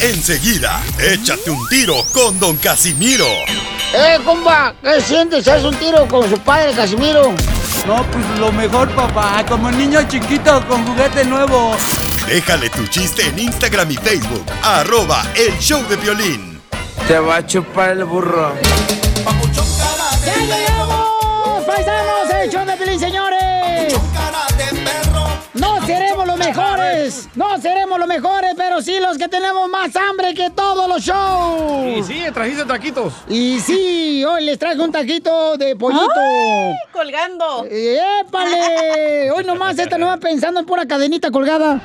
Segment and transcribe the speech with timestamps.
[0.00, 0.80] enseguida.
[0.98, 3.26] Échate un tiro con Don Casimiro.
[3.94, 4.74] ¡Eh, compa!
[4.82, 5.46] ¿Qué sientes?
[5.48, 7.32] ¿Haz un tiro con su padre, Casimiro?
[7.86, 9.44] No, pues lo mejor, papá.
[9.48, 11.76] Como niño chiquito con juguete nuevo.
[12.26, 14.44] Déjale tu chiste en Instagram y Facebook.
[14.62, 16.60] Arroba El Show de Violín.
[17.08, 18.54] Te va a chupar el burro.
[20.24, 21.64] ¡Ya llegamos!
[21.66, 22.30] ¡Paisanos!
[22.42, 23.39] ¡El show de Pelín, señores!
[27.34, 31.98] No seremos los mejores, pero sí los que tenemos más hambre que todos los shows.
[31.98, 33.14] Y sí, trajiste taquitos.
[33.28, 36.10] Y sí, hoy les traigo un taquito de pollito.
[36.16, 36.74] ¡Ay!
[36.92, 37.64] colgando.
[37.64, 39.30] ¡Épale!
[39.34, 41.80] Hoy nomás esta no va pensando en pura cadenita colgada.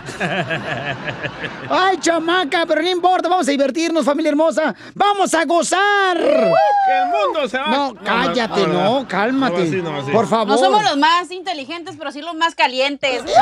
[1.69, 2.65] ¡Ay, chamaca!
[2.65, 4.75] Pero no importa, vamos a divertirnos, familia hermosa.
[4.93, 6.17] ¡Vamos a gozar!
[6.17, 7.67] Que el mundo se va.
[7.67, 9.63] No, cállate, no, cálmate.
[9.63, 10.11] así, no así.
[10.11, 10.47] Por favor.
[10.47, 13.23] No somos los más inteligentes, pero sí los más calientes.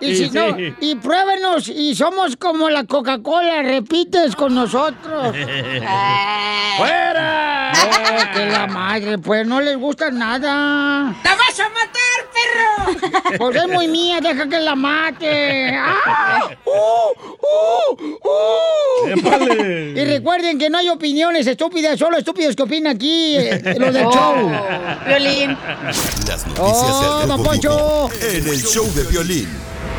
[0.08, 5.34] Y, si no, y pruébenos, y somos como la Coca-Cola, repites con nosotros.
[6.76, 7.72] ¡Fuera!
[8.08, 11.14] Oh, que la madre, pues no les gusta nada.
[11.22, 13.38] ¡Te vas a matar, perro!
[13.38, 15.74] Pues es muy mía, deja que la mate.
[15.76, 16.48] ¡Ah!
[16.64, 16.70] ¡Uh!
[17.42, 17.96] ¡Uh!
[18.22, 19.08] ¡Uh!
[19.08, 19.92] ¡Épale!
[19.96, 24.06] Y recuerden que no hay opiniones estúpidas, solo estúpidos que opinan aquí, eh, los del
[24.06, 24.50] Oh, show.
[25.06, 25.56] Violín.
[25.84, 28.08] Las noticias Oh, del don Poncho.
[28.22, 29.48] En El Show de Violín.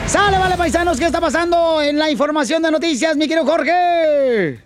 [0.08, 4.64] Sale, vale, paisanos, ¿qué está pasando en la información de noticias, mi querido Jorge?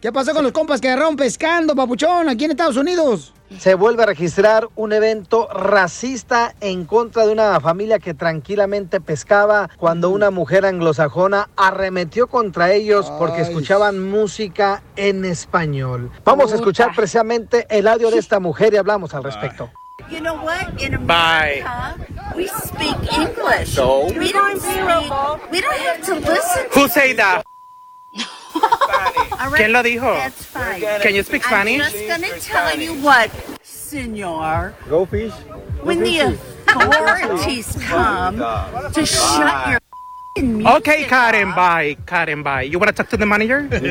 [0.00, 3.34] ¿Qué pasó con los compas que agarraron pescando, papuchón, aquí en Estados Unidos?
[3.58, 9.68] Se vuelve a registrar un evento racista en contra de una familia que tranquilamente pescaba
[9.78, 16.12] cuando una mujer anglosajona arremetió contra ellos porque escuchaban música en español.
[16.24, 19.70] Vamos a escuchar precisamente el audio de esta mujer y hablamos al respecto.
[20.10, 20.82] You know what?
[20.82, 21.62] In Bye.
[21.62, 23.70] America, we speak English.
[23.74, 24.10] So?
[24.12, 25.50] We don't speak.
[25.50, 26.66] We don't have to listen.
[26.72, 27.44] Who say that?
[28.54, 30.14] All right, ¿Quién lo dijo?
[30.14, 30.80] That's fine.
[31.00, 31.82] Can you speak Spanish?
[31.82, 33.30] I'm just gonna tell you what,
[33.62, 34.74] Senor.
[34.88, 35.32] Go fish.
[35.82, 36.38] When the
[36.68, 41.96] authorities come to shut your f***ing music Okay, Karen, bye.
[42.06, 42.62] Karen, bye.
[42.62, 43.68] You want to talk to the manager?
[43.82, 43.90] You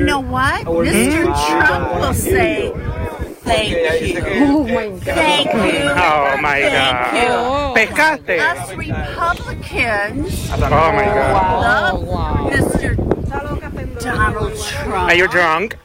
[0.00, 0.64] know what?
[0.66, 1.24] Mr.
[1.46, 2.70] Trump will say,
[3.44, 3.70] thank
[4.16, 4.22] you.
[4.46, 5.02] Oh my God.
[5.04, 5.60] Thank you.
[5.60, 7.14] Oh, my Thank God.
[7.16, 7.86] you.
[7.86, 8.40] Pescaste.
[8.40, 11.60] Us Republicans Oh, my God.
[11.62, 12.96] love oh, Mr.
[14.00, 15.10] Donald Trump.
[15.10, 15.76] Are you drunk?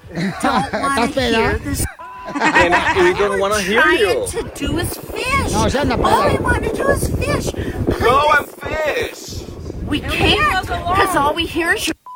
[0.42, 1.86] don't want to hear this.
[2.34, 5.52] we don't want to hear Trying to do is fish.
[5.52, 6.42] No, se anda All we peda.
[6.42, 7.52] want to do is fish.
[8.00, 9.44] Go and fish.
[9.88, 12.09] We can't because all we hear is your music.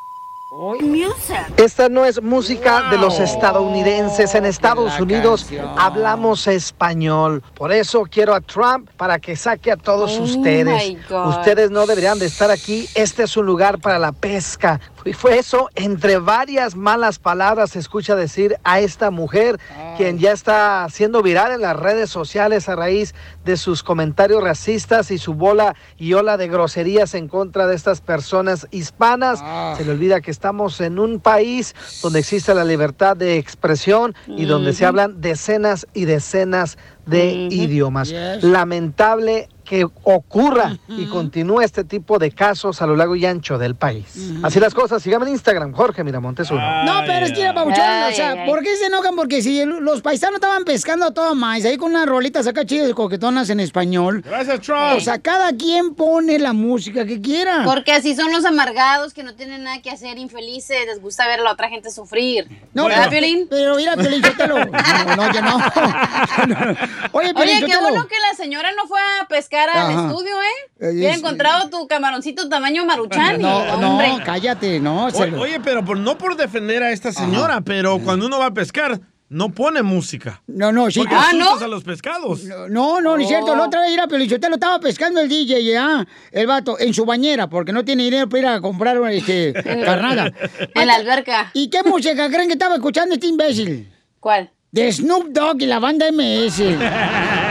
[1.58, 4.36] Esta no es música de los estadounidenses.
[4.36, 5.68] En Estados Unidos canción.
[5.80, 7.41] hablamos español.
[7.56, 10.97] Por eso quiero a Trump para que saque a todos Oh, ustedes.
[11.28, 12.88] Ustedes no deberían de estar aquí.
[12.94, 14.80] Este es un lugar para la pesca.
[15.06, 19.59] Y fue eso, entre varias malas palabras, se escucha decir a esta mujer,
[19.97, 23.13] quien ya está siendo viral en las redes sociales a raíz
[23.44, 28.02] de sus comentarios racistas y su bola y ola de groserías en contra de estas
[28.02, 29.40] personas hispanas.
[29.42, 29.74] Ah.
[29.78, 34.46] Se le olvida que estamos en un país donde existe la libertad de expresión y
[34.46, 38.09] donde se hablan decenas y decenas de idiomas.
[38.09, 38.44] Yes.
[38.44, 43.75] Lamentable que ocurra y continúe este tipo de casos a lo largo y ancho del
[43.75, 44.06] país.
[44.44, 46.84] Así las cosas, síganme en Instagram, Jorge Miramontes uno.
[46.84, 48.46] No, pero es que, era Pabuchón, Ay, o sea.
[48.46, 49.16] ¿por qué se enojan?
[49.16, 52.90] Porque si los paisanos estaban pescando a todo más, ahí con unas rolitas acá chidas
[52.90, 54.22] y coquetonas en español.
[54.25, 54.97] Gracias, Trump.
[54.97, 57.63] O sea, cada quien pone la música que quiera.
[57.66, 61.40] Porque así son los amargados que no tienen nada que hacer, infelices, les gusta ver
[61.40, 62.47] a la otra gente sufrir.
[62.74, 63.47] No, ¿Verdad, pero, Piolín?
[63.50, 64.66] pero mira, Piolín, Sotelo.
[64.66, 65.57] No, no, ya no.
[67.13, 70.08] Oye, Piolín, Oye, qué bueno que la señora no fue a pescar al Ajá.
[70.08, 70.69] estudio, ¿eh?
[70.81, 73.40] Eh, es- encontrado tu camaroncito tamaño maruchan.
[73.40, 74.09] y, No, hombre.
[74.09, 75.09] no, cállate, no.
[75.12, 78.40] se Oye, lo- oye, pero por, no por defender a esta señora, pero cuando uno
[78.40, 79.00] va a pescar,
[79.30, 80.44] no pone música.
[80.46, 81.00] No, no, sí.
[81.00, 81.56] Porque Ah, ¿no?
[81.56, 82.44] a los pescados.
[82.44, 83.56] No, no, no es cierto.
[83.56, 87.50] La otra vez era Pelichotelo, estaba pescando el DJ, ya, el vato, en su bañera,
[87.50, 89.53] porque no tiene dinero para ir a comprar este,
[89.86, 90.31] carnada.
[90.75, 91.50] En la alberca.
[91.54, 93.92] ¿Y qué música creen que estaba escuchando este imbécil?
[94.19, 94.51] ¿Cuál?
[94.72, 96.60] De Snoop Dogg y la banda MS.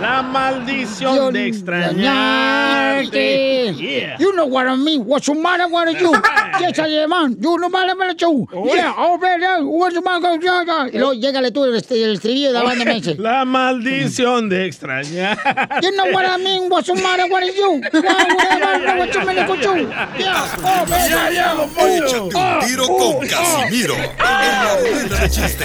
[0.00, 3.74] La maldición de extrañarte.
[3.74, 4.16] Yeah.
[4.18, 5.04] You know what I mean.
[5.04, 6.12] What's the matter with you?
[6.60, 7.10] Yes, I am.
[7.40, 8.46] You know what I mean, you.
[8.74, 10.50] Yeah, oh, man, what's the matter with you?
[10.92, 13.18] Y luego llégale tú el, este, el estribillo de la banda MS.
[13.18, 15.36] La maldición de extrañar.
[15.82, 16.68] You know what I mean?
[16.70, 17.80] What's the matter with you?
[17.80, 19.88] What's the matter with you?
[20.18, 21.42] Yeah, oh, Échate
[21.74, 22.24] Poncho.
[22.24, 22.30] un
[22.66, 23.94] tiro con Casimiro.
[23.94, 25.64] En la ruleta de chiste.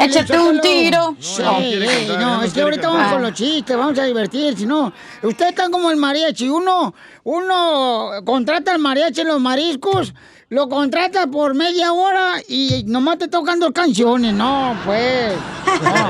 [0.00, 1.16] Échate un tiro.
[1.20, 4.92] Sí, No, no, es que ahorita vamos con los chistes, vamos a divertir, si no.
[5.22, 6.94] Ustedes están como el mariachi, uno,
[7.24, 10.14] uno contrata al mariachi en los mariscos,
[10.48, 15.34] lo contrata por media hora y nomás te tocan dos canciones, no, pues.
[15.82, 16.08] no.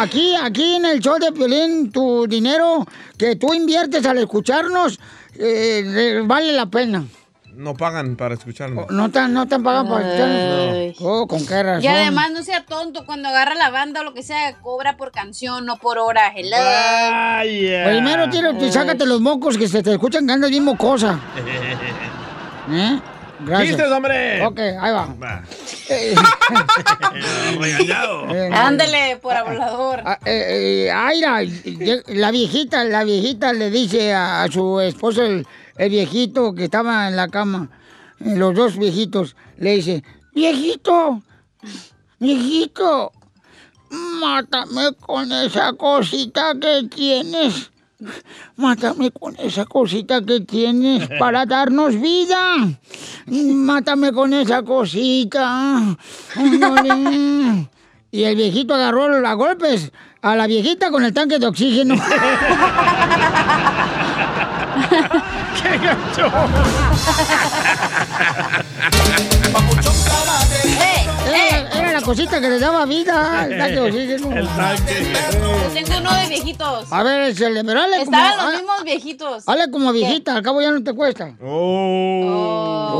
[0.00, 2.86] Aquí, aquí en el show de Piolín, tu dinero
[3.18, 4.98] que tú inviertes al escucharnos,
[5.38, 7.04] eh, le- vale la pena.
[7.56, 8.90] No pagan para escucharnos.
[8.90, 10.96] No te, no te pagan para escucharnos.
[11.00, 11.84] Oh, con qué razón.
[11.84, 15.12] Y además no sea tonto, cuando agarra la banda o lo que sea, cobra por
[15.12, 16.32] canción, no por hora.
[16.34, 16.56] Hello.
[16.56, 17.84] Vaya.
[17.90, 21.18] Primero, tiro, tú sácate los mocos que se te escuchan que andas bien mocosa.
[22.70, 23.00] ¿Eh?
[23.40, 23.68] Gracias.
[23.70, 24.44] ¡Chistes, hombre!
[24.46, 25.14] Ok, ahí va.
[25.22, 25.42] Va.
[25.90, 26.14] Eh,
[27.60, 28.34] Regañado.
[28.34, 30.00] eh, Ándale, por hablador.
[30.06, 31.40] ah, eh, Aira,
[32.06, 37.08] la viejita, la viejita le dice a, a su esposo, el, el viejito que estaba
[37.08, 37.70] en la cama,
[38.20, 41.22] eh, los dos viejitos, le dice, viejito,
[42.18, 43.12] viejito,
[44.20, 47.70] mátame con esa cosita que tienes.
[48.56, 52.56] Mátame con esa cosita que tienes para darnos vida.
[53.26, 55.96] Mátame con esa cosita.
[58.14, 59.90] Y el viejito agarró a golpes
[60.22, 61.96] a la viejita con el tanque de oxígeno.
[65.62, 66.30] ¡Qué gacho!
[71.26, 73.46] Era, era la cosita que le daba vida.
[73.46, 74.36] El tanque de oxígeno.
[74.36, 75.12] El tanque.
[75.74, 76.92] Yo tengo uno de viejitos.
[76.92, 79.44] A ver, échale, pero dale como, Estaban los mismos viejitos.
[79.44, 81.36] dale como viejita, al cabo ya no te cuesta.
[81.42, 82.94] Oh.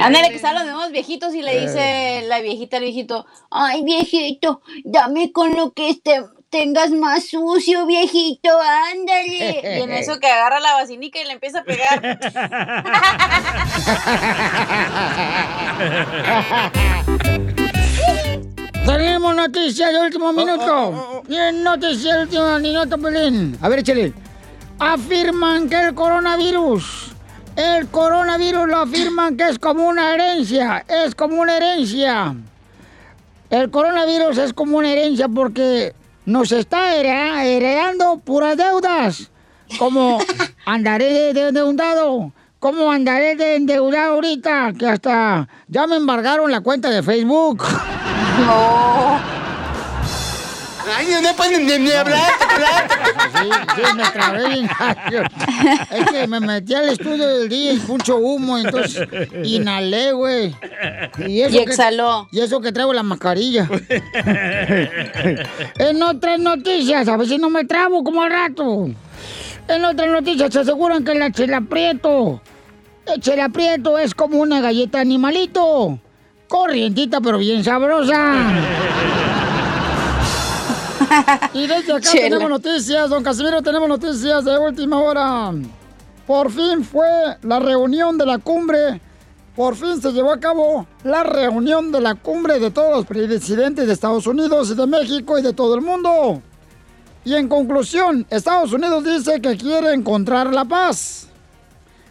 [0.00, 4.62] Ándale, que estaban los mismos viejitos y le dice la viejita al viejito, ay viejito,
[4.84, 9.62] dame con lo que este tengas más sucio, viejito, ándale.
[9.78, 12.00] Y en eso que agarra la vacinica y le empieza a pegar.
[18.84, 21.22] Tenemos noticias de último minuto.
[21.26, 23.56] Bien, noticias de último minuto, Pelín.
[23.62, 24.12] A ver, échale.
[24.78, 27.12] Afirman que el coronavirus,
[27.56, 32.34] el coronavirus lo afirman que es como una herencia, es como una herencia.
[33.48, 39.30] El coronavirus es como una herencia porque nos está heredando puras deudas.
[39.78, 40.18] Como
[40.66, 42.32] andaré de, de endeudado.
[42.58, 44.72] ¿Cómo andaré de endeudado ahorita?
[44.78, 47.64] Que hasta ya me embargaron la cuenta de Facebook.
[48.46, 49.41] No.
[50.96, 52.30] Ay, no pueden ni, ni hablar.
[53.40, 54.68] Sí, sí, me trabé bien.
[55.90, 59.06] Es que me metí al estudio del día y mucho humo, entonces
[59.44, 60.54] inhalé, güey.
[61.26, 62.28] Y, eso Y que- exhaló.
[62.32, 63.68] y eso que traigo la mascarilla.
[65.78, 68.88] en otras noticias, a ver si no me trabo como al rato.
[69.68, 72.40] En otras noticias se aseguran que la chela prieto.
[73.06, 75.98] El chela prieto es como una galleta animalito.
[76.48, 78.34] Corrientita pero bien sabrosa.
[81.54, 82.22] Y desde acá Chela.
[82.22, 85.52] tenemos noticias, don Casimiro, tenemos noticias de última hora.
[86.26, 87.08] Por fin fue
[87.42, 89.00] la reunión de la cumbre.
[89.54, 93.86] Por fin se llevó a cabo la reunión de la cumbre de todos los presidentes
[93.86, 96.40] de Estados Unidos y de México y de todo el mundo.
[97.24, 101.28] Y en conclusión, Estados Unidos dice que quiere encontrar la paz.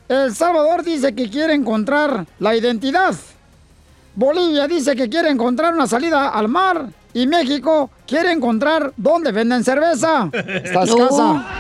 [0.08, 3.16] El Salvador dice que quiere encontrar la identidad.
[4.14, 6.90] Bolivia dice que quiere encontrar una salida al mar.
[7.14, 10.30] Y México quiere encontrar dónde venden cerveza.
[10.34, 11.46] Está escasa.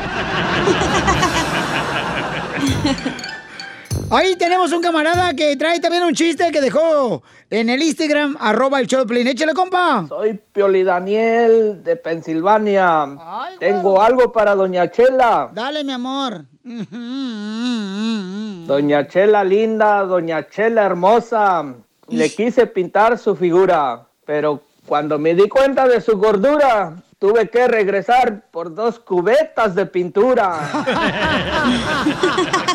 [4.13, 8.81] Ahí tenemos un camarada que trae también un chiste que dejó en el Instagram, arroba
[8.81, 9.25] el Choplin.
[9.25, 10.05] Échale, compa.
[10.09, 13.03] Soy Pioli Daniel de Pensilvania.
[13.03, 15.49] Ay, Tengo algo para Doña Chela.
[15.53, 16.43] Dale, mi amor.
[18.67, 21.73] Doña Chela linda, Doña Chela hermosa.
[22.09, 27.67] Le quise pintar su figura, pero cuando me di cuenta de su gordura, tuve que
[27.67, 30.57] regresar por dos cubetas de pintura.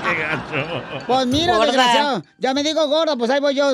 [0.03, 1.05] ¡Qué gacho!
[1.07, 1.67] Pues mira, Gorda.
[1.67, 2.23] desgraciado.
[2.39, 3.73] Ya me digo gorda, pues ahí voy yo.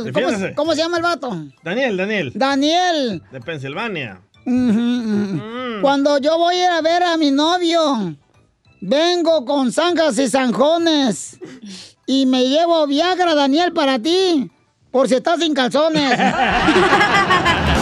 [0.56, 1.30] ¿Cómo, se llama el vato?
[1.62, 2.32] Daniel, Daniel.
[2.34, 3.22] Daniel.
[3.30, 4.22] De Pensilvania.
[4.46, 5.80] Ujú.
[5.82, 8.16] Cuando yo voy a ir a ver a mi novio,
[8.80, 11.38] vengo con zanjas y zanjones.
[12.06, 14.50] Y me llevo Viagra, Daniel, para ti.
[14.90, 16.18] Por si estás sin calzones.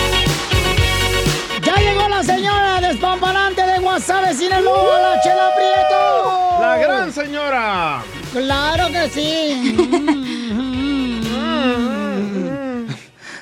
[2.35, 6.61] señora despamparante de Guasave, Sinaloa, la Chela Prieto!
[6.61, 8.03] La gran señora.
[8.31, 9.75] ¡Claro que sí!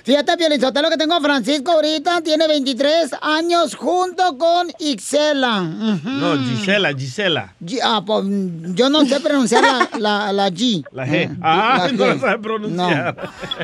[0.10, 5.60] Fíjate, Pielizotelo, que tengo a Francisco ahorita, tiene 23 años junto con Ixela.
[5.62, 7.54] No, Gisela, Gisela.
[7.64, 8.26] Gi- Ah, pues,
[8.74, 10.84] yo no sé pronunciar la, la, la G.
[10.92, 11.38] La G.
[11.44, 13.16] Ah, La no la sabe pronunciar.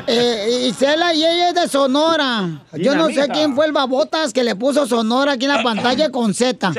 [0.06, 2.62] Eh, Isela y ella es de Sonora.
[2.74, 6.10] Yo no sé quién fue el babotas que le puso Sonora aquí en la pantalla
[6.10, 6.72] con Z.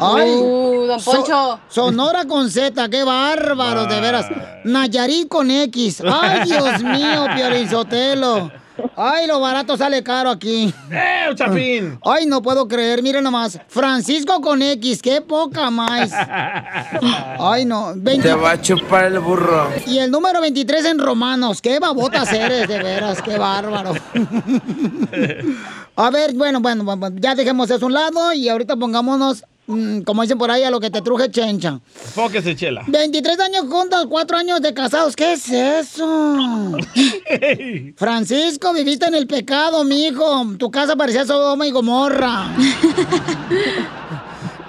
[0.00, 1.60] Ay, Uh, don So- Poncho.
[1.68, 4.26] Sonora con Z, qué bárbaro, de veras.
[4.64, 6.02] Nayarit con X.
[6.04, 8.50] Ay, Dios mío, Piorizotelo.
[8.96, 10.72] Ay, lo barato sale caro aquí.
[10.90, 11.98] ¡Eh, Chapín!
[12.02, 13.58] Ay, no puedo creer, miren nomás.
[13.68, 16.10] Francisco con X, qué poca más.
[17.38, 17.92] Ay, no.
[17.94, 19.68] 20 Te va a chupar el burro.
[19.86, 21.60] Y el número 23 en romanos.
[21.60, 23.92] Qué babotas eres, de veras, qué bárbaro.
[25.96, 29.44] A ver, bueno, bueno, bueno, ya dejemos eso a un lado y ahorita pongámonos,
[30.04, 31.80] como dicen por ahí, a lo que te truje chencha.
[31.94, 32.84] Fóquese, Chela.
[32.86, 35.16] 23 años juntos, 4 años de casados.
[35.16, 36.76] ¿Qué es eso?
[37.96, 40.46] Francisco, viviste en el pecado, mijo.
[40.58, 42.50] Tu casa parecía Sodoma y Gomorra.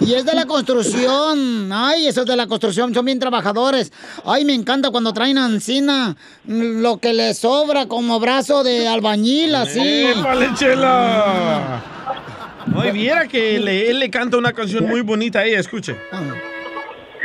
[0.01, 1.71] Y es de la construcción.
[1.71, 3.93] Ay, esos de la construcción son bien trabajadores.
[4.25, 9.53] Ay, me encanta cuando traen ancina mm, lo que les sobra como brazo de albañil,
[9.53, 10.07] así.
[10.07, 12.00] ¡Épale, Chela!
[12.67, 15.95] No, y viera que le- él le canta una canción muy bonita a ella, escuche.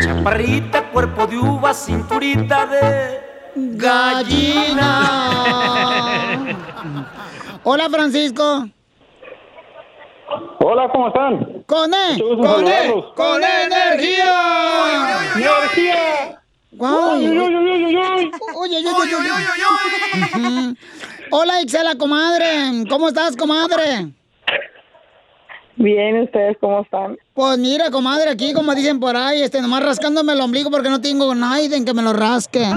[0.01, 3.21] Chaparrita, cuerpo de uva, cinturita de
[3.57, 5.01] Gallina.
[7.65, 8.69] Hola, Francisco.
[10.59, 11.63] Hola, ¿cómo están?
[11.67, 13.05] Con E, Mucho gusto con E, saludarlos.
[13.15, 14.35] con energía.
[15.37, 16.41] ¡Energía!
[20.35, 20.75] Ujú.
[21.31, 22.85] Hola, Ixela, comadre.
[22.89, 24.09] ¿Cómo estás, comadre?
[25.77, 27.17] Bien, ¿ustedes cómo están?
[27.35, 31.01] Pues mira, comadre, aquí como dicen por ahí, este, nomás rascándome el ombligo porque no
[31.01, 32.65] tengo nadie en que me lo rasque.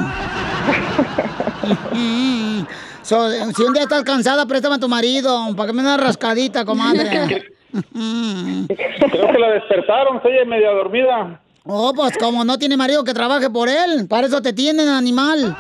[3.10, 5.98] So, si un día estás cansada, préstame a tu marido para que me dé una
[5.98, 7.10] rascadita, comadre.
[7.72, 11.41] Creo que la despertaron, se oye media dormida.
[11.65, 15.58] Oh, pues como no tiene marido que trabaje por él, para eso te tienen, animal.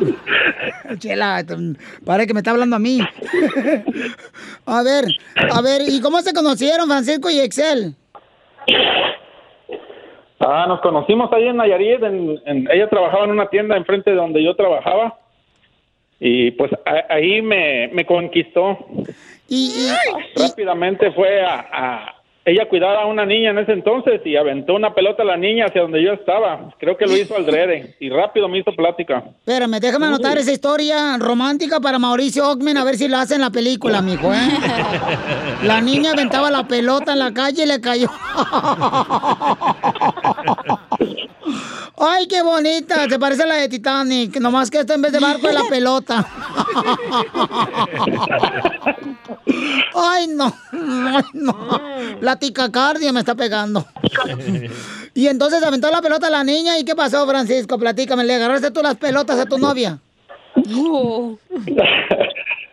[0.98, 1.54] Chela, t-
[2.04, 3.00] parece que me está hablando a mí.
[4.66, 5.04] A ver,
[5.52, 7.94] a ver, ¿y cómo se conocieron Francisco y Excel?
[10.40, 12.02] Ah, nos conocimos ahí en Nayarit.
[12.02, 15.18] en- en- ella trabajaba en una tienda enfrente de donde yo trabajaba.
[16.20, 18.78] Y pues a- ahí me, me conquistó.
[19.48, 19.88] Y,
[20.34, 22.15] Rápidamente fue a, a-
[22.48, 25.64] Ella cuidaba a una niña en ese entonces y aventó una pelota a la niña
[25.66, 26.72] hacia donde yo estaba.
[26.78, 27.96] Creo que lo hizo al drede.
[27.98, 29.24] Y rápido me hizo plática.
[29.40, 33.40] Espérame, déjame anotar esa historia romántica para Mauricio Ockman a ver si la hace en
[33.40, 34.48] la película, mijo, ¿eh?
[35.64, 38.08] La niña aventaba la pelota en la calle y le cayó.
[41.98, 45.18] Ay, qué bonita, se parece a la de Titanic, nomás que esta en vez de
[45.18, 46.26] barco es la pelota.
[49.94, 51.80] Ay, no, ay, no.
[52.20, 53.86] La ticacardia me está pegando.
[55.14, 57.78] Y entonces aventó la pelota a la niña y ¿qué pasó, Francisco?
[57.78, 59.98] Platícame, ¿le agarraste tú las pelotas a tu novia?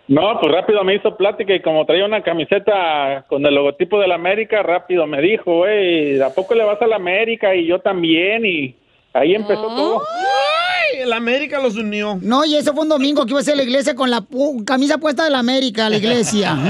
[0.06, 4.08] No, pues rápido me hizo plática y como traía una camiseta con el logotipo de
[4.10, 7.56] la América, rápido me dijo, güey, ¿a poco le vas a la América?
[7.56, 8.76] Y yo también, y
[9.14, 10.02] ahí empezó todo.
[10.02, 11.00] ¡Ay!
[11.02, 12.18] El América los unió.
[12.22, 14.64] No, y eso fue un domingo que iba a ser la iglesia con la pu-
[14.64, 16.56] camisa puesta de la América, la iglesia.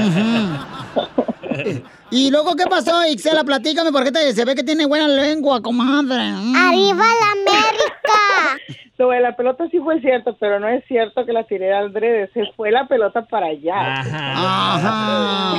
[2.10, 3.42] Y luego, ¿qué pasó, Ixela?
[3.42, 6.30] Platícame, porque te- se ve que tiene buena lengua, comadre.
[6.32, 6.54] Mm.
[6.54, 8.60] ¡Arriba la América!
[8.98, 11.92] Lo de la pelota sí fue cierto, pero no es cierto que la tiré al
[11.92, 12.30] drede.
[12.32, 13.94] Se fue la pelota para allá.
[13.94, 15.56] Ajá.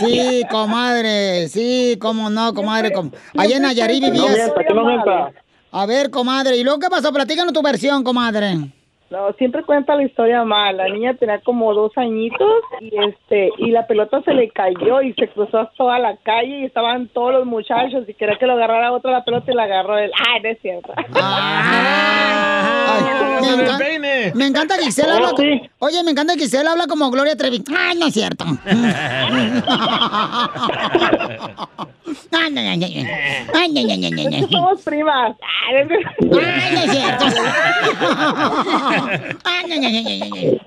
[0.00, 1.48] Sí, comadre.
[1.48, 2.92] Sí, cómo no, comadre.
[2.92, 4.34] com- Allá en Nayarit no vivías.
[4.34, 5.30] mienta, que no mienta.
[5.72, 6.56] A ver, comadre.
[6.58, 7.12] ¿Y luego qué pasó?
[7.12, 8.58] Platícanos tu versión, comadre.
[9.12, 10.76] No, siempre cuenta la historia mal.
[10.78, 15.12] La niña tenía como dos añitos y este y la pelota se le cayó y
[15.12, 18.90] se cruzó toda la calle y estaban todos los muchachos y quería que lo agarrara
[18.90, 20.10] otro la pelota y la agarró él.
[20.28, 20.94] Ay, no es cierto.
[20.96, 21.04] Ay,
[23.42, 23.78] me, encan-
[24.34, 25.30] me encanta que Gisela habla.
[25.78, 27.62] Oye, me encanta que Gisela habla como Gloria Trevi.
[27.76, 28.44] Ay, no es cierto.
[33.54, 33.68] Ay.
[34.50, 35.36] Somos primas.
[35.68, 35.94] Ay, no
[36.80, 37.24] es cierto.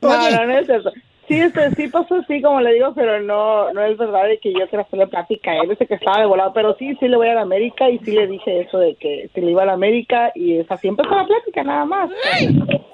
[0.00, 0.90] No, no, no es eso.
[1.30, 4.52] Sí, este, sí pasó así, como le digo, pero no no es verdad de que
[4.52, 5.52] yo quiera hacerle plática.
[5.62, 8.00] Él dice que estaba de volado, pero sí, sí le voy a la América y
[8.00, 10.88] sí le dije eso de que si le iba a la América y es así
[10.88, 12.10] empezó la plática, nada más.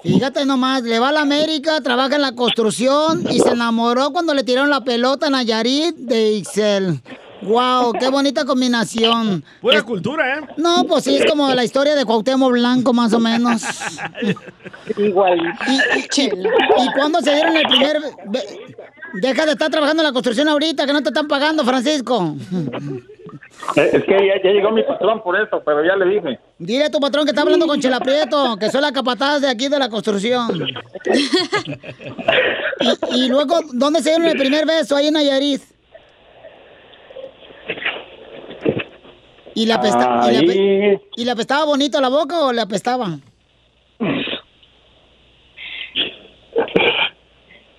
[0.03, 4.35] Fíjate nomás, le va a la América, trabaja en la construcción y se enamoró cuando
[4.35, 7.01] le tiraron la pelota a Nayarit de Ixel.
[7.41, 9.43] Wow, qué bonita combinación.
[9.61, 10.41] Pura cultura, ¿eh?
[10.57, 13.61] No, pues sí, es como la historia de Cuauhtémoc Blanco, más o menos.
[14.97, 15.39] Igual.
[15.67, 17.97] ¿Y, y, y cuándo se dieron el primer...
[19.13, 22.35] Deja de estar trabajando en la construcción ahorita, que no te están pagando, Francisco.
[23.75, 26.39] Eh, Es que ya, ya llegó mi patrón por eso, pero ya le dije.
[26.59, 29.47] Dile a tu patrón que está hablando con Chela Prieto, que soy la capataz de
[29.49, 30.67] aquí de la construcción.
[32.79, 34.95] Y, y luego, ¿dónde se dieron el primer beso?
[34.95, 35.63] Ahí en Nayarit.
[39.57, 40.99] ¿Y le, apesta- y le ape- Ahí.
[41.15, 43.17] ¿Y le apestaba bonito la boca o le apestaba?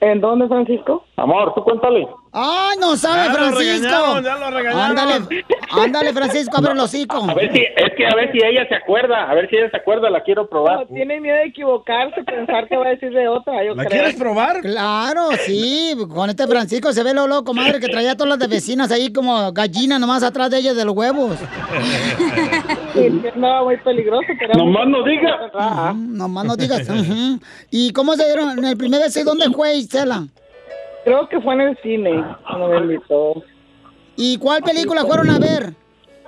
[0.00, 1.04] ¿En dónde, Francisco?
[1.16, 2.06] Amor, tú cuéntale.
[2.32, 4.20] ¡Ay, no sabe, Ya Francisco!
[4.22, 4.98] ya lo regañaron.
[4.98, 7.16] Ándale, ándale, Francisco, abre el hocico.
[7.28, 9.68] A ver si, es que a ver si ella se acuerda, a ver si ella
[9.70, 10.80] se acuerda, la quiero probar.
[10.80, 14.16] No, tiene miedo de equivocarse, pensar que va a decir de otra, yo creo.
[14.16, 14.60] probar?
[14.60, 18.38] Claro, sí, con este Francisco se ve lo loco, madre, que traía a todas las
[18.38, 21.36] de vecinas ahí como gallina nomás atrás de ellas de los huevos.
[22.98, 24.54] Sí, no, muy peligroso, pero...
[24.54, 25.50] Nomás no diga.
[25.54, 26.88] Ujú, Nomás no digas.
[27.70, 30.26] ¿Y cómo se dieron en el primer beso dónde fue, Isela?
[31.04, 33.42] Creo que fue en el cine, cuando me invitó.
[34.16, 35.72] ¿Y cuál película fueron a ver?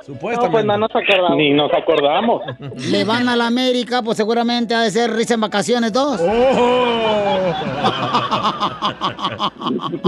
[0.03, 0.47] Supuestamente.
[0.47, 1.37] No, pues no nos acordamos.
[1.37, 2.43] Ni nos acordamos.
[2.91, 6.21] Le van a la América, pues seguramente ha de ser risa en vacaciones dos.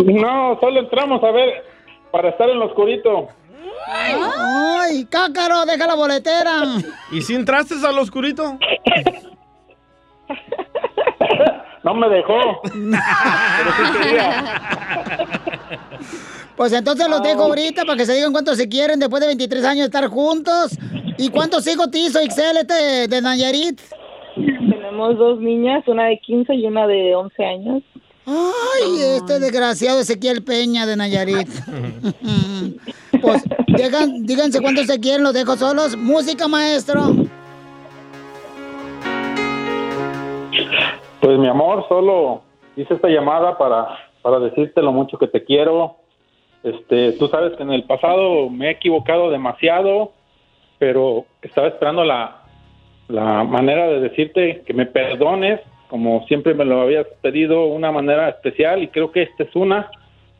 [0.04, 1.64] No, solo entramos a ver
[2.10, 3.28] para estar en lo oscurito.
[3.86, 6.62] ¡Ay, cácaro, deja la boletera!
[7.10, 8.58] ¿Y si entraste al oscurito?
[11.84, 12.62] No me dejó.
[16.56, 19.64] Pues entonces los dejo ahorita para que se digan cuántos se quieren después de 23
[19.64, 20.78] años de estar juntos.
[21.18, 23.80] ¿Y cuántos hijos te hizo Ixel este de Nayarit?
[24.34, 27.82] Tenemos dos niñas, una de 15 y una de 11 años.
[28.26, 31.48] Ay, este desgraciado Ezequiel Peña de Nayarit.
[33.20, 35.96] Pues digan, díganse cuántos se quieren, los dejo solos.
[35.96, 37.02] Música, maestro.
[41.20, 42.42] Pues mi amor, solo
[42.76, 45.98] hice esta llamada para, para decirte lo mucho que te quiero.
[46.64, 50.12] Este, tú sabes que en el pasado me he equivocado demasiado,
[50.80, 52.42] pero estaba esperando la,
[53.06, 55.60] la manera de decirte que me perdones,
[55.92, 59.90] como siempre me lo habías pedido, una manera especial, y creo que esta es una,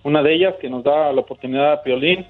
[0.03, 2.25] una de ellas que nos da la oportunidad a Piolín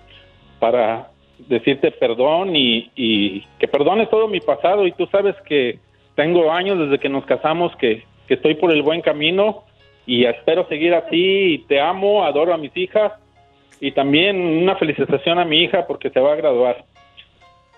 [0.59, 1.07] para
[1.39, 5.79] decirte perdón y, y que perdones todo mi pasado, y tú sabes que
[6.17, 9.63] tengo años desde que nos casamos que, que estoy por el buen camino
[10.05, 13.13] y espero seguir así y te amo, adoro a mis hijas
[13.79, 16.85] y también una felicitación a mi hija porque se va a graduar.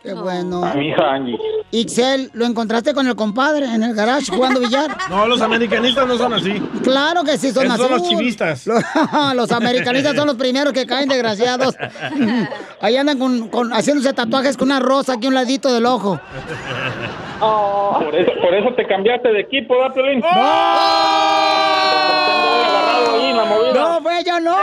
[0.04, 0.62] Qué bueno.
[0.62, 1.38] A mi hija Angie.
[1.70, 4.94] Ixel, ¿lo encontraste con el compadre en el garage jugando billar?
[5.08, 6.52] No, los americanistas no son así.
[6.82, 7.82] Claro que sí, son Esos así.
[7.88, 8.66] son los chivistas.
[8.66, 8.82] Los,
[9.34, 11.74] los americanistas son los primeros que caen, desgraciados.
[12.82, 16.20] Ahí andan con, con- haciéndose tatuajes con una rosa aquí a un ladito del ojo.
[17.40, 19.94] Por, eso, por eso te cambiaste de equipo, ¿verdad,
[23.34, 23.72] la movida.
[23.74, 24.56] No, pues yo no.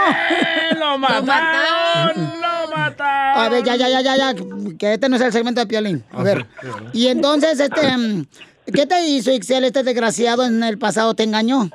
[0.80, 2.42] ¡Lo mataron!
[2.76, 4.34] A ver, ya, ya, ya, ya, ya,
[4.78, 6.04] que este no es el segmento de Piolín.
[6.12, 6.46] A ver.
[6.94, 8.26] Y entonces, este, mm,
[8.74, 11.14] ¿qué te hizo Ixel, este desgraciado en el pasado?
[11.14, 11.70] ¿Te engañó?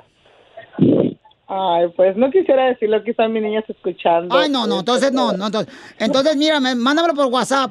[1.49, 4.37] Ay, pues no quisiera decirlo, quizás mis niñas escuchando.
[4.37, 7.71] Ay, no, no, entonces no, no, entonces, entonces mira, me- mándamelo por WhatsApp.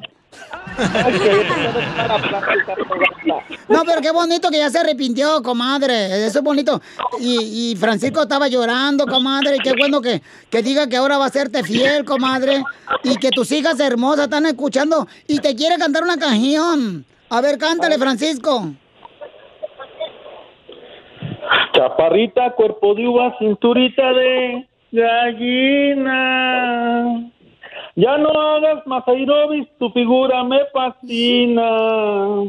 [3.68, 6.26] No, pero qué bonito que ya se arrepintió, comadre.
[6.26, 6.80] Eso es bonito.
[7.20, 9.56] Y, Francisco estaba llorando, comadre.
[9.56, 12.62] Y qué bueno que, que diga que ahora va a serte fiel, comadre.
[13.02, 17.04] Y que tus hijas hermosas están escuchando y te quiere cantar una canción.
[17.28, 18.72] A ver, cántale, Francisco.
[21.72, 26.36] Chaparrita, cuerpo de uva, cinturita de gallina.
[27.96, 32.44] Ya no hagas más aerobis, tu figura me fascina.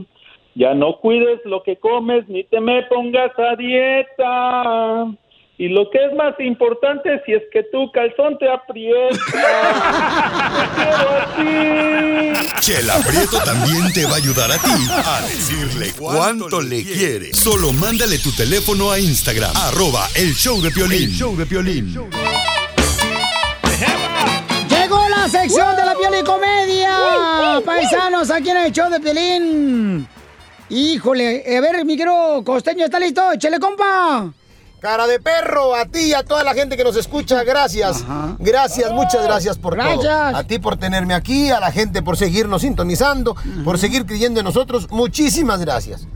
[0.56, 5.06] Ya no cuides lo que comes, ni te me pongas a dieta.
[5.58, 9.18] Y lo que es más importante, si es que tu calzón te aprieta.
[11.38, 12.34] Te.
[12.60, 17.34] Chela Prieto también te va a ayudar a ti a decirle cuánto le quiere.
[17.34, 21.10] Solo mándale tu teléfono a Instagram, arroba el show de Piolín.
[21.12, 21.96] show de Piolín.
[24.98, 27.62] Llegó la sección de la piel y comedia.
[27.64, 30.08] Paisanos, aquí en el show de Pelín.
[30.70, 33.32] Híjole, a ver, mi querido costeño, ¿está listo?
[33.32, 34.34] ¡Échale, compa!
[34.80, 38.04] Cara de perro, a ti y a toda la gente que nos escucha, gracias.
[38.40, 39.86] Gracias, muchas gracias por todo.
[39.86, 40.36] Gracias.
[40.36, 44.46] A ti por tenerme aquí, a la gente por seguirnos sintonizando, por seguir creyendo en
[44.46, 44.88] nosotros.
[44.92, 46.08] Muchísimas gracias.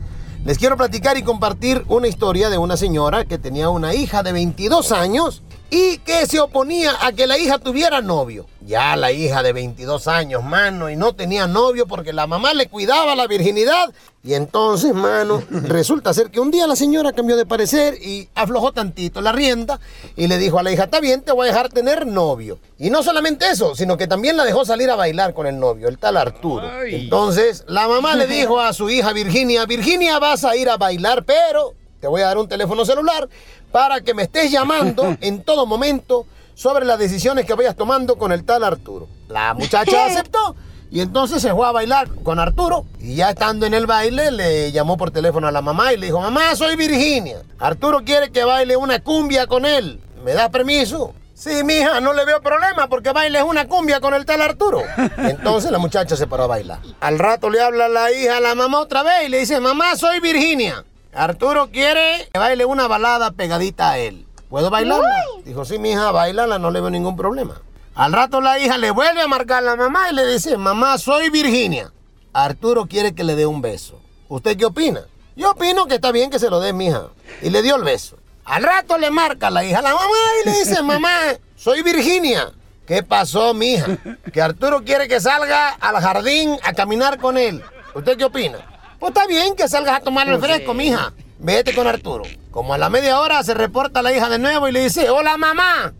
[0.44, 4.32] Les quiero platicar y compartir una historia de una señora que tenía una hija de
[4.32, 5.42] 22 años
[5.72, 8.44] y que se oponía a que la hija tuviera novio.
[8.60, 12.68] Ya la hija de 22 años, mano, y no tenía novio porque la mamá le
[12.68, 13.90] cuidaba la virginidad.
[14.22, 18.72] Y entonces, mano, resulta ser que un día la señora cambió de parecer y aflojó
[18.72, 19.80] tantito la rienda
[20.14, 22.58] y le dijo a la hija, está bien, te voy a dejar tener novio.
[22.78, 25.88] Y no solamente eso, sino que también la dejó salir a bailar con el novio,
[25.88, 26.70] el tal Arturo.
[26.84, 31.24] Entonces, la mamá le dijo a su hija Virginia, Virginia, vas a ir a bailar,
[31.24, 33.28] pero te voy a dar un teléfono celular
[33.72, 38.30] para que me estés llamando en todo momento sobre las decisiones que vayas tomando con
[38.30, 39.08] el tal Arturo.
[39.28, 40.54] La muchacha aceptó
[40.90, 44.70] y entonces se fue a bailar con Arturo y ya estando en el baile le
[44.72, 47.42] llamó por teléfono a la mamá y le dijo, mamá, soy Virginia.
[47.58, 50.00] Arturo quiere que baile una cumbia con él.
[50.22, 51.14] ¿Me das permiso?
[51.34, 54.82] Sí, mija, no le veo problema porque bailes una cumbia con el tal Arturo.
[55.16, 56.78] Entonces la muchacha se paró a bailar.
[57.00, 59.96] Al rato le habla la hija a la mamá otra vez y le dice, mamá,
[59.96, 60.84] soy Virginia.
[61.14, 64.26] Arturo quiere que baile una balada pegadita a él.
[64.48, 65.24] ¿Puedo bailarla?
[65.44, 67.60] Dijo, sí, mija, bailala, no le veo ningún problema.
[67.94, 70.96] Al rato la hija le vuelve a marcar a la mamá y le dice, mamá,
[70.96, 71.92] soy Virginia.
[72.32, 74.00] Arturo quiere que le dé un beso.
[74.28, 75.02] ¿Usted qué opina?
[75.36, 77.08] Yo opino que está bien que se lo dé mi hija.
[77.42, 78.16] Y le dio el beso.
[78.46, 81.10] Al rato le marca la hija a la mamá y le dice, mamá,
[81.56, 82.52] soy Virginia.
[82.86, 83.98] ¿Qué pasó, mija?
[84.32, 87.62] Que Arturo quiere que salga al jardín a caminar con él.
[87.94, 88.71] ¿Usted qué opina?
[89.02, 91.12] Pues está bien que salgas a tomar el fresco, mija.
[91.40, 92.22] Vete con Arturo.
[92.52, 95.36] Como a la media hora se reporta la hija de nuevo y le dice, hola
[95.36, 95.92] mamá,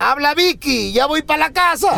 [0.00, 1.94] habla Vicky, ya voy para la casa.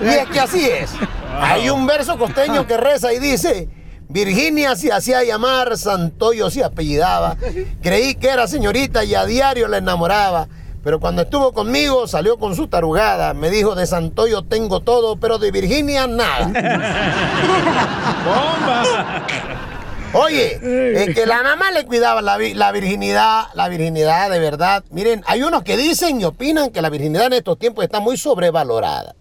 [0.00, 0.92] y es que así es.
[1.40, 3.68] Hay un verso costeño que reza y dice,
[4.08, 7.36] Virginia se hacía llamar, Santoyo se apellidaba.
[7.82, 10.46] Creí que era señorita y a diario la enamoraba.
[10.86, 13.34] Pero cuando estuvo conmigo salió con su tarugada.
[13.34, 16.52] Me dijo, de Santoyo tengo todo, pero de Virginia nada.
[20.12, 20.60] Oye,
[20.94, 24.84] es que la mamá le cuidaba la, la virginidad, la virginidad de verdad.
[24.90, 28.16] Miren, hay unos que dicen y opinan que la virginidad en estos tiempos está muy
[28.16, 29.16] sobrevalorada.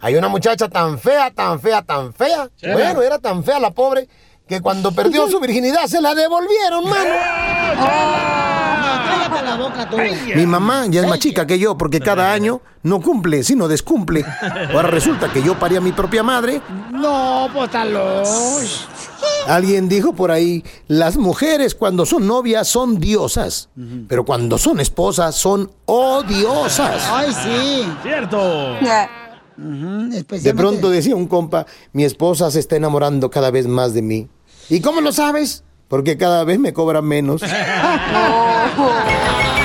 [0.00, 2.50] Hay una muchacha tan fea, tan fea, tan fea.
[2.56, 2.66] Sí.
[2.70, 4.06] Bueno, era tan fea la pobre
[4.46, 7.10] que cuando perdió su virginidad se la devolvieron, mano.
[9.06, 9.96] Cállate la boca tú.
[10.34, 14.24] Mi mamá ya es más chica que yo porque cada año no cumple, sino descumple.
[14.72, 16.60] Ahora resulta que yo parí a mi propia madre.
[16.92, 18.28] No, pues está loco.
[19.46, 23.68] Alguien dijo por ahí, las mujeres cuando son novias son diosas,
[24.08, 27.02] pero cuando son esposas son odiosas.
[27.10, 27.88] Ay, sí.
[28.02, 28.76] Cierto.
[29.56, 34.28] De pronto decía un compa, mi esposa se está enamorando cada vez más de mí.
[34.68, 35.64] ¿Y cómo lo sabes?
[35.88, 37.42] Porque cada vez me cobra menos.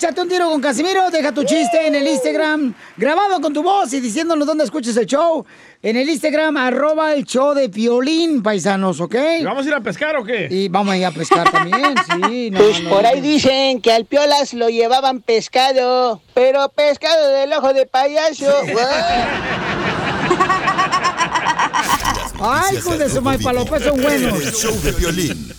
[0.00, 1.10] Échate un tiro con Casimiro.
[1.10, 5.04] Deja tu chiste en el Instagram, grabado con tu voz y diciéndonos dónde escuches el
[5.04, 5.44] show.
[5.82, 9.14] En el Instagram, arroba el show de Piolín, paisanos, ¿ok?
[9.44, 10.48] ¿Vamos a ir a pescar o qué?
[10.50, 11.94] Y vamos a ir a pescar también,
[12.30, 12.50] sí.
[12.50, 17.52] No, Pues no, por ahí dicen que al Piolas lo llevaban pescado, pero pescado del
[17.52, 18.50] ojo de payaso.
[22.40, 24.40] Ay, hijos de su maipalopes son buenos.
[24.40, 25.52] El show de violín.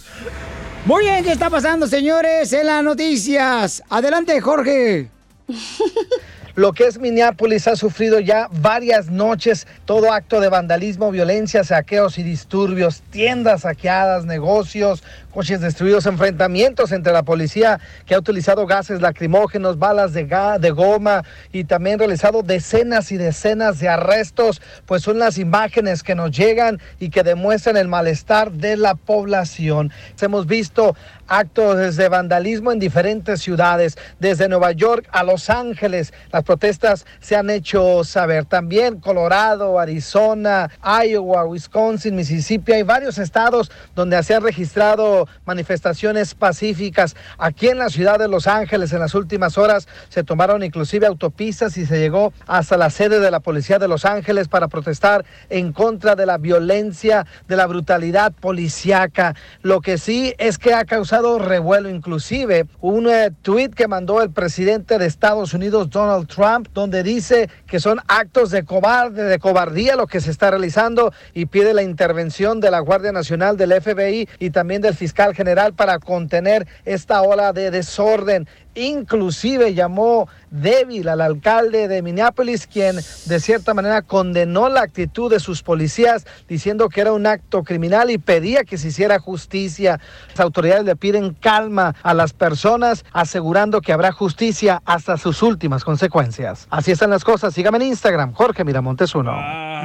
[0.83, 2.51] Muy bien, ¿qué está pasando, señores?
[2.53, 3.83] En las noticias.
[3.87, 5.09] Adelante, Jorge.
[6.55, 12.17] Lo que es Minneapolis ha sufrido ya varias noches todo acto de vandalismo, violencia, saqueos
[12.17, 19.01] y disturbios, tiendas saqueadas, negocios, coches destruidos, enfrentamientos entre la policía que ha utilizado gases
[19.01, 20.25] lacrimógenos, balas de,
[20.59, 26.15] de goma y también realizado decenas y decenas de arrestos, pues son las imágenes que
[26.15, 29.91] nos llegan y que demuestran el malestar de la población.
[30.21, 30.95] Hemos visto
[31.27, 36.13] actos de vandalismo en diferentes ciudades, desde Nueva York a Los Ángeles.
[36.31, 38.45] Las protestas se han hecho saber.
[38.45, 42.73] También Colorado, Arizona, Iowa, Wisconsin, Mississippi.
[42.73, 47.15] Hay varios estados donde se han registrado manifestaciones pacíficas.
[47.37, 51.77] Aquí en la ciudad de Los Ángeles en las últimas horas se tomaron inclusive autopistas
[51.77, 55.73] y se llegó hasta la sede de la policía de Los Ángeles para protestar en
[55.73, 59.35] contra de la violencia, de la brutalidad policíaca.
[59.61, 64.31] Lo que sí es que ha causado revuelo, inclusive un eh, tuit que mandó el
[64.31, 69.95] presidente de Estados Unidos, Donald Trump, donde dice que son actos de cobarde, de cobardía
[69.95, 74.27] lo que se está realizando y pide la intervención de la Guardia Nacional, del FBI
[74.39, 78.47] y también del fiscal general para contener esta ola de desorden.
[78.73, 85.41] Inclusive llamó débil al alcalde de Minneapolis, quien de cierta manera condenó la actitud de
[85.41, 89.99] sus policías, diciendo que era un acto criminal y pedía que se hiciera justicia.
[90.29, 95.83] Las autoridades le piden calma a las personas, asegurando que habrá justicia hasta sus últimas
[95.83, 96.67] consecuencias.
[96.69, 97.53] Así están las cosas.
[97.53, 99.33] Sígame en Instagram, Jorge Miramontes uno.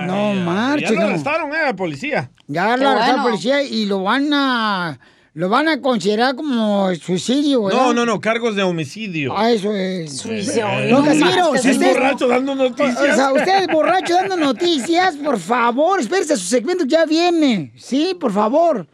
[0.06, 0.90] No marches.
[0.90, 2.30] Ya lo arrestaron, eh, la policía.
[2.46, 3.22] Ya lo bueno.
[3.24, 4.98] policía y lo van a
[5.36, 7.78] lo van a considerar como suicidio, ¿verdad?
[7.78, 9.36] No, no, no, cargos de homicidio.
[9.36, 10.16] Ah, eso es.
[10.16, 10.66] Suicidio.
[10.88, 12.98] No, Casimiro, si Es usted borracho dando noticias.
[12.98, 17.70] O sea, usted es borracho dando noticias, por favor, espérese, su segmento ya viene.
[17.76, 18.86] Sí, por favor.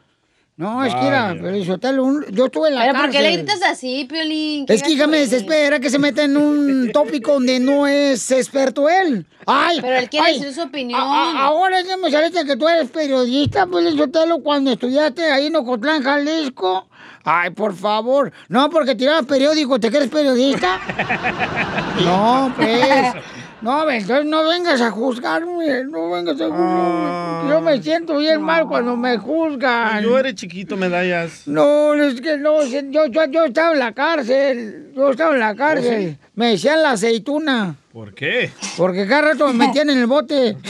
[0.54, 1.78] No, es que era, Vaya.
[1.80, 3.46] pero un- yo estuve en la ¿Pero por qué le cárcel.
[3.46, 4.66] gritas así, Piolín?
[4.66, 8.30] ¿Qué Es que hija me desespera que se meta en un tópico donde no es
[8.30, 9.26] experto él.
[9.46, 11.00] Ay, Pero él quiere ay, decir su opinión.
[11.00, 15.46] a- a- ahora ya me saliste que tú eres periodista, pues Sotelo, cuando estudiaste ahí
[15.46, 16.86] en Ocotlán, Jalisco.
[17.24, 18.30] Ay, por favor.
[18.48, 20.80] No, porque tirabas periódico, ¿te crees periodista?
[22.04, 23.14] No, pues.
[23.62, 27.48] No, entonces no vengas a juzgarme, no vengas a juzgarme.
[27.50, 30.02] Yo me siento bien mal cuando me juzgan.
[30.02, 31.42] Yo eres chiquito, medallas.
[31.46, 35.54] No, es que no, yo, yo, yo estaba en la cárcel, yo estaba en la
[35.54, 36.10] cárcel.
[36.10, 36.26] sí?
[36.34, 38.50] Me decían la aceituna, ¿Por qué?
[38.76, 40.56] porque cada rato me metían en el bote.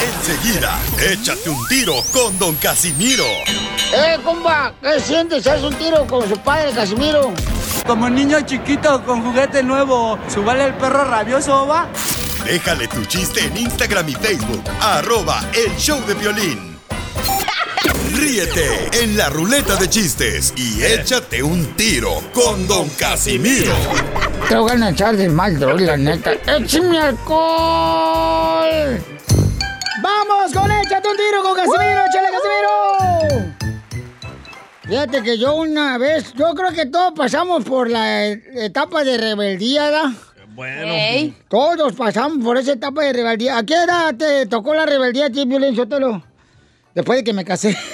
[0.00, 0.78] Enseguida,
[1.12, 3.24] échate un tiro con Don Casimiro.
[3.94, 4.72] ¡Eh, compa!
[4.82, 5.46] ¿Qué sientes?
[5.46, 7.32] ¿Haz un tiro con su padre, Casimiro?
[7.86, 11.86] Como niño chiquito con juguete nuevo, ¿subale el perro rabioso, va?
[12.44, 16.78] Déjale tu chiste en Instagram y Facebook, arroba el show de violín.
[18.14, 23.74] Ríete en la ruleta de chistes y échate un tiro con Don Casimiro.
[24.48, 26.32] Te voy a echar de mal, droga, la neta.
[26.46, 28.68] ¡Échame alcohol!
[30.02, 32.02] ¡Vamos con Échate un tiro con Casimiro!
[32.06, 33.53] ¡Échale, Casimiro!
[34.94, 39.86] Fíjate que yo una vez, yo creo que todos pasamos por la etapa de rebeldía,
[39.86, 40.10] ¿verdad?
[40.54, 41.34] Bueno.
[41.48, 43.58] Todos pasamos por esa etapa de rebeldía.
[43.58, 46.22] ¿A qué edad te tocó la rebeldía a ti, Violín Sotelo?
[46.94, 47.76] Después de que me casé.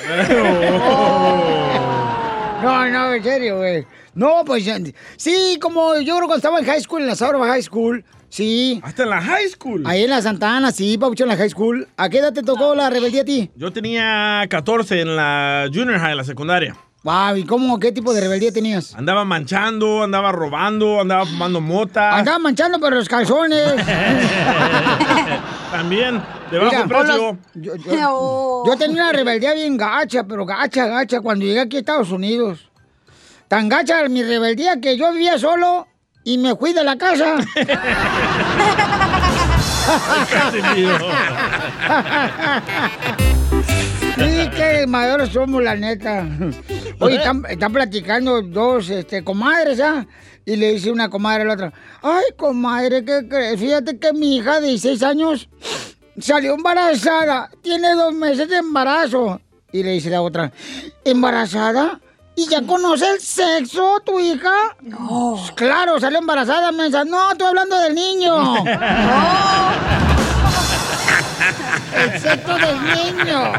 [2.62, 3.86] No, no, en serio, güey.
[4.14, 4.70] No, pues
[5.16, 8.04] sí, como yo creo que estaba en high school, en la Sauraba High School.
[8.28, 8.78] Sí.
[8.84, 9.82] ¿Hasta en la high school?
[9.86, 11.88] Ahí en la Santa Ana, sí, Paucho, en la high school.
[11.96, 13.50] ¿A qué edad te tocó la rebeldía a ti?
[13.56, 16.76] Yo tenía 14 en la junior high, la secundaria.
[17.02, 18.94] Wow, ¿y cómo, qué tipo de rebeldía tenías?
[18.94, 22.14] Andaba manchando, andaba robando, andaba fumando mota.
[22.14, 23.74] Andaba manchando pero los calzones.
[25.70, 27.38] También, de bajo Mira, precio.
[27.54, 31.80] Yo, yo- yo tenía una rebeldía bien gacha, pero gacha, gacha, cuando llegué aquí a
[31.80, 32.68] Estados Unidos.
[33.48, 35.86] Tan gacha mi rebeldía que yo vivía solo
[36.22, 37.36] y me fui de la casa.
[44.20, 46.26] Sí, qué mayores somos, la neta.
[47.00, 50.06] Oye, están, están platicando dos este, comadres, ¿ah?
[50.44, 53.58] Y le dice una comadre a la otra, ay, comadre, ¿qué crees?
[53.58, 55.48] Fíjate que mi hija de 16 años
[56.18, 59.40] salió embarazada, tiene dos meses de embarazo.
[59.72, 60.52] Y le dice la otra,
[61.04, 62.00] ¿embarazada?
[62.36, 64.76] ¿Y ya conoce el sexo tu hija?
[64.80, 65.38] No.
[65.54, 67.04] Claro, salió embarazada, mensa.
[67.04, 68.64] No, estoy hablando del niño.
[71.94, 73.52] El sexo del niño.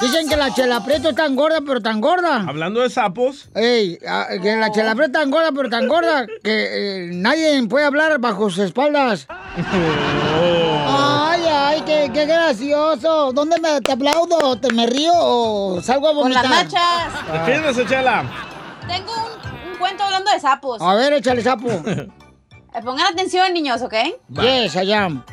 [0.00, 2.44] Dicen que la chela prieto es tan gorda, pero tan gorda.
[2.46, 3.48] Hablando de sapos.
[3.54, 8.18] Ey, que la chela es tan gorda, pero tan gorda que eh, nadie puede hablar
[8.18, 9.26] bajo sus espaldas.
[10.88, 13.32] Ay, ay, qué, qué gracioso.
[13.32, 14.56] ¿Dónde me te aplaudo?
[14.58, 16.64] ¿Te me río o salgo a Con las vomitar?
[16.72, 17.32] nachas.
[17.32, 18.24] Defiéndase, Chela.
[18.86, 20.80] Tengo un, un cuento hablando de sapos.
[20.80, 21.68] A ver, échale sapo.
[22.76, 23.94] Eh, Pongan atención, niños, ¿ok?
[24.28, 25.24] Yes, I am.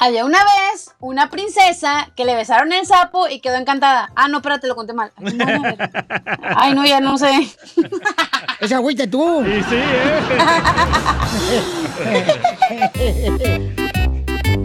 [0.00, 4.10] Había una vez una princesa que le besaron el sapo y quedó encantada.
[4.16, 5.12] Ah, no, espérate, lo conté mal.
[5.16, 5.34] Ay,
[6.74, 6.82] no.
[6.82, 7.30] Ay, ya no sé.
[8.60, 9.44] Esa agüita tú.
[9.44, 9.76] Sí, sí,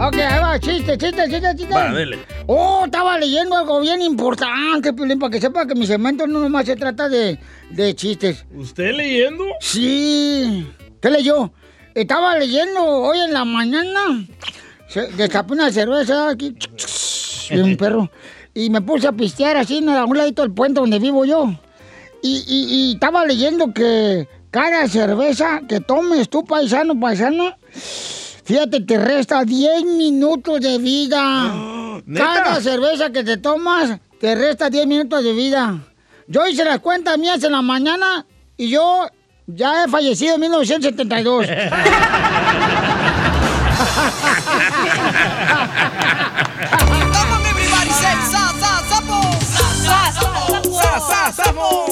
[0.02, 1.74] Ok, ahí va, chiste, chiste, chiste, chiste.
[1.74, 2.20] Va, dele.
[2.48, 6.66] Oh, estaba leyendo algo bien importante, Piolín, para que sepa que mi segmento no nomás
[6.66, 7.38] se trata de,
[7.72, 8.46] de chistes.
[8.56, 9.44] ¿Usted leyendo?
[9.60, 10.68] Sí.
[11.02, 11.52] ¿Qué leyó?
[12.00, 14.26] Estaba leyendo hoy en la mañana.
[15.18, 16.56] Destapé una cerveza aquí.
[17.52, 18.10] Y un perro.
[18.54, 21.52] Y me puse a pistear así a un ladito del puente donde vivo yo.
[22.22, 27.58] Y, y- y estaba leyendo que cada cerveza que tomes tú, paisano, paisana,
[28.44, 31.54] fíjate, te resta 10 minutos de vida.
[32.16, 35.80] cada cerveza que te tomas te resta 10 minutos de vida.
[36.28, 39.08] Yo hice las cuentas mías en la mañana y yo
[39.56, 41.48] ya he fallecido en 1972.
[47.10, 49.20] Come on, everybody, say sa, sa, sapo.
[49.42, 50.74] Sa, sa, sapo.
[50.74, 51.88] Sa, sa, sapo.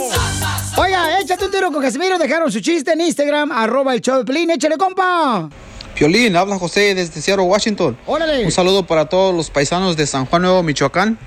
[0.77, 2.17] Oiga, échate un tiro con Casimiro.
[2.17, 4.51] Dejaron su chiste en Instagram, arroba el show de Pelín.
[4.51, 5.49] Échale, compa.
[5.95, 7.97] Piolín, habla José desde Seattle, Washington.
[8.05, 8.45] Órale.
[8.45, 11.17] Un saludo para todos los paisanos de San Juan Nuevo, Michoacán.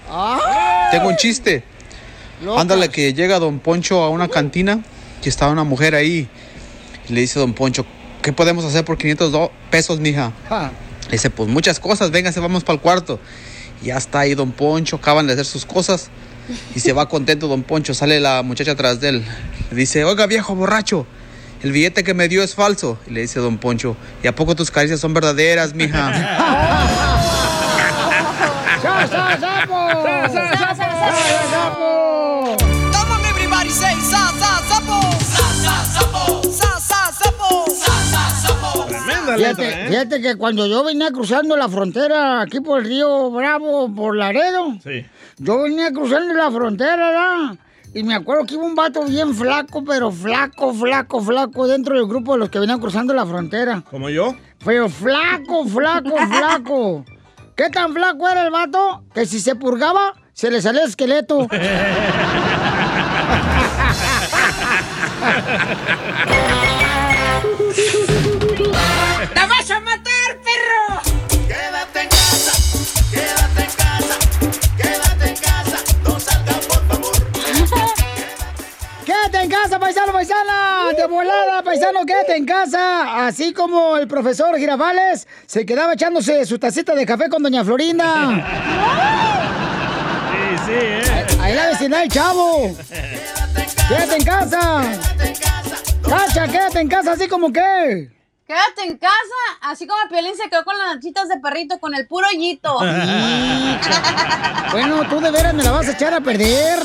[0.92, 1.64] Tengo un chiste.
[2.44, 2.60] Locas.
[2.62, 4.80] Ándale que llega Don Poncho a una cantina
[5.24, 6.28] y está una mujer ahí.
[7.08, 7.84] Y le dice Don Poncho,
[8.22, 10.32] ¿qué podemos hacer por 500 do- pesos, mija?
[11.06, 13.18] Le dice, pues muchas cosas, véngase, vamos para el cuarto.
[13.82, 16.10] Y ya está ahí Don Poncho, acaban de hacer sus cosas.
[16.74, 19.24] Y se va contento Don Poncho, sale la muchacha atrás de él.
[19.70, 21.06] Le dice, oiga viejo borracho,
[21.62, 22.98] el billete que me dio es falso.
[23.06, 26.10] Y le dice Don Poncho, ¿y a poco tus caricias son verdaderas, mija?
[39.40, 39.88] Fíjate, ¿eh?
[39.88, 44.74] fíjate que cuando yo venía cruzando la frontera aquí por el río Bravo, por Laredo,
[44.82, 45.06] Sí.
[45.38, 47.56] yo venía cruzando la frontera, ¿verdad?
[47.92, 52.06] Y me acuerdo que iba un vato bien flaco, pero flaco, flaco, flaco, dentro del
[52.06, 53.82] grupo de los que venían cruzando la frontera.
[53.90, 54.34] ¿Como yo?
[54.64, 57.04] Pero flaco, flaco, flaco.
[57.56, 59.02] ¿Qué tan flaco era el vato?
[59.12, 61.48] Que si se purgaba, se le salía el esqueleto.
[80.20, 80.92] paisana!
[80.94, 83.26] ¡De volada, paisano, quédate en casa!
[83.26, 88.06] Así como el profesor Girafales se quedaba echándose su tacita de café con doña Florinda.
[90.30, 91.26] Sí, sí, ¿eh?
[91.40, 92.74] Ahí la vecindad del chavo.
[93.88, 94.82] ¡Quédate en casa!
[96.08, 98.10] ¡Cacha, quédate en casa, así como que!
[98.46, 99.12] Quédate en casa,
[99.62, 102.78] así como Piolín se quedó con las nachitas de perrito, con el puro hoyito.
[104.72, 106.80] Bueno, tú de veras me la vas a echar a perder.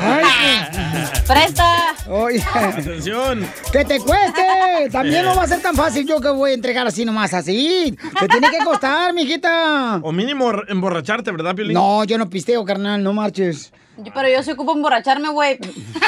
[0.00, 0.24] Ay,
[1.26, 1.94] ¡Presta!
[2.08, 2.42] Oye.
[2.54, 3.46] Atención.
[3.72, 4.42] ¡Que te cueste!
[4.90, 7.96] También no va a ser tan fácil yo que voy a entregar así nomás así.
[8.18, 10.00] Te tiene que costar, mijita.
[10.02, 11.74] O mínimo emborracharte, ¿verdad, Piolín?
[11.74, 13.72] No, yo no pisteo, carnal, no marches.
[13.98, 15.58] Yo- Pero yo se ocupo emborracharme, güey.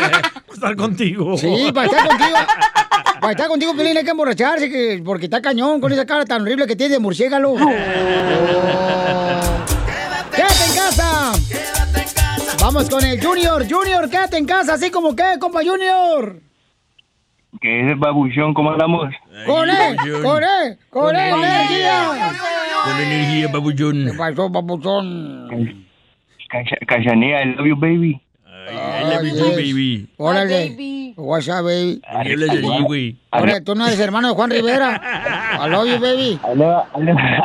[0.53, 1.37] Estar contigo.
[1.37, 2.37] Sí, para estar contigo.
[3.21, 6.43] Para estar contigo, Pelín, hay que emborracharse, que, porque está cañón con esa cara tan
[6.43, 7.57] horrible que tiene de murciélago.
[10.35, 11.33] ¡Quédate en casa!
[12.65, 13.63] Vamos con el Junior.
[13.69, 16.41] Junior, quédate en casa, así como que, compa Junior.
[17.61, 18.55] ¿Qué es babuchón?
[18.55, 19.13] ¿Cómo andamos?
[19.45, 19.97] ¡Con él!
[20.23, 20.79] ¡Con él!
[20.89, 22.33] ¡Con él, energía!
[22.87, 24.07] Con energía, babullón.
[24.11, 25.87] ¿Qué pasó, papuchón?
[26.49, 28.19] Cacha- Cachanía, I love you, baby.
[28.71, 30.09] I love you, baby.
[30.17, 31.13] Órale.
[31.17, 32.01] What's up, baby?
[32.25, 33.17] Yo le di, güey.
[33.31, 35.01] Órale, tú no eres hermano de Juan Rivera.
[35.65, 36.39] I love you, baby.
[36.61, 37.39] Va, ahí le va-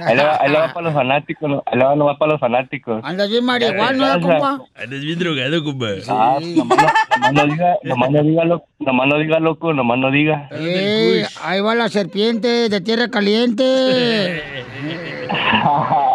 [0.00, 2.40] ahí le va- ahí le va para los fanáticos, no- ahí le va para los
[2.40, 3.00] fanáticos.
[3.04, 4.60] Andas bien marihuana, ¿verdad, compa?
[4.74, 5.86] Andas bien drogado, compa.
[6.08, 6.78] Ah, nomás
[7.20, 10.48] no, no diga, nomás no diga loco, nomás no diga loco, nomás no diga.
[10.52, 14.42] Eh, ahí va la serpiente de tierra caliente.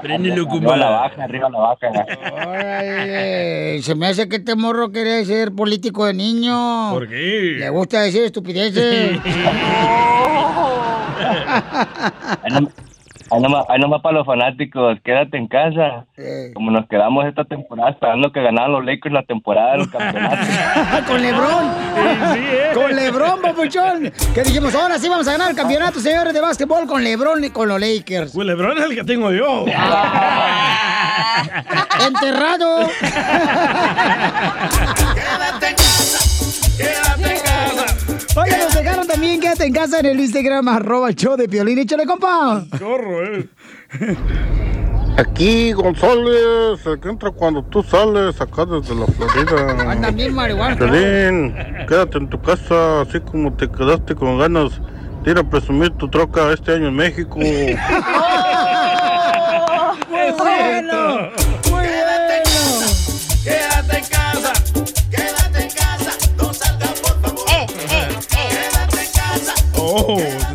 [0.02, 1.88] Préndelo, Arriba la vaca, arriba la vaca.
[2.48, 6.90] Órale, se me hace que este morro quiere ser político de niño.
[6.92, 7.58] ¿Por qué?
[7.60, 9.20] Le gusta decir estupideces.
[13.30, 16.06] Ahí nom- ahí nomás, ahí nomás para los fanáticos, quédate en casa.
[16.54, 20.38] Como nos quedamos esta temporada esperando que ganaran los Lakers la temporada del campeonato.
[21.08, 21.72] Con Lebrón.
[22.74, 24.12] Con Lebrón, papuchón.
[24.34, 27.50] Que dijimos, ahora sí vamos a ganar el campeonato, señores de básquetbol, con Lebrón y
[27.50, 28.32] con los Lakers.
[28.34, 29.66] Pues Lebron es el que tengo yo.
[32.08, 32.88] Enterrado.
[35.16, 36.20] Quédate en casa,
[36.78, 37.07] quédate
[39.08, 41.80] también quédate en casa en el Instagram, arroba el show de Piolín.
[41.80, 42.66] Échale, compa.
[42.78, 43.48] Chorro, eh.
[45.18, 49.92] Aquí, González, el que entra cuando tú sales acá desde la Florida.
[49.92, 50.76] Andan bien marihuana.
[50.76, 51.56] Piolín,
[51.88, 54.80] quédate en tu casa, así como te quedaste con ganas
[55.24, 57.40] de ir a presumir tu troca este año en México.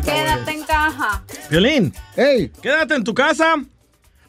[0.03, 1.23] Quédate en caja.
[1.49, 1.93] Violín.
[2.15, 2.51] Hey.
[2.61, 3.55] Quédate en tu casa.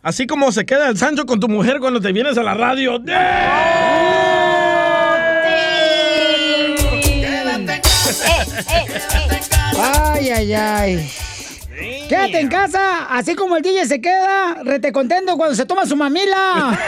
[0.02, 3.02] Así como se queda el Sancho con tu mujer cuando te vienes a la radio.
[3.02, 3.20] Quédate
[7.74, 10.12] en casa, quédate en casa.
[10.12, 11.10] Ay, ay, ay.
[12.08, 15.96] Quédate en casa, así como el DJ se queda, rete contento cuando se toma su
[15.96, 16.78] mamila.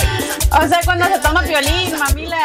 [0.52, 2.38] O sea, cuando se toma violín, mamila.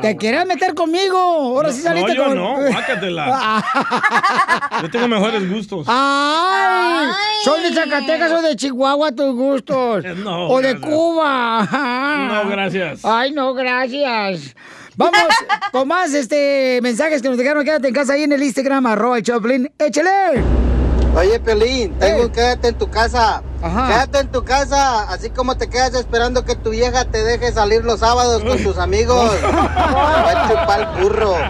[0.00, 1.18] ¿Te quieres meter conmigo?
[1.18, 2.36] Ahora sí No, saliste yo con...
[2.36, 3.62] no, guácatela.
[4.82, 5.86] Yo tengo mejores gustos.
[5.88, 7.08] ¡Ay!
[7.44, 10.04] ¿Son de Zacatecas o de Chihuahua tus gustos?
[10.24, 10.78] No, ¿O de.
[10.80, 11.66] Cuba?
[12.32, 13.04] No, gracias.
[13.04, 14.54] Ay, no, gracias.
[14.96, 15.18] Vamos
[15.72, 17.64] con más este, mensajes que nos dejaron.
[17.64, 19.70] Quédate en casa ahí en el Instagram, arroba el Choplin.
[19.78, 20.42] ¡Échale!
[21.16, 23.42] Oye, Pelín, tengo un quédate en tu casa.
[23.60, 27.84] Quédate en tu casa, así como te quedas esperando que tu vieja te deje salir
[27.84, 29.30] los sábados con tus amigos.
[29.40, 31.36] Te va a chupar el burro.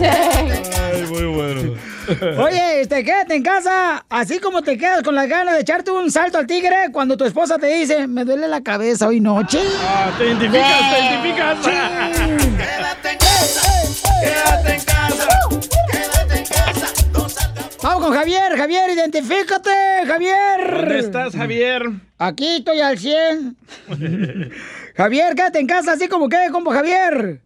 [0.00, 1.74] Ay, muy bueno.
[2.38, 6.10] Oye, este, quédate en casa, así como te quedas con las ganas de echarte un
[6.10, 9.60] salto al tigre cuando tu esposa te dice, me duele la cabeza hoy noche.
[9.80, 11.58] Ah, te identificas, te identificas.
[11.66, 13.62] Quédate en casa.
[14.22, 15.28] Quédate en casa.
[17.82, 19.70] Vamos con Javier, Javier, identifícate,
[20.06, 20.80] Javier.
[20.80, 21.82] ¿Dónde estás, Javier?
[22.18, 23.56] Aquí estoy al 100.
[24.96, 27.42] Javier, quédate en casa, así como que, compa Javier.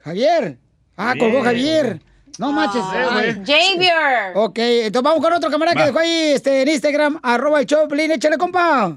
[0.00, 0.58] Javier.
[0.96, 2.00] Ah, colgó Javier.
[2.38, 2.82] No manches.
[2.92, 4.32] Ay, Javier.
[4.34, 8.10] Ok, entonces vamos con otro camarada que dejó ahí este, en Instagram, arroba el Choplin,
[8.10, 8.92] échale, compa.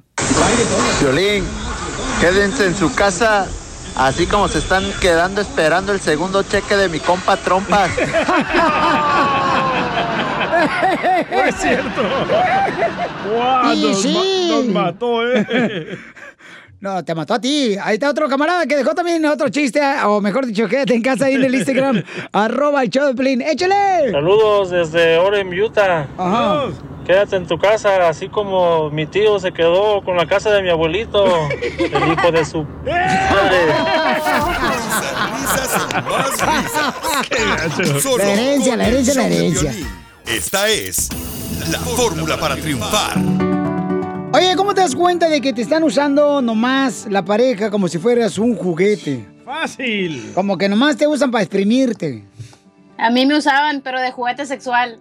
[1.01, 1.45] Violín,
[2.19, 3.45] quédense en su casa,
[3.95, 7.91] así como se están quedando esperando el segundo cheque de mi compa Trompas.
[11.31, 12.01] No es cierto.
[13.31, 14.13] Guau, Y nos, sí.
[14.49, 15.97] ma- nos mató, ¿eh?
[16.79, 17.75] No, te mató a ti.
[17.81, 21.25] Ahí está otro camarada que dejó también otro chiste, o mejor dicho, quédate en casa
[21.25, 24.11] ahí en el Instagram, arroba el Choplin, échale.
[24.11, 26.07] Saludos desde Orem, Utah.
[26.17, 26.65] Ajá.
[27.05, 30.69] Quédate en tu casa, así como mi tío se quedó con la casa de mi
[30.69, 32.57] abuelito, el hijo de su
[38.01, 39.73] Solo La herencia, la herencia, la show de herencia.
[40.27, 41.09] Esta es
[41.71, 43.46] la fórmula para triunfar.
[44.33, 47.97] Oye, ¿cómo te das cuenta de que te están usando nomás la pareja como si
[47.97, 49.25] fueras un juguete?
[49.45, 50.31] Fácil.
[50.35, 52.25] Como que nomás te usan para exprimirte.
[52.97, 54.99] A mí me usaban, pero de juguete sexual.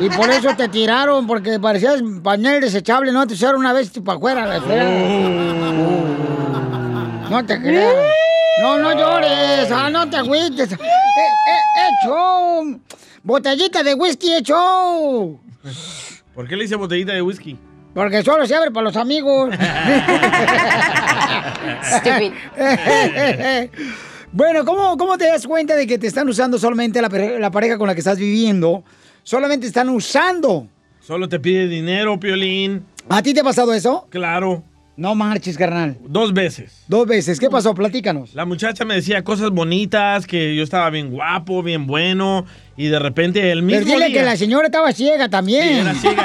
[0.00, 3.26] Y por eso te tiraron, porque parecías pañal desechable, ¿no?
[3.26, 4.46] Te usaron una vez para afuera.
[4.46, 4.58] la.
[7.30, 7.94] No te creas.
[8.60, 9.70] No, no llores.
[9.72, 10.72] Ah, no te agüites.
[10.72, 12.80] Eh, eh, hecho.
[13.22, 15.40] Botellita de whisky hecho.
[16.34, 17.56] ¿Por qué le hice botellita de whisky?
[17.94, 19.50] Porque solo se abre para los amigos.
[21.82, 22.32] Stupid.
[24.32, 27.76] bueno, ¿cómo, ¿cómo te das cuenta de que te están usando solamente la, la pareja
[27.78, 28.84] con la que estás viviendo?
[29.22, 30.68] Solamente están usando.
[31.00, 32.84] Solo te pide dinero, Piolín.
[33.08, 34.06] ¿A ti te ha pasado eso?
[34.10, 34.62] Claro.
[35.00, 35.96] No marches, carnal.
[36.06, 36.84] Dos veces.
[36.86, 37.40] Dos veces.
[37.40, 37.72] ¿Qué pasó?
[37.74, 38.34] Platícanos.
[38.34, 42.44] La muchacha me decía cosas bonitas, que yo estaba bien guapo, bien bueno,
[42.76, 44.18] y de repente el mismo Pero dile día...
[44.18, 45.62] que la señora estaba ciega también.
[45.66, 46.24] Sí, era ciega.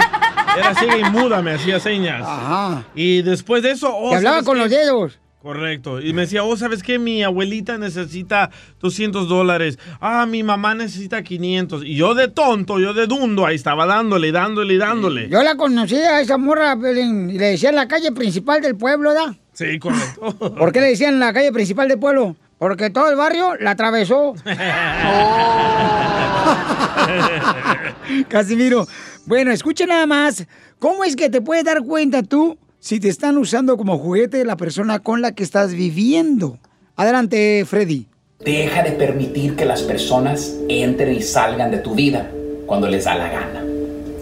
[0.57, 2.21] Era ciega y muda, me hacía señas.
[2.21, 2.83] Ajá.
[2.93, 3.95] Y después de eso...
[3.95, 4.61] oh, Te hablaba ¿sabes con qué?
[4.63, 5.19] los dedos.
[5.45, 6.01] Correcto.
[6.01, 6.97] Y me decía, oh, ¿sabes qué?
[6.97, 9.77] Mi abuelita necesita 200 dólares.
[10.01, 11.83] Ah, mi mamá necesita 500.
[11.85, 15.29] Y yo de tonto, yo de dundo, ahí estaba dándole, dándole, y dándole.
[15.29, 19.13] Yo la conocí a esa morra Pelín, y le decían la calle principal del pueblo,
[19.13, 19.35] ¿da?
[19.53, 20.35] Sí, correcto.
[20.57, 22.35] ¿Por qué le decían la calle principal del pueblo?
[22.57, 24.33] Porque todo el barrio la atravesó.
[28.29, 28.87] Casimiro.
[29.27, 30.47] Bueno, escucha nada más.
[30.79, 34.57] ¿Cómo es que te puedes dar cuenta tú si te están usando como juguete la
[34.57, 36.59] persona con la que estás viviendo?
[36.95, 38.05] Adelante, Freddy.
[38.41, 42.29] Deja de permitir que las personas entren y salgan de tu vida
[42.67, 43.65] cuando les da la gana.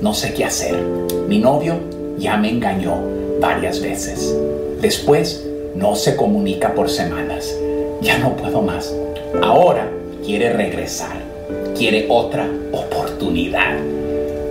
[0.02, 0.82] No sé qué hacer.
[1.28, 1.78] Mi novio
[2.18, 2.96] ya me engañó
[3.42, 4.34] varias veces.
[4.82, 5.46] Después
[5.76, 7.54] no se comunica por semanas.
[8.02, 8.96] Ya no puedo más.
[9.42, 9.92] Ahora
[10.26, 11.22] quiere regresar.
[11.78, 13.78] Quiere otra oportunidad.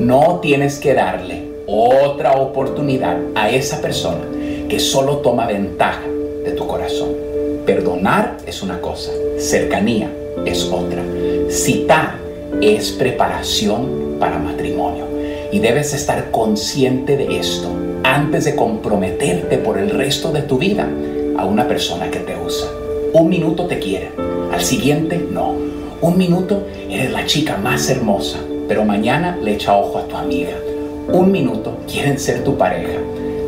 [0.01, 4.25] No tienes que darle otra oportunidad a esa persona
[4.69, 6.03] que solo toma ventaja
[6.45, 7.11] de tu corazón.
[7.67, 10.11] Perdonar es una cosa, cercanía
[10.45, 11.03] es otra.
[11.49, 12.15] Citar
[12.61, 15.07] es preparación para matrimonio.
[15.53, 17.69] Y debes estar consciente de esto
[18.03, 20.89] antes de comprometerte por el resto de tu vida
[21.37, 22.69] a una persona que te usa.
[23.13, 24.11] Un minuto te quiere,
[24.51, 25.55] al siguiente no.
[26.01, 30.57] Un minuto eres la chica más hermosa, pero mañana le echa ojo a tu amiga.
[31.09, 32.99] Un minuto quieren ser tu pareja,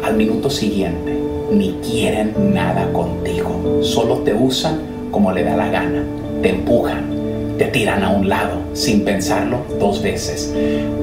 [0.03, 1.19] al minuto siguiente
[1.51, 4.81] ni quieren nada contigo, solo te usan
[5.11, 6.03] como le da la gana,
[6.43, 7.05] te empujan,
[7.59, 10.53] te tiran a un lado sin pensarlo dos veces.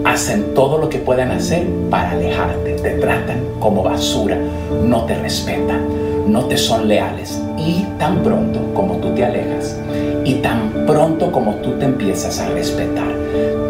[0.04, 2.74] Hacen todo lo que pueden hacer para alejarte.
[2.74, 4.38] Te tratan como basura,
[4.84, 5.88] no te respetan,
[6.28, 7.41] no te son leales.
[7.58, 9.78] Y tan pronto como tú te alejas
[10.26, 13.08] y tan pronto como tú te empiezas a respetar,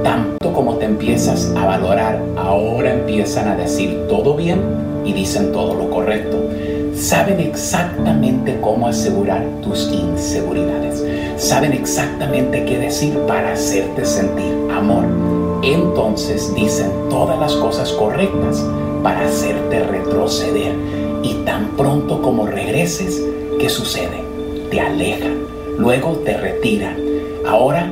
[0.04, 4.60] tan pronto como te empiezas a valorar, ahora empiezan a decir todo bien
[5.06, 6.38] y dicen todo lo correcto.
[6.95, 11.04] Saben exactamente cómo asegurar tus inseguridades.
[11.38, 15.06] Saben exactamente qué decir para hacerte sentir amor.
[15.64, 18.64] Entonces dicen todas las cosas correctas
[19.02, 20.76] para hacerte retroceder.
[21.24, 23.22] Y tan pronto como regreses,
[23.60, 24.24] ¿qué sucede?
[24.70, 25.38] Te alejan,
[25.78, 26.97] luego te retiran.
[27.45, 27.91] Ahora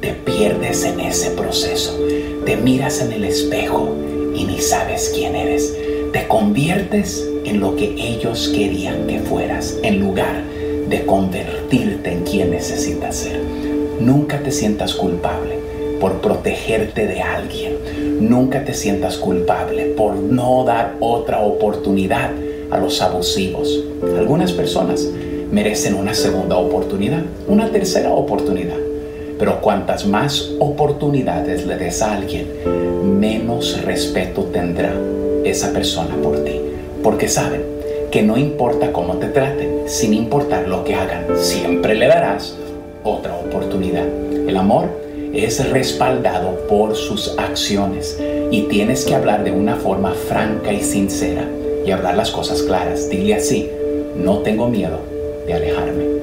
[0.00, 1.98] te pierdes en ese proceso.
[2.44, 3.94] Te miras en el espejo
[4.34, 5.74] y ni sabes quién eres.
[6.12, 10.42] Te conviertes en lo que ellos querían que fueras, en lugar
[10.88, 13.40] de convertirte en quien necesitas ser.
[14.00, 15.58] Nunca te sientas culpable
[16.00, 17.76] por protegerte de alguien.
[18.20, 22.30] Nunca te sientas culpable por no dar otra oportunidad
[22.70, 23.84] a los abusivos.
[24.16, 25.06] Algunas personas
[25.50, 28.87] merecen una segunda oportunidad, una tercera oportunidad.
[29.38, 32.48] Pero cuantas más oportunidades le des a alguien,
[33.20, 34.92] menos respeto tendrá
[35.44, 36.60] esa persona por ti.
[37.02, 37.62] Porque saben
[38.10, 42.56] que no importa cómo te traten, sin importar lo que hagan, siempre le darás
[43.04, 44.06] otra oportunidad.
[44.46, 44.88] El amor
[45.32, 48.18] es respaldado por sus acciones
[48.50, 51.44] y tienes que hablar de una forma franca y sincera
[51.84, 53.08] y hablar las cosas claras.
[53.10, 53.70] Dile así,
[54.16, 54.98] no tengo miedo
[55.46, 56.17] de alejarme.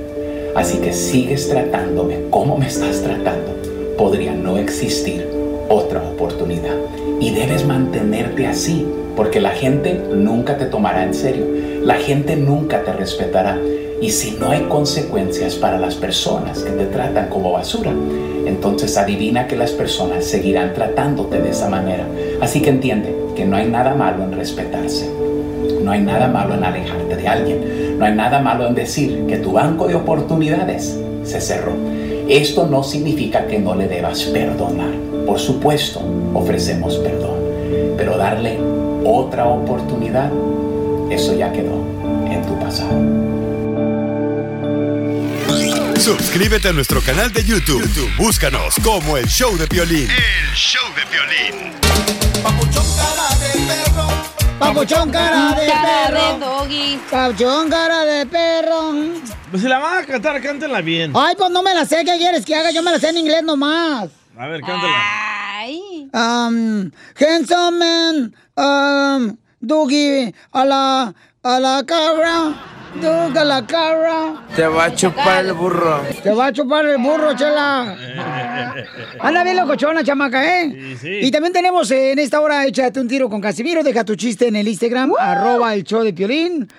[0.55, 3.53] Así que sigues tratándome como me estás tratando.
[3.97, 5.27] Podría no existir
[5.67, 6.77] otra oportunidad.
[7.19, 8.85] Y debes mantenerte así,
[9.17, 11.45] porque la gente nunca te tomará en serio.
[11.83, 13.59] La gente nunca te respetará.
[14.01, 17.91] Y si no hay consecuencias para las personas que te tratan como basura,
[18.45, 22.05] entonces adivina que las personas seguirán tratándote de esa manera.
[22.41, 25.24] Así que entiende que no hay nada malo en respetarse.
[25.85, 27.99] No hay nada malo en alejarte de alguien.
[27.99, 31.73] No hay nada malo en decir que tu banco de oportunidades se cerró.
[32.27, 34.89] Esto no significa que no le debas perdonar.
[35.27, 36.01] Por supuesto,
[36.33, 37.37] ofrecemos perdón.
[37.97, 38.57] Pero darle
[39.05, 40.31] otra oportunidad,
[41.11, 41.75] eso ya quedó
[42.31, 42.99] en tu pasado.
[45.99, 47.83] Suscríbete a nuestro canal de YouTube.
[47.83, 50.09] YouTube, Búscanos como el show de violín.
[50.09, 51.75] El show de violín.
[54.59, 56.33] Papuchón cara de Cara perro.
[56.33, 56.99] de doggy.
[57.11, 58.93] Papuchón cara de perro.
[59.51, 61.11] Pues si la van a cantar, cántenla bien.
[61.15, 62.03] Ay, pues no me la sé.
[62.05, 62.71] ¿Qué quieres que haga?
[62.71, 64.09] Yo me la sé en inglés nomás.
[64.37, 64.93] A ver, cántala.
[65.57, 66.09] Ay.
[66.13, 72.53] Um, handsome man, um, Dougie, a la, a la cabra,
[73.03, 74.45] A la cabra.
[74.55, 76.01] Te va a chupar el burro.
[76.23, 77.93] Te va a chupar el burro, chela.
[79.19, 80.95] Anda bien locochona, chamaca, ¿eh?
[81.21, 83.83] Y también tenemos eh, en esta hora Échate un tiro con Casimiro.
[83.83, 86.69] Deja tu chiste en el Instagram, arroba el show de Piolín.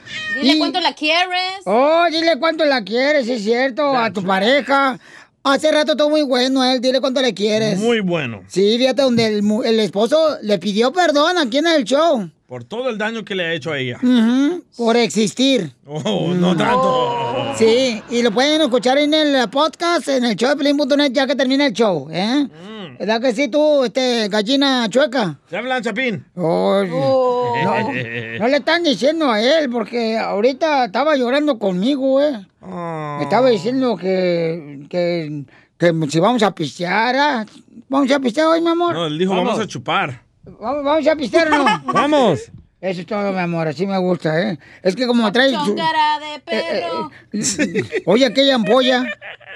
[0.41, 1.61] Dile Y- cuánto la quieres.
[1.67, 4.99] Oh, dile cuánto la quieres, es cierto, a tu pareja.
[5.45, 7.79] Hace rato todo muy bueno, él, dile cuánto le quieres.
[7.79, 8.43] Muy bueno.
[8.49, 12.31] Sí, fíjate donde el esposo le pidió perdón aquí en el show.
[12.47, 13.99] Por todo el daño que le ha hecho a ella.
[14.77, 15.73] Por existir.
[15.85, 17.55] Oh, no tanto.
[17.57, 21.35] Sí, y lo pueden escuchar en el podcast, en el show de Pelín.net ya que
[21.35, 22.47] termina el show, ¿eh?
[22.99, 25.39] ¿Verdad que sí tú, este, gallina chueca?
[25.49, 26.25] ¿Te hablan, Chapín?
[26.35, 32.47] Oye, no, no le están diciendo a él, porque ahorita estaba llorando conmigo, ¿eh?
[32.61, 35.45] Me estaba diciendo que, que,
[35.79, 37.47] que si vamos a pistear, ¿ah?
[37.89, 38.95] ¿Vamos a pistear hoy, mi amor?
[38.95, 40.23] No, él dijo, vamos, a chupar.
[40.61, 41.65] ¿Vamos, vamos a pistear o no?
[41.93, 42.41] Vamos.
[42.81, 44.59] Eso es todo, mi amor, así me gusta, ¿eh?
[44.83, 45.51] Es que como trae...
[45.51, 47.11] su- cara de perro.
[48.05, 49.05] Oye, aquella ampolla.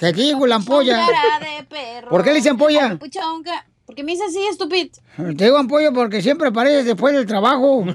[0.01, 1.07] Te digo, la ampolla.
[1.07, 2.09] Cara de perro.
[2.09, 2.89] ¿Por qué le dicen ampolla?
[2.91, 4.89] Papuchón ca- ¿Por qué me dice así, estúpido?
[5.17, 7.85] Te digo ampolla porque siempre apareces después del trabajo.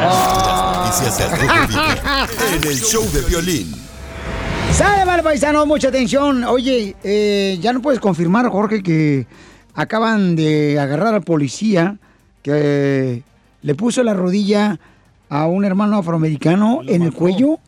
[0.00, 1.20] Noticias
[2.52, 3.72] en el show de violín.
[4.72, 5.64] ¡Sale, mal paisano!
[5.66, 6.44] Mucha atención.
[6.44, 9.26] Oye, eh, ya no puedes confirmar, Jorge, que
[9.80, 11.96] acaban de agarrar al policía
[12.42, 13.22] que
[13.62, 14.78] le puso la rodilla
[15.30, 17.58] a un hermano afroamericano en el cuello.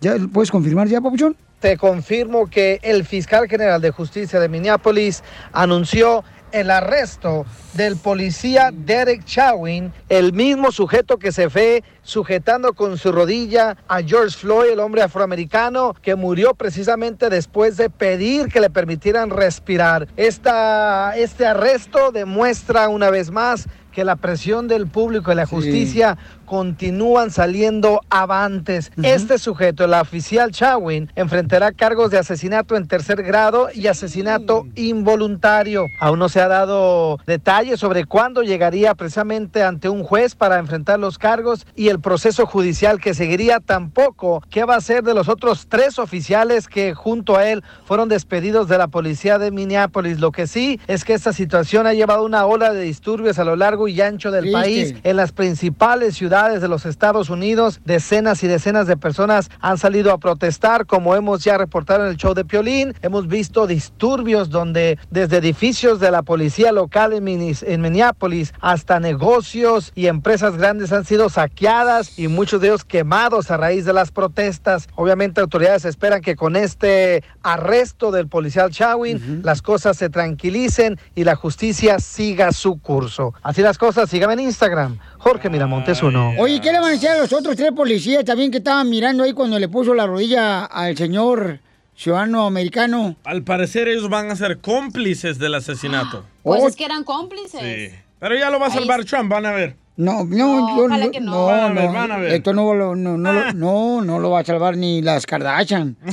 [0.00, 1.36] ¿Ya puedes confirmar ya, papuchón?
[1.60, 6.24] Te confirmo que el fiscal general de justicia de Minneapolis anunció
[6.54, 7.44] el arresto
[7.74, 14.00] del policía Derek Chauvin, el mismo sujeto que se fue sujetando con su rodilla a
[14.02, 20.06] George Floyd, el hombre afroamericano que murió precisamente después de pedir que le permitieran respirar.
[20.16, 26.18] Esta, este arresto demuestra una vez más que la presión del público y la justicia
[26.54, 28.92] continúan saliendo avantes.
[29.02, 35.86] Este sujeto, el oficial Chawin, enfrentará cargos de asesinato en tercer grado y asesinato involuntario.
[35.98, 41.00] Aún no se ha dado detalles sobre cuándo llegaría precisamente ante un juez para enfrentar
[41.00, 44.40] los cargos y el proceso judicial que seguiría tampoco.
[44.48, 48.68] ¿Qué va a ser de los otros tres oficiales que junto a él fueron despedidos
[48.68, 50.20] de la policía de Minneapolis?
[50.20, 53.56] Lo que sí es que esta situación ha llevado una ola de disturbios a lo
[53.56, 54.60] largo y ancho del Triste.
[54.60, 54.94] país.
[55.02, 60.12] En las principales ciudades de los Estados Unidos, decenas y decenas de personas han salido
[60.12, 62.94] a protestar, como hemos ya reportado en el show de Piolín.
[63.02, 69.00] Hemos visto disturbios donde desde edificios de la policía local en, Minis- en Minneapolis hasta
[69.00, 73.92] negocios y empresas grandes han sido saqueadas y muchos de ellos quemados a raíz de
[73.92, 74.88] las protestas.
[74.94, 81.24] Obviamente autoridades esperan que con este arresto del policial Chawin las cosas se tranquilicen y
[81.24, 83.34] la justicia siga su curso.
[83.42, 86.34] Así las cosas, síganme en Instagram, Jorge Miramontes uno.
[86.38, 89.24] Oye, ¿qué le van a decir a los otros tres policías también que estaban mirando
[89.24, 91.60] ahí cuando le puso la rodilla al señor
[91.96, 93.16] ciudadano americano?
[93.24, 96.24] Al parecer ellos van a ser cómplices del asesinato.
[96.44, 96.68] Pues Oh.
[96.68, 97.58] es que eran cómplices.
[97.58, 97.88] Sí.
[98.18, 99.76] Pero ya lo va a salvar Trump, van a ver.
[99.96, 101.30] No, no, No, yo no, que no.
[101.32, 102.32] no, Van a ver, no, van a ver.
[102.34, 105.96] esto no, lo- no, no, lo- no, no lo va a salvar ni las Kardashian.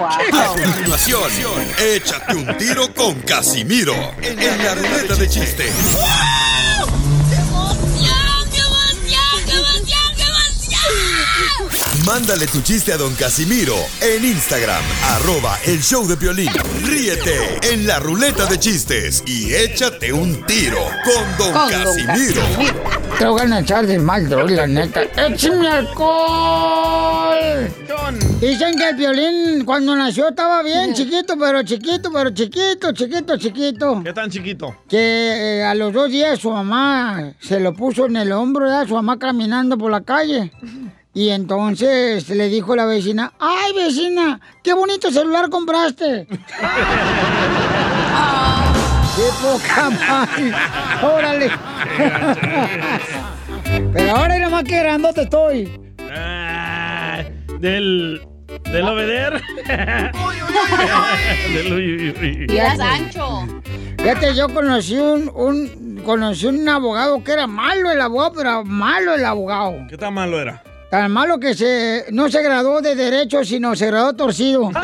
[0.00, 1.22] A continuación,
[1.76, 5.72] échate un tiro con Casimiro en la ruleta de chiste.
[12.04, 16.50] Mándale tu chiste a don Casimiro en Instagram, arroba el show de violín.
[16.84, 22.97] Ríete en la ruleta de chistes y échate un tiro con don Con don Casimiro.
[23.18, 25.02] Te voy a echar de mal, droga, la neta.
[25.02, 27.36] ¡Échame alcohol!
[28.40, 34.02] Dicen que el violín cuando nació estaba bien chiquito, pero chiquito, pero chiquito, chiquito, chiquito.
[34.04, 34.76] ¿Qué tan chiquito?
[34.88, 38.86] Que eh, a los dos días su mamá se lo puso en el hombro, ¿verdad?
[38.86, 40.52] su mamá caminando por la calle.
[41.12, 44.40] Y entonces le dijo la vecina, ¡ay vecina!
[44.62, 46.28] ¡Qué bonito celular compraste!
[49.28, 50.52] ¡Qué poca madre!
[51.02, 51.50] ¡Órale!
[53.92, 55.70] Pero ahora nomás que grandote estoy.
[56.10, 57.22] Ah,
[57.60, 58.22] del.
[58.72, 59.42] Del obeder.
[61.52, 62.46] del uy, uy, uy.
[62.48, 63.46] Y eras ancho.
[63.98, 69.14] Fíjate, yo conocí un, un, conocí un abogado que era malo el abogado, pero malo
[69.14, 69.74] el abogado.
[69.90, 70.62] ¿Qué tan malo era?
[70.90, 74.70] Tan malo que se, no se graduó de derecho, sino se graduó torcido.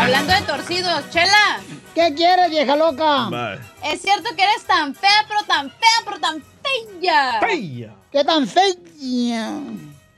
[0.00, 1.60] Hablando de torcidos, Chela.
[1.94, 3.58] ¿Qué quieres, vieja loca?
[3.84, 7.40] Es cierto que eres tan fea, pero tan fea, pero tan fea.
[7.40, 7.94] Fea.
[8.12, 8.74] ¿Qué tan fea?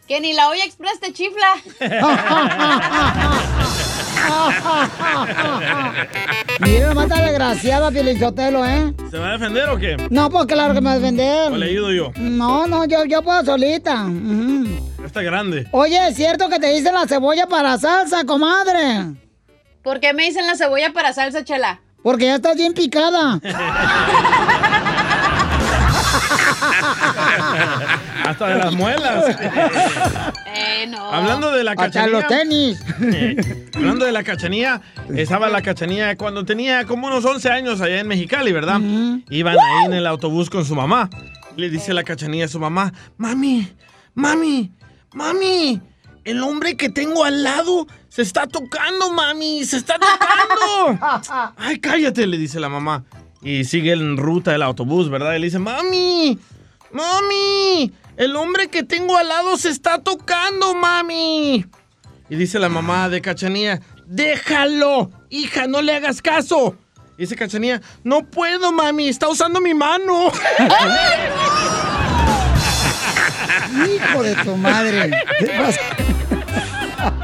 [0.06, 1.54] Que ni la olla express te chifla.
[6.60, 8.92] Mira, está desgraciada, Pielichotelo, ¿eh?
[9.10, 9.96] ¿Se va a defender o qué?
[10.10, 11.52] No, pues claro que me va a defender.
[11.52, 12.12] ¿O le ayudo yo?
[12.16, 14.04] No, no, yo, yo puedo solita.
[14.04, 14.66] Ujú.
[15.04, 15.66] Está grande.
[15.72, 19.14] Oye, ¿es cierto que te dicen la cebolla para salsa, comadre?
[19.82, 21.80] ¿Por qué me dicen la cebolla para salsa, Chela?
[22.02, 23.40] Porque ya estás bien picada.
[28.24, 29.36] Hasta de las muelas.
[30.46, 31.12] Eh, no.
[31.12, 32.18] Hablando de la Hasta cachanilla.
[32.18, 32.80] los tenis.
[33.74, 34.80] Hablando de la cachanilla,
[35.14, 38.80] estaba la cachanilla cuando tenía como unos 11 años allá en Mexicali, ¿verdad?
[39.30, 41.08] Iban ahí en el autobús con su mamá.
[41.56, 43.68] Le dice la cachanilla a su mamá, mami,
[44.14, 44.70] mami,
[45.12, 45.80] mami,
[46.24, 51.52] el hombre que tengo al lado se está tocando, mami, se está tocando.
[51.56, 53.04] Ay, cállate, le dice la mamá.
[53.42, 55.34] Y sigue en ruta el autobús, ¿verdad?
[55.34, 56.38] Y le dice, mami,
[56.92, 61.64] mami, el hombre que tengo al lado se está tocando, mami.
[62.30, 66.76] Y dice la mamá de Cachanía, déjalo, hija, no le hagas caso.
[67.16, 70.30] Y dice Cachanía, no puedo, mami, está usando mi mano.
[73.86, 75.10] Hijo de tu madre.
[75.38, 75.80] ¿Qué pasa?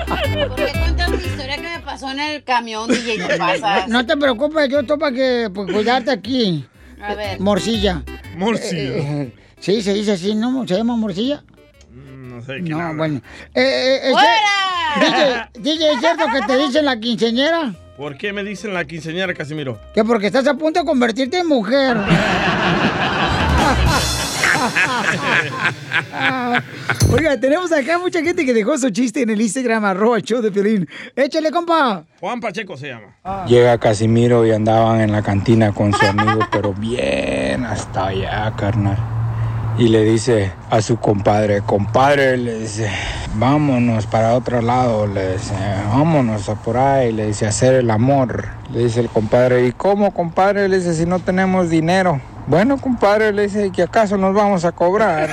[0.07, 3.27] ¿Por qué cuentas mi historia que me pasó en el camión, DJ?
[3.27, 3.87] ¿Qué pasa?
[3.89, 6.67] No te preocupes, yo estoy para que pues, cuidarte aquí.
[7.01, 7.41] A ver.
[7.41, 8.03] Morcilla.
[8.37, 8.81] Morcilla.
[8.81, 10.67] Eh, eh, sí, se dice así, ¿no?
[10.69, 11.43] ¿Se llama morcilla?
[11.91, 12.71] No sé qué.
[12.71, 13.21] No, bueno.
[13.55, 14.13] Eh, eh,
[15.01, 17.75] DJ, DJ, ¿es cierto que te dicen la quinceñera?
[17.97, 19.79] ¿Por qué me dicen la quinceañera, Casimiro?
[19.95, 21.97] Que porque estás a punto de convertirte en mujer.
[26.13, 26.63] Ah,
[27.13, 30.41] Oiga, tenemos acá mucha gente que dejó su chiste en el Instagram, arroba el show
[30.41, 30.89] de Piolín.
[31.15, 32.05] Échale, compa.
[32.21, 33.47] Juan Pacheco se llama.
[33.47, 39.24] Llega Casimiro y andaban en la cantina con su amigo, pero bien hasta allá, carnal.
[39.77, 42.89] Y le dice a su compadre, compadre, le dice,
[43.35, 45.55] vámonos para otro lado, le dice,
[45.89, 48.47] vámonos a por ahí, le dice, hacer el amor.
[48.73, 50.69] Le dice el compadre, ¿y cómo, compadre?
[50.69, 52.21] Le dice, si no tenemos dinero.
[52.47, 55.29] Bueno, compadre, le dice, ¿que acaso nos vamos a cobrar?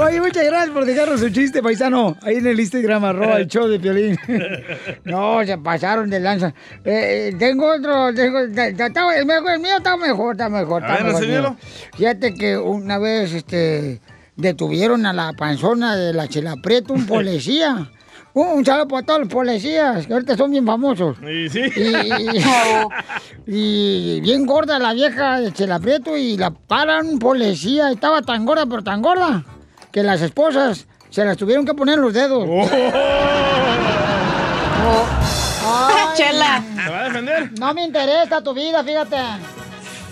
[0.00, 2.16] Oye, muchas gracias por dejarnos su chiste, paisano.
[2.22, 4.18] Ahí en el Instagram, arroba el show de Piolín.
[5.04, 6.48] No, se pasaron de lanza.
[6.84, 8.66] Eh, eh, tengo otro, tengo, ta-
[9.16, 10.82] el, mejor- el mío está mejor, está mejor.
[10.82, 11.56] Está mejor.
[11.96, 14.00] Fíjate que una vez, este,
[14.36, 17.90] detuvieron a la panzona de la Chela Prieto, un policía.
[18.34, 21.16] Un, un saludo para todos los policías, que ahorita son bien famosos.
[21.22, 21.60] Y sí.
[23.46, 27.90] Y, y bien gorda la vieja de Chela Prieto y la paran un policía.
[27.90, 29.44] y Estaba tan gorda, pero tan gorda,
[29.92, 32.44] que las esposas se las tuvieron que poner en los dedos.
[32.48, 32.66] Oh.
[35.66, 35.94] Ay.
[36.16, 36.62] Chela.
[36.84, 37.52] ¿Te va a defender?
[37.58, 39.16] No me interesa tu vida, fíjate.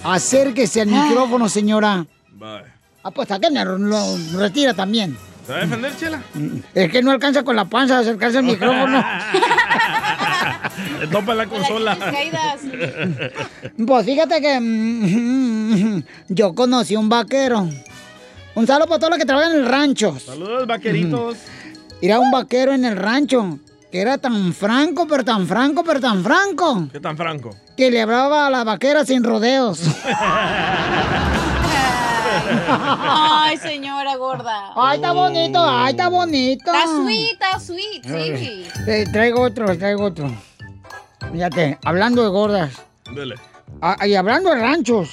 [0.05, 2.07] Acérquese al micrófono, señora.
[2.33, 2.63] Bye.
[3.05, 4.05] Ah, pues acá me lo lo
[4.39, 5.17] retira también.
[5.47, 6.23] ¿Te va a defender, Chela?
[6.75, 9.05] Es que no alcanza con la panza a acercarse al micrófono.
[11.01, 11.97] Le topa la consola.
[13.87, 17.69] Pues fíjate que mm, yo conocí un vaquero.
[18.55, 20.19] Un saludo para todos los que trabajan en el rancho.
[20.19, 21.37] Saludos, vaqueritos.
[22.01, 23.59] Era un vaquero en el rancho
[23.91, 27.51] que era tan franco, pero tan franco, pero tan franco, ¿Qué tan franco?
[27.77, 29.81] que le hablaba a la vaquera sin rodeos.
[32.69, 34.73] Ay, señora gorda.
[34.77, 36.73] Ay, está bonito, ay, está bonito.
[36.73, 38.67] Está sweet, está sweet, sí.
[38.87, 40.31] Eh, traigo otro, traigo otro.
[41.33, 42.73] Fíjate, hablando de gordas.
[43.15, 43.35] Dele.
[43.81, 45.09] ah, y hablando de ranchos.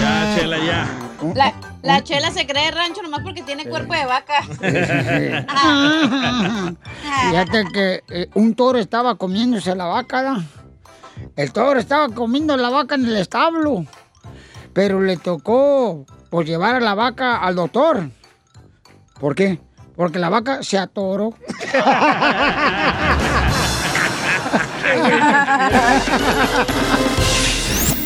[0.00, 0.88] Ya, Chela, ya.
[1.34, 4.42] La, la chela se cree rancho nomás porque tiene cuerpo de vaca.
[7.30, 10.22] Fíjate que eh, un toro estaba comiéndose la vaca.
[10.22, 10.44] ¿da?
[11.36, 13.86] El toro estaba comiendo la vaca en el establo.
[14.74, 18.10] Pero le tocó pues, llevar a la vaca al doctor.
[19.20, 19.60] ¿Por qué?
[19.96, 21.32] Porque la vaca se atoró.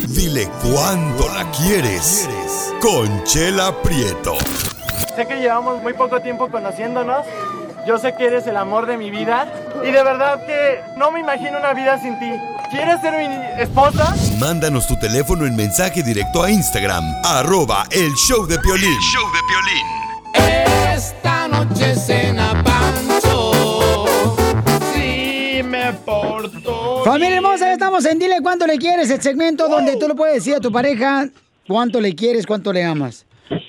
[0.08, 2.28] Dile cuándo la quieres.
[2.82, 4.34] Conchela Prieto.
[5.16, 7.24] Sé que llevamos muy poco tiempo conociéndonos.
[7.88, 9.50] Yo sé que eres el amor de mi vida.
[9.82, 12.30] Y de verdad que no me imagino una vida sin ti.
[12.70, 14.14] ¿Quieres ser mi esposa?
[14.38, 18.92] Mándanos tu teléfono en mensaje directo a Instagram, arroba el show de Piolín.
[19.00, 20.94] show de Piolín.
[20.94, 24.04] Esta noche cena Pancho.
[24.92, 27.04] Sí, me porto.
[27.06, 30.34] Familia hermosa, ya estamos en Dile cuánto le quieres, el segmento donde tú le puedes
[30.34, 31.26] decir a tu pareja
[31.66, 33.24] cuánto le quieres, cuánto le amas.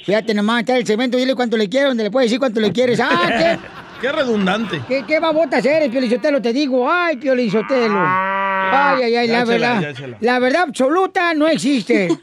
[0.06, 2.74] Fíjate nomás, está el segmento Dile cuánto le quieres, donde le puedes decir cuánto le
[2.74, 3.00] quieres.
[3.00, 3.60] ¡Ah, qué,
[4.02, 4.82] Qué redundante.
[4.88, 6.42] qué, qué babotas eres, Piolizotelo!
[6.42, 8.00] Te digo, ¡ay, Piolizotelo!
[8.00, 9.96] ¡Ay, ay, ay, Ya, la verdad!
[10.22, 12.10] La verdad absoluta no existe.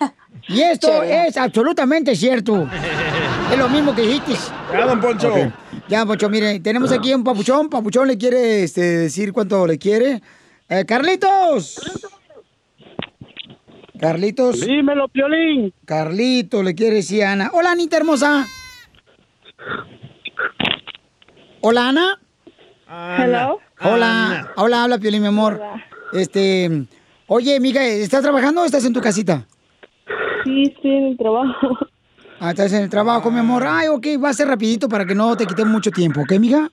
[0.49, 1.27] Y esto Chela.
[1.27, 2.69] es absolutamente cierto.
[3.51, 4.35] Es lo mismo que dijiste.
[4.73, 5.33] Ya, don Poncho.
[5.89, 7.69] Ya, Poncho, mire, tenemos aquí un papuchón.
[7.69, 10.21] Papuchón le quiere este, decir cuánto le quiere.
[10.69, 11.81] Eh, ¡Carlitos!
[14.01, 14.61] Carlitos.
[14.61, 15.73] Dímelo, Piolín.
[15.85, 17.51] Carlito le quiere decir a Ana.
[17.53, 18.47] Hola, Anita hermosa.
[21.69, 22.21] Hola, Ana.
[23.19, 23.59] Hello.
[23.83, 24.53] Hola.
[24.57, 25.61] Hola, habla Piolín, mi amor.
[26.13, 26.87] Este,
[27.27, 29.49] oye, amiga, ¿estás trabajando o estás en tu casita?
[30.45, 31.77] Sí, estoy en el trabajo.
[32.39, 33.65] Ah, estás en el trabajo, mi amor.
[33.67, 36.71] Ay, ok, va a ser rapidito para que no te quitemos mucho tiempo, ¿ok, amiga?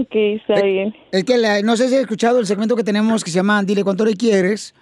[0.00, 0.92] Ok, está bien.
[1.12, 3.62] Es que la- no sé si has escuchado el segmento que tenemos que se llama
[3.62, 4.74] Dile cuánto le quieres.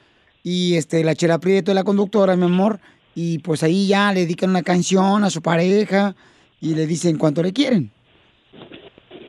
[0.42, 2.80] Y este, la Chela Prieto es la conductora, mi amor.
[3.14, 6.16] Y pues ahí ya le dedican una canción a su pareja
[6.62, 7.90] y le dicen cuánto le quieren.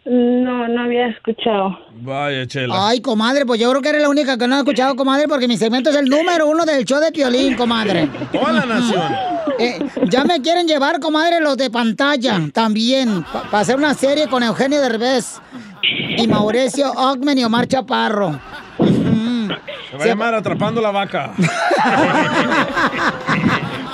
[0.09, 1.77] No, no había escuchado.
[2.01, 2.87] Vaya, Chela.
[2.87, 5.47] Ay, comadre, pues yo creo que eres la única que no ha escuchado, comadre, porque
[5.47, 8.09] mi segmento es el número uno del show de Piolín, comadre.
[8.31, 9.01] Toda la nación.
[9.61, 14.41] Eh, ya me quieren llevar, comadre, los de pantalla también, para hacer una serie con
[14.41, 15.41] Eugenio Derbez
[16.15, 18.39] y Mauricio Ockman y Omar Chaparro.
[18.77, 21.33] Se va a llamar Atrapando la Vaca.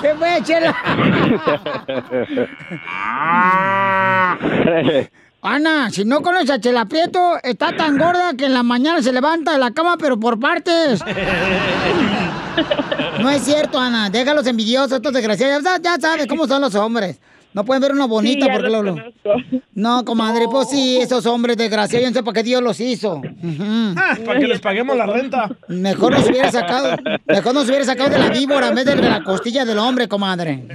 [0.03, 0.76] ¿Qué fue, chela?
[5.48, 9.14] Ana, si no conoces a Chela Prieto, está tan gorda que en la mañana se
[9.14, 11.02] levanta de la cama, pero por partes.
[13.20, 14.10] No es cierto, Ana.
[14.10, 15.64] Déjalos envidiosos, estos desgraciados.
[15.64, 17.18] Ya, ya sabes cómo son los hombres.
[17.56, 18.95] No pueden ver una bonita Sí, porque los lo...
[19.74, 23.22] No, comadre, pues sí, esos hombres desgraciados, yo no sé para qué Dios los hizo.
[23.95, 25.49] Ah, para que les paguemos la renta.
[25.70, 29.24] Mejor nos hubiera sacado, mejor nos hubiera sacado de la víbora en vez de la
[29.24, 30.66] costilla del hombre, comadre.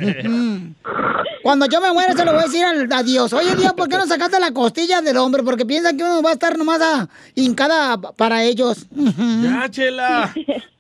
[1.43, 3.31] Cuando yo me muera se lo voy a decir al, a Dios.
[3.35, 5.43] Oye, Dios, ¿por qué no sacaste la costilla del hombre?
[5.43, 8.87] Porque piensan que uno va a estar nomás a, hincada para ellos.
[8.91, 10.33] Ya, chela.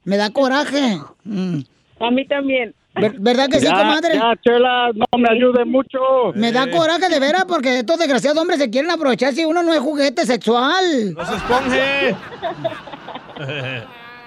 [0.04, 0.98] Me da coraje.
[2.00, 2.74] A mí también.
[2.94, 4.14] Ver- ¿Verdad que sí, Ya, comadre?
[4.14, 5.98] ya, Chela, no me ayude mucho.
[6.34, 9.72] Me da coraje de veras porque estos desgraciados hombres se quieren aprovechar si uno no
[9.72, 11.14] es juguete sexual.
[11.14, 12.16] ¡No se esponje!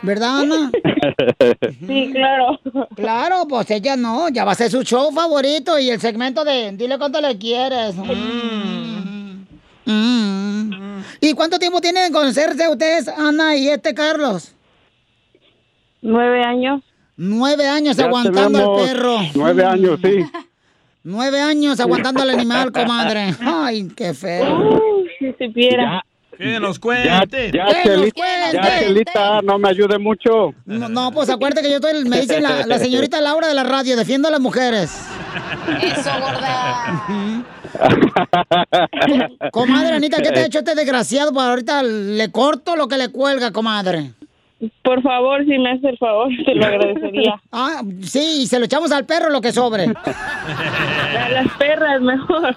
[0.01, 0.71] ¿Verdad, Ana?
[1.87, 2.59] Sí, claro.
[2.95, 6.71] Claro, pues ella no, ya va a ser su show favorito y el segmento de
[6.73, 7.95] dile cuánto le quieres.
[7.95, 9.45] Mm.
[9.85, 11.03] Mm.
[11.21, 14.53] ¿Y cuánto tiempo tienen de conocerse ustedes, Ana y este Carlos?
[16.01, 16.81] Nueve años.
[17.15, 19.17] Nueve años Ya aguantando al perro.
[19.35, 20.25] Nueve años, sí.
[21.03, 23.35] Nueve años aguantando al animal, comadre.
[23.41, 24.79] Ay, qué feo.
[24.79, 26.03] Uy, si supiera.
[26.37, 27.51] Que nos Ya, cuente.
[27.53, 28.57] ya, Que nos Chelita, cuente.
[28.57, 30.53] ya, Chelita, no me ayude mucho.
[30.65, 33.63] No, no, pues acuérdate que yo estoy, me dicen la, la señorita Laura de la
[33.63, 34.91] radio, defiendo a las mujeres.
[35.81, 37.05] Eso, gorda.
[39.51, 41.31] Comadre Anita, ¿qué te ha hecho este desgraciado?
[41.33, 44.13] Pues ahorita le corto lo que le cuelga, comadre.
[44.83, 47.41] Por favor, si me hace el favor, te lo agradecería.
[47.51, 49.85] Ah, sí, y se lo echamos al perro lo que sobre.
[49.85, 52.55] A las perras mejor.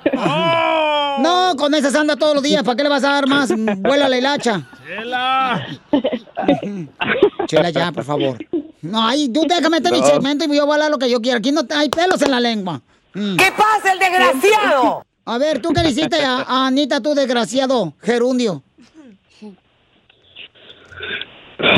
[1.21, 2.63] No, con esas anda todos los días.
[2.63, 3.51] ¿Para qué le vas a dar más?
[3.81, 4.63] Vuela la hilacha.
[4.87, 5.67] ¡Chela!
[7.47, 8.39] Chela, ya, por favor.
[8.83, 10.07] No, ahí, tú déjame meter mi No.
[10.07, 11.39] segmento y yo voy a hablar lo que yo quiera.
[11.39, 12.81] Aquí no hay pelos en la lengua.
[13.13, 15.05] ¿Qué pasa, el desgraciado?
[15.25, 18.63] A ver, ¿tú qué le hiciste a, a Anita, tú desgraciado gerundio?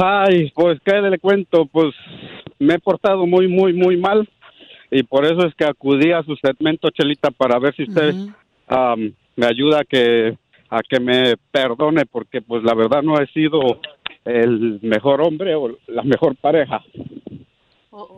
[0.03, 1.67] Ay, pues, ¿qué le cuento?
[1.67, 1.95] Pues,
[2.59, 4.29] me he portado muy, muy, muy mal.
[4.91, 8.15] Y por eso es que acudí a su segmento, Chelita, para ver si usted
[9.37, 10.37] me ayuda a que,
[10.71, 13.61] a que me perdone, porque pues la verdad no he sido
[14.25, 16.83] el mejor hombre o la mejor pareja.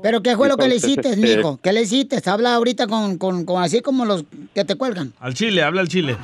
[0.03, 1.59] ¿Pero qué fue lo que le hiciste, este- mijo?
[1.63, 2.19] ¿Qué le hiciste?
[2.29, 5.13] Habla ahorita con, con, con así como los que te cuelgan.
[5.21, 6.17] Al chile, habla al chile.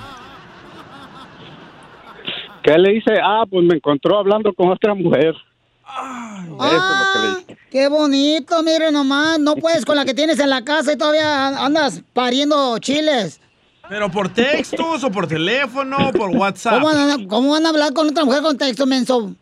[2.67, 3.13] ¿Qué le hice?
[3.23, 5.37] Ah, pues me encontró hablando con otra mujer.
[5.37, 7.59] Eso es lo que le hice.
[7.71, 9.39] Qué bonito, mire nomás.
[9.39, 13.41] No puedes con la que tienes en la casa y todavía andas pariendo chiles.
[13.89, 16.75] ¿Pero por textos o por teléfono por WhatsApp?
[16.75, 19.33] ¿Cómo van, a, cómo van a hablar con otra mujer con texto, menso?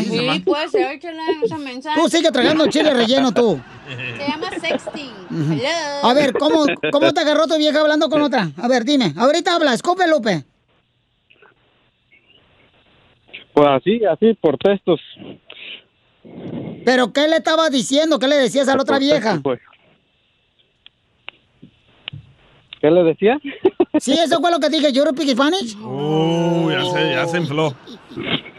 [0.00, 2.00] Sí, puede ser, chela, esa mensaje.
[2.00, 3.58] Tú sigue tragando chile relleno, tú.
[3.88, 5.10] Se llama sexting.
[5.30, 6.08] Hello.
[6.08, 8.52] A ver, ¿cómo, ¿cómo te agarró tu vieja hablando con otra?
[8.56, 9.14] A ver, dime.
[9.16, 10.44] Ahorita habla, escupe, Lupe.
[13.58, 15.00] Pues así, así, por textos.
[16.84, 18.20] ¿Pero qué le estaba diciendo?
[18.20, 19.40] ¿Qué le decías a la otra vieja?
[19.42, 19.58] pues.
[22.80, 23.40] ¿Qué le decía?
[24.00, 24.92] Sí, eso fue lo que dije.
[24.92, 25.74] ¿Yo speak Spanish?
[25.76, 27.74] Uh, ya se, ya se infló.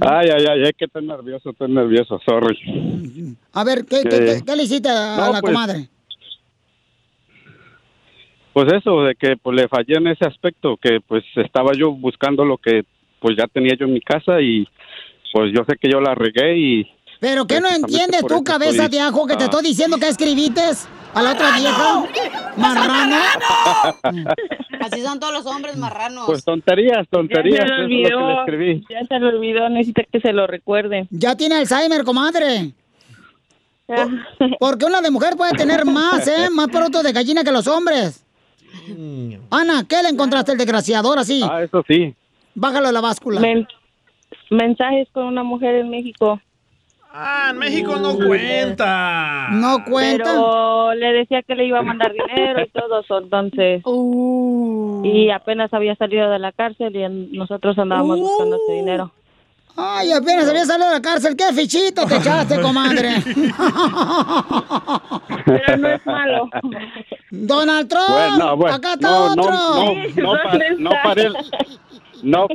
[0.00, 3.36] ay, ay, ay, es que estoy nervioso, estoy nervioso, sorry.
[3.52, 5.88] A ver, ¿qué, qué, qué- qué le hiciste a, a No, la pues, comadre?
[8.54, 12.44] Pues eso, de que pues le fallé en ese aspecto, que pues estaba yo buscando
[12.44, 12.84] lo que
[13.20, 14.66] pues ya tenía yo en mi casa y
[15.32, 16.90] pues yo sé que yo la regué y...
[17.20, 19.46] ¿Pero qué no entiendes tú, cabeza estoy- de ajo, que te Ah.
[19.46, 20.60] estoy diciendo que escribiste
[21.14, 22.04] a la otra vieja?
[22.56, 23.16] ¿Marrano?
[24.80, 26.26] Así son todos los hombres marranos.
[26.26, 28.40] Pues tonterías, tonterías, Ya se eso lo es lo que le olvidó.
[28.40, 28.84] escribí.
[28.90, 31.06] Ya se lo olvidó, necesita que se lo recuerde.
[31.10, 32.72] Ya tiene Alzheimer, comadre.
[33.88, 34.06] Ah.
[34.58, 36.50] Porque una de mujer puede tener más, ¿eh?
[36.50, 38.23] Más productos de gallina que los hombres.
[39.50, 41.08] Ana, ¿qué le encontraste el desgraciado?
[41.08, 41.40] Ahora sí.
[41.48, 42.14] Ah, eso sí.
[42.54, 43.40] Bájalo a la báscula.
[43.40, 43.66] Men-
[44.50, 46.40] mensajes con una mujer en México.
[47.16, 49.48] Ah, en México no cuenta.
[49.52, 50.24] No cuenta.
[50.24, 53.82] Pero le decía que le iba a mandar dinero y todo eso, entonces.
[55.04, 59.12] Y apenas había salido de la cárcel y nosotros andábamos buscando ese dinero.
[59.76, 61.34] Ay, apenas había salido de la cárcel.
[61.36, 63.14] ¿Qué fichito te echaste, comadre?
[65.44, 66.48] Pero no es malo.
[67.30, 69.50] Donald Trump, Bueno, bueno, acá está no, otro.
[69.50, 71.28] no, no, pa- no paré,
[72.22, 72.46] no,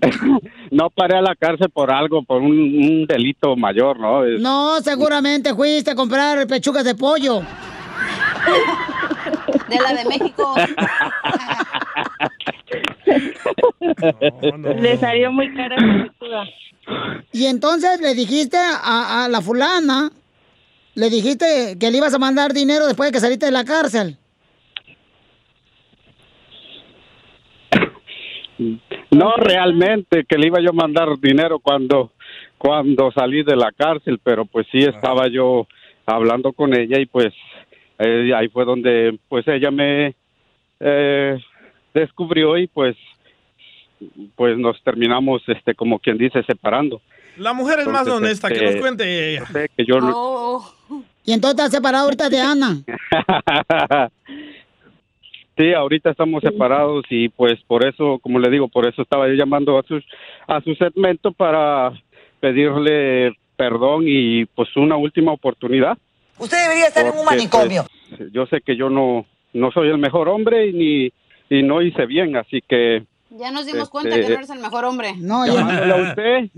[0.70, 4.24] no paré a la cárcel por algo, por un, un delito mayor, ¿no?
[4.24, 7.42] Es- No, seguramente fuiste a comprar pechugas de pollo.
[9.68, 10.54] De la de México.
[14.80, 15.76] Le salió muy cara.
[17.32, 20.10] Y entonces le dijiste a, a la fulana,
[20.94, 24.18] le dijiste que le ibas a mandar dinero después de que saliste de la cárcel.
[29.10, 32.12] No realmente que le iba yo a mandar dinero cuando
[32.58, 35.66] cuando salí de la cárcel, pero pues sí estaba yo
[36.06, 37.32] hablando con ella y pues
[37.98, 40.14] eh, ahí fue donde pues ella me
[40.80, 41.38] eh,
[41.92, 42.96] descubrió y pues
[44.36, 47.00] pues nos terminamos este como quien dice separando.
[47.36, 49.46] La mujer es más honesta, que este, nos cuente ella.
[49.46, 50.74] sé que yo no- Oh.
[51.26, 52.82] Y entonces estás separado ahorita de Ana.
[55.56, 59.34] Sí, ahorita estamos separados y pues por eso, como le digo, por eso estaba yo
[59.34, 60.00] llamando a su,
[60.48, 61.92] a su segmento para
[62.40, 65.96] pedirle perdón y pues una última oportunidad.
[66.38, 67.86] Usted debería estar en un Porque, manicomio.
[68.16, 71.12] pues, yo sé que yo no, no soy el mejor hombre y, ni,
[71.58, 74.58] y no hice bien, así que Ya nos dimos Este- cuenta que no eres el
[74.60, 75.14] mejor hombre.
[75.18, 76.50] No, llamándole a usted,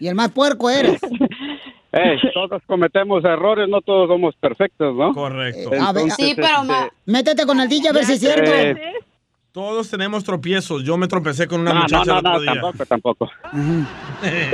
[0.00, 1.00] Y el más puerco eres.
[1.92, 5.12] eh, todos cometemos errores, no todos somos perfectos, ¿no?
[5.14, 5.70] Correcto.
[5.80, 8.50] A ver, Sí, pero ma- Métete con el DJ a ver si es cierto.
[8.52, 8.76] Eh,
[9.52, 10.84] Todos tenemos tropiezos.
[10.84, 12.52] Yo me tropecé con una No, no, muchacha no, el otro no, día.
[12.52, 13.30] tampoco, tampoco.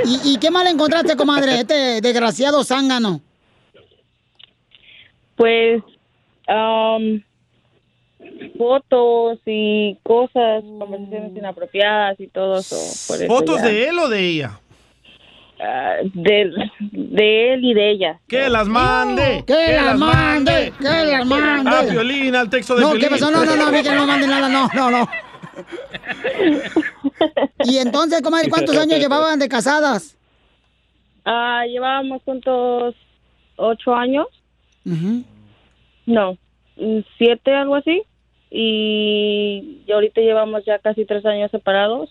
[0.05, 1.59] ¿Y, y qué mal encontraste, comadre?
[1.59, 3.21] Este desgraciado zángano.
[5.37, 5.81] Pues,
[6.47, 7.23] am,
[8.57, 12.75] fotos y cosas, conversaciones inapropiadas y todo eso.
[13.07, 13.67] por eso ¿Fotos ya.
[13.67, 14.59] de él o de ella?
[15.59, 16.51] Ah, de,
[16.91, 18.19] de él y de ella.
[18.27, 19.43] Que las mande.
[19.47, 21.69] Que las mande, que las mande.
[21.69, 23.03] A Violín, al texto de No, Piolín.
[23.03, 23.31] ¿qué pasó?
[23.31, 25.09] No, no, no, a mí que no mande nada, no, no, no.
[27.65, 30.15] Y entonces, comadre, ¿cuántos años llevaban de casadas?
[31.25, 32.93] Ah, llevábamos juntos
[33.55, 34.27] ocho años.
[36.05, 36.37] No,
[36.77, 38.03] mm, siete, algo así.
[38.49, 42.09] Y, ahorita llevamos ya casi tres años separados.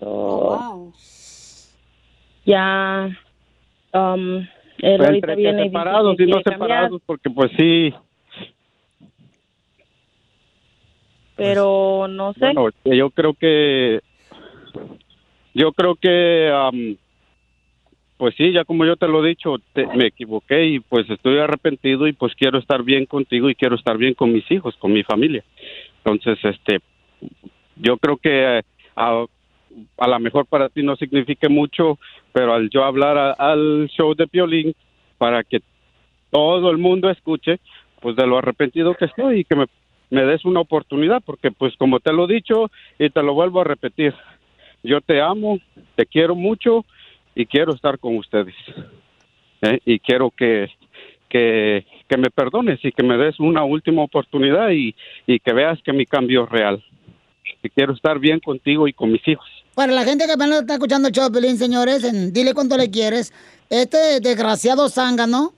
[0.00, 0.92] So,
[2.46, 3.08] Ya,
[3.92, 4.46] um,
[4.78, 7.94] él ahorita Entre que viene y dice separados que y no separados, porque pues sí,
[11.36, 12.52] pero no sé.
[12.54, 14.00] bueno, yo creo que,
[15.52, 16.96] yo creo que, am,
[18.16, 21.38] pues sí, ya como yo te lo he dicho, te- me equivoqué y pues estoy
[21.38, 24.92] arrepentido y pues quiero estar bien contigo y quiero estar bien con mis hijos, con
[24.92, 25.42] mi familia.
[25.98, 26.80] Entonces, este,
[27.76, 28.62] yo creo que eh,
[28.96, 29.24] a,
[29.98, 31.98] a lo mejor para ti no signifique mucho,
[32.32, 34.74] pero al yo hablar a- al show de Piolín
[35.18, 35.60] para que
[36.30, 37.58] todo el mundo escuche,
[38.00, 39.66] pues de lo arrepentido que estoy y que me,
[40.10, 43.60] me des una oportunidad, porque pues como te lo he dicho y te lo vuelvo
[43.60, 44.14] a repetir,
[44.82, 45.58] yo te amo,
[45.96, 46.84] te quiero mucho
[47.34, 48.54] y quiero estar con ustedes.
[49.62, 49.80] ¿eh?
[49.84, 50.68] Y quiero que,
[51.28, 54.94] que, que me perdones y que me des una última oportunidad y,
[55.26, 56.84] y que veas que mi cambio es real.
[57.62, 59.46] Y quiero estar bien contigo y con mis hijos.
[59.74, 63.32] Para la gente que apenas está escuchando el show, señores, en dile cuánto le quieres.
[63.70, 65.52] Este desgraciado zángano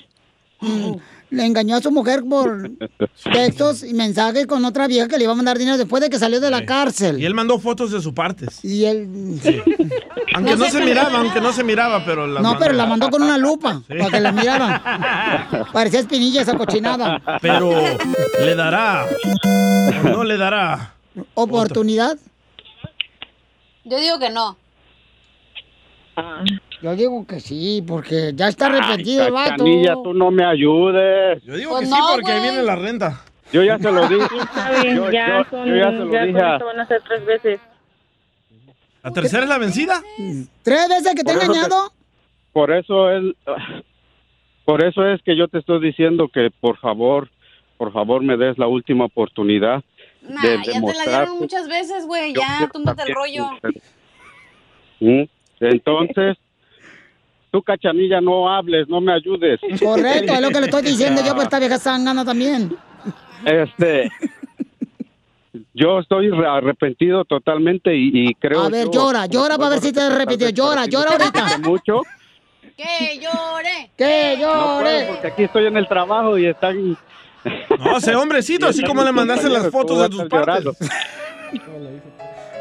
[0.60, 0.94] mm,
[1.30, 2.70] le engañó a su mujer por
[3.32, 6.18] textos y mensajes con otra vieja que le iba a mandar dinero después de que
[6.18, 7.20] salió de la cárcel.
[7.20, 8.64] Y él mandó fotos de sus partes.
[8.64, 9.08] Y él...
[10.34, 12.58] Aunque no, se miraba, aunque no se miraba, pero las No, mandó.
[12.64, 13.94] pero la mandó con una lupa Sí.
[13.98, 14.82] para que la miraran.
[15.72, 17.20] Parecía espinilla esa cochinada.
[17.40, 17.70] Pero
[18.40, 19.06] le dará.
[20.04, 20.94] o no le dará.
[21.34, 22.16] ¿Oportunidad?
[23.84, 24.56] Yo digo que no.
[26.82, 29.50] Yo digo que sí, porque ya está arrepentido el vato.
[29.50, 31.42] Cachanilla, tú no me ayudes.
[31.44, 33.22] Yo digo Pues que no, sí, porque ahí viene la renta.
[33.52, 34.24] Yo ya se lo dije.
[34.40, 37.02] Está bien, Yo- ya, yo- son, yo ya se lo ya dije van a ser
[37.08, 37.60] tres veces.
[39.02, 40.02] ¿La tercera es la vencida?
[40.62, 41.92] ¿Tres veces que te Por he te- engañado?
[42.52, 43.22] Por eso es,
[44.64, 47.30] por eso es que yo te estoy diciendo que por favor,
[47.78, 49.84] por favor me des la última oportunidad
[50.22, 51.06] Nah, de ya te la demostrar.
[51.20, 52.34] dieron muchas veces, güey.
[52.34, 53.46] Ya, túmbate el rollo.
[55.00, 55.22] ¿Mm?
[55.60, 56.36] Entonces,
[57.56, 59.58] tú cachanilla no hables, no me ayudes.
[59.82, 62.76] Correcto, es lo que le estoy diciendo yo, pues esta vieja zángana también.
[63.46, 64.10] Este,
[65.72, 68.62] yo estoy re- arrepentido totalmente y, y creo.
[68.62, 70.50] A ver, yo- llora, llora para ver si te repitió.
[70.50, 71.58] Llora, llora ahorita.
[71.60, 72.02] Mucho.
[72.76, 73.90] Que llore.
[73.96, 76.98] Que No puedo porque aquí estoy en el trabajo y están.
[77.78, 80.76] No, sé hombrecito, así como le mandaste las fotos de tus partes.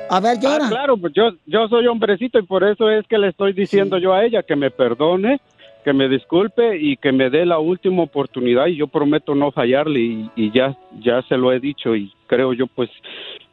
[0.10, 0.70] A ver, llora.
[0.70, 4.14] claro, pues yo, yo soy hombrecito y por eso es que le estoy diciendo yo
[4.14, 5.40] a ella que me perdone,
[5.84, 10.00] que me disculpe y que me dé la última oportunidad y yo prometo no fallarle
[10.00, 12.90] y, y ya, ya se lo he dicho y creo yo pues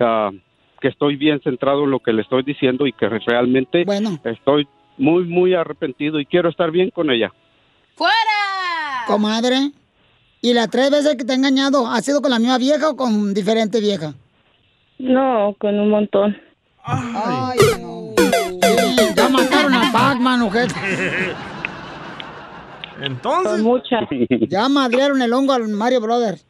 [0.00, 0.30] ah,
[0.80, 3.84] que estoy bien centrado en lo que le estoy diciendo y que realmente
[4.24, 4.66] estoy
[4.98, 7.32] muy, muy arrepentido y quiero estar bien con ella.
[7.94, 8.12] ¡Fuera!
[9.06, 9.72] Comadre,
[10.40, 12.96] ¿y las tres veces que te ha engañado, ha sido con la misma vieja o
[12.96, 14.14] con diferente vieja?
[15.02, 16.36] No, con un montón.
[16.84, 18.14] Ay, no.
[19.16, 20.48] Ya mataron a Pac-Man.
[23.00, 23.62] Entonces.
[23.62, 23.98] mucha.
[24.48, 26.46] Ya madrearon el hongo al Mario Brothers.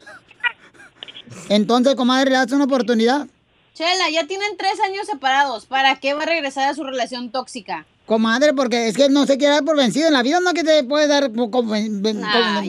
[1.49, 3.27] Entonces, comadre, le das una oportunidad.
[3.73, 5.65] Chela, ya tienen tres años separados.
[5.65, 7.87] ¿Para qué va a regresar a su relación tóxica?
[8.07, 10.65] Comadre, porque es que no se quiere dar por vencido en la vida, no que
[10.65, 11.51] te puede dar por-
[12.25, 12.61] Ah.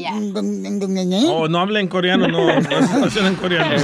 [1.28, 3.76] Oh, no hable en coreano, no, no situación en coreano.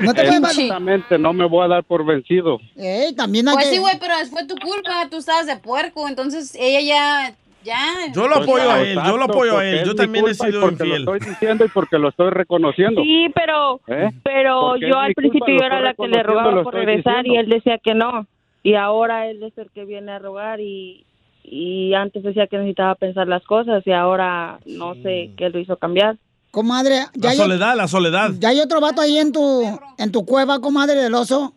[0.00, 2.58] No te Exactamente, no me voy a dar por vencido.
[2.76, 3.74] Ey, también hay Pues que...
[3.74, 5.08] sí, güey, pero fue tu culpa.
[5.10, 6.08] Tú estabas de puerco.
[6.08, 7.34] Entonces ella ya
[7.64, 8.12] Ya.
[8.14, 9.84] Yo lo apoyo a él, yo lo apoyo a él.
[9.84, 11.04] Yo también he sido porque infiel.
[11.04, 13.02] Lo estoy diciendo y porque lo estoy reconociendo.
[13.02, 14.10] Sí, pero ¿Eh?
[14.22, 17.40] pero Porque yo al principio yo era la que le rogaba por regresar y diciendo.
[17.40, 18.26] él decía que no.
[18.62, 21.06] Y ahora él es el que viene a rogar y,
[21.44, 25.76] y antes decía que necesitaba pensar las cosas y ahora no sé qué lo hizo
[25.76, 26.16] cambiar.
[26.50, 28.30] Comadre, ya La hay, soledad, la soledad.
[28.38, 31.52] ya hay otro vato ahí en tu, en tu cueva, comadre del oso.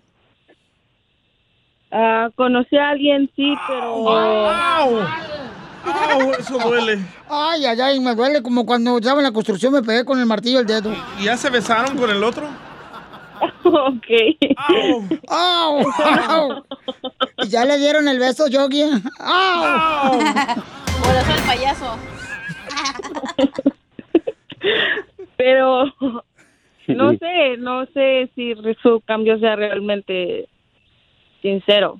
[1.91, 4.09] Ah, conocí a alguien, sí, pero...
[4.09, 4.99] ¡Au!
[5.83, 6.31] ¡Au!
[6.39, 6.99] Eso duele.
[7.29, 10.25] Ay, ay, ay, me duele como cuando estaba en la construcción me pegué con el
[10.25, 10.93] martillo el dedo.
[11.19, 12.43] ¿Y ya se besaron con el otro?
[13.63, 14.07] Ok.
[15.27, 15.85] ¡Au!
[16.29, 16.63] ¡Au!
[17.43, 18.83] ¿Y ya le dieron el beso, Yogi?
[19.19, 20.19] ¡Au!
[20.21, 21.97] Eso el payaso.
[25.37, 25.85] pero
[26.87, 30.47] no sé, no sé si su cambio sea realmente
[31.41, 31.99] sincero.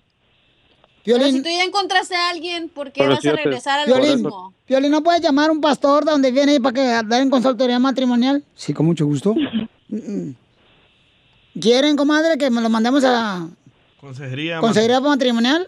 [1.03, 3.79] Pero si tú ya encontraste a alguien, ¿por qué Pero vas si a te- regresar
[3.79, 4.53] a lo Piolín, mismo?
[4.67, 7.79] Piolín, ¿no puedes llamar a un pastor de donde viene ahí para que den consultoría
[7.79, 8.43] matrimonial?
[8.53, 9.33] Sí, con mucho gusto.
[11.59, 13.47] ¿Quieren, comadre, que me lo mandemos a
[13.99, 14.59] Consejería.
[14.59, 15.67] consejería matrimonial?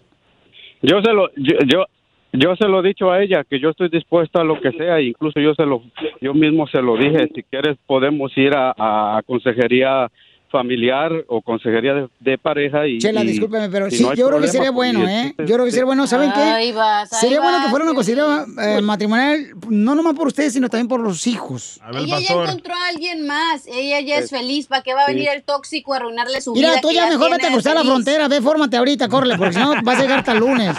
[0.81, 1.86] Yo se lo, yo, yo,
[2.34, 4.99] yo se lo he dicho a ella que yo estoy dispuesto a lo que sea,
[4.99, 5.84] incluso yo se lo,
[6.19, 7.29] yo mismo se lo dije.
[7.36, 8.73] Si quieres podemos ir a,
[9.17, 10.09] a consejería
[10.54, 12.99] familiar o consejería de, de pareja y.
[12.99, 15.34] Chela, y- discúlpeme, pero sí, no yo creo que sería pues, bueno, ¿eh?
[15.39, 16.39] Yo creo que sería bueno, ¿saben qué?
[16.39, 20.54] Ahí vas, ahí sería bueno que fuera una consejería eh, matrimonial, no nomás por ustedes,
[20.54, 21.82] sino también por los hijos.
[21.91, 23.66] Ella ya encontró a alguien más.
[23.68, 24.36] Ella ya es Sí.
[24.38, 24.68] feliz.
[24.68, 25.36] ¿Para qué va a venir Sí.
[25.36, 26.68] el tóxico a arruinarle su vida?
[26.70, 29.60] Mira, tú ya mejor vete a cruzar la frontera, ve, fórmate ahorita, córrele, porque si
[29.60, 30.76] no vas a llegar hasta el lunes.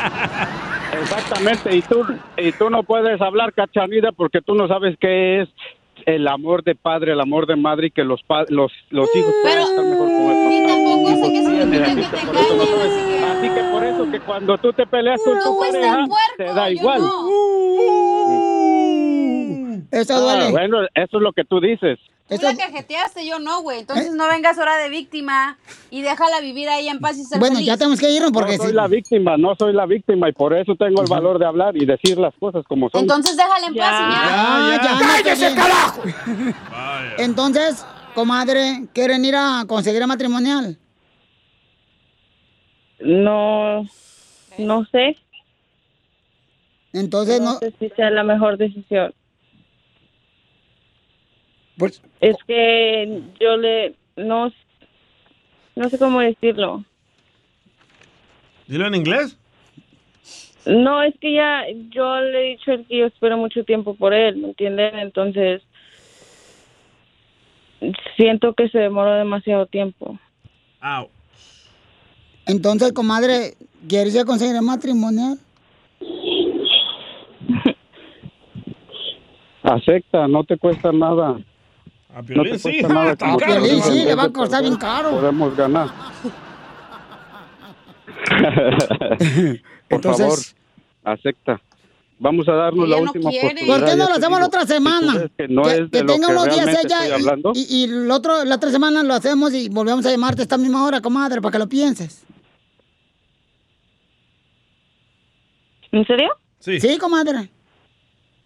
[1.02, 2.04] Exactamente, y tú,
[2.36, 5.48] y tú no puedes hablar cachanida porque tú no sabes qué es
[6.06, 9.32] el amor de padre, el amor de madre y que los pa- los, los hijos
[9.42, 13.48] pueden estar mejor con el Ni tampoco sé qué significa Así que te engañen, Así
[13.48, 17.00] que por eso que cuando tú te peleas con tu es pareja, te da igual.
[19.90, 20.50] Eso Ah, duele.
[20.50, 21.98] bueno, eso es lo que tú dices.
[22.26, 23.80] Tú la cajeteaste, yo no, güey.
[23.80, 25.58] Entonces no vengas ahora de víctima
[25.90, 27.66] y déjala vivir ahí en paz y ser Bueno, feliz.
[27.68, 30.32] ya tenemos que irnos porque no soy si- la víctima, no soy la víctima y
[30.32, 33.02] por eso tengo el valor de hablar y decir las cosas como son.
[33.02, 34.82] Entonces déjala en paz y ya.
[34.82, 35.54] Ya, no te ¡Cállese,
[36.34, 36.54] bien.
[37.18, 40.78] Entonces, comadre, ¿quieren ir a conseguir matrimonial?
[43.00, 43.82] No,
[44.58, 45.16] no sé.
[46.94, 47.58] Entonces no...
[47.58, 49.12] sé si sea la mejor decisión.
[51.76, 54.52] Pues- Es que yo le no
[55.76, 56.84] no sé cómo decirlo.
[58.68, 59.36] Dilo en inglés.
[60.66, 63.94] No, es que ya yo le he dicho a él que yo espero mucho tiempo
[63.94, 64.98] por él, ¿me entienden?
[64.98, 65.62] Entonces
[68.16, 70.18] siento que se demoró demasiado tiempo.
[70.80, 71.10] Au.
[72.46, 73.54] Entonces, comadre,
[73.88, 75.38] ¿quieres ir a conseguir matrimonial?
[79.62, 81.38] Acepta, no te cuesta nada.
[82.14, 82.82] A No Piolín te sí.
[82.82, 83.16] nada.
[83.20, 83.36] Ah,
[83.82, 85.10] sí, le va a costar bien caro.
[85.10, 85.88] Podemos ganar.
[89.88, 90.38] Por Entonces- favor,
[91.18, 91.60] acepta.
[92.16, 93.46] Vamos a darnos la no última quiere.
[93.48, 93.76] oportunidad.
[93.76, 95.28] ¿Por qué no lo hacemos la otra semana?
[95.36, 98.70] que no que tenga que unos días ella y, y, y el otro, la otra
[98.70, 102.22] semana lo hacemos y volvemos a llamarte esta misma hora, comadre, para que lo pienses.
[105.90, 106.30] ¿En serio?
[106.60, 106.78] Sí.
[106.80, 107.50] Sí, comadre.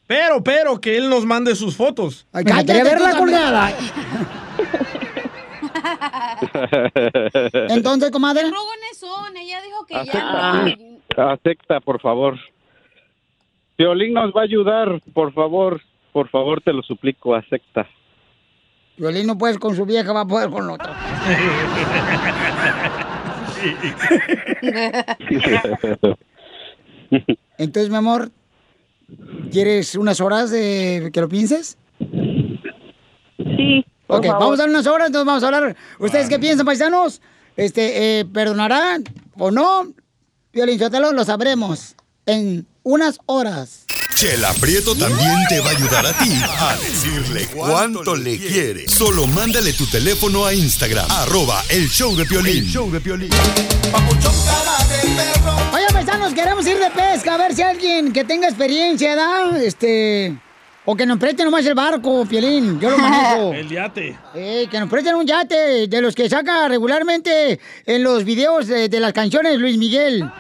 [0.08, 2.26] Pero, pero, que él nos mande sus fotos.
[2.32, 3.70] Ay, Me cállate, verla colgada.
[7.68, 8.44] Entonces, comadre.
[8.44, 9.36] ¿Qué rogones son?
[9.36, 10.64] Ella dijo que Acepta,
[11.14, 11.32] ya.
[11.32, 12.38] acepta, por favor.
[13.76, 15.82] Violín nos va a ayudar, por favor,
[16.12, 17.86] por favor, te lo suplico, acepta.
[18.96, 20.96] Violín no puede con su vieja, va a poder con otra.
[27.58, 28.30] Entonces, mi amor,
[29.50, 31.78] ¿quieres unas horas de que lo pienses?
[31.98, 33.84] Sí.
[34.06, 34.40] Ok, favor.
[34.40, 35.76] vamos a dar unas horas, entonces vamos a hablar.
[35.98, 37.20] ¿Ustedes qué piensan, paisanos?
[37.56, 39.04] Este, eh, ¿Perdonarán
[39.36, 39.92] o no?
[40.52, 40.80] Violín
[41.12, 41.94] lo sabremos
[42.26, 43.86] en unas horas.
[44.18, 48.88] Chela Prieto también te va a ayudar a ti a decirle cuánto le quiere.
[48.88, 52.64] Solo mándale tu teléfono a Instagram, arroba el show de Piolín.
[52.64, 53.30] El show de Piolín.
[55.72, 59.56] Oye, paisanos, queremos ir de pesca, a ver si alguien que tenga experiencia, ¿da?
[59.62, 60.36] Este...
[60.90, 63.52] O que nos preste nomás el barco, Piolín, yo lo manejo.
[63.60, 64.18] El yate.
[64.34, 68.88] Eh, que nos presten un yate de los que saca regularmente en los videos de,
[68.88, 70.24] de las canciones Luis Miguel.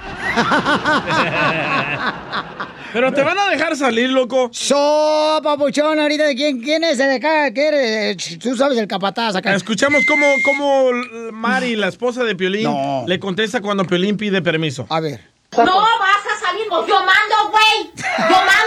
[2.94, 4.48] Pero te van a dejar salir, loco.
[4.50, 8.38] So, papuchón, ahorita de quién, quién es el de acá, ¿Qué eres?
[8.38, 9.54] Tú sabes el capataz acá.
[9.54, 10.92] Escuchamos cómo, cómo
[11.30, 12.70] Mari, la esposa de Piolín,
[13.06, 14.86] le contesta cuando Piolín pide permiso.
[14.88, 15.20] A ver.
[15.56, 17.90] No vas a salir, yo mando, güey.
[17.96, 18.57] Yo mando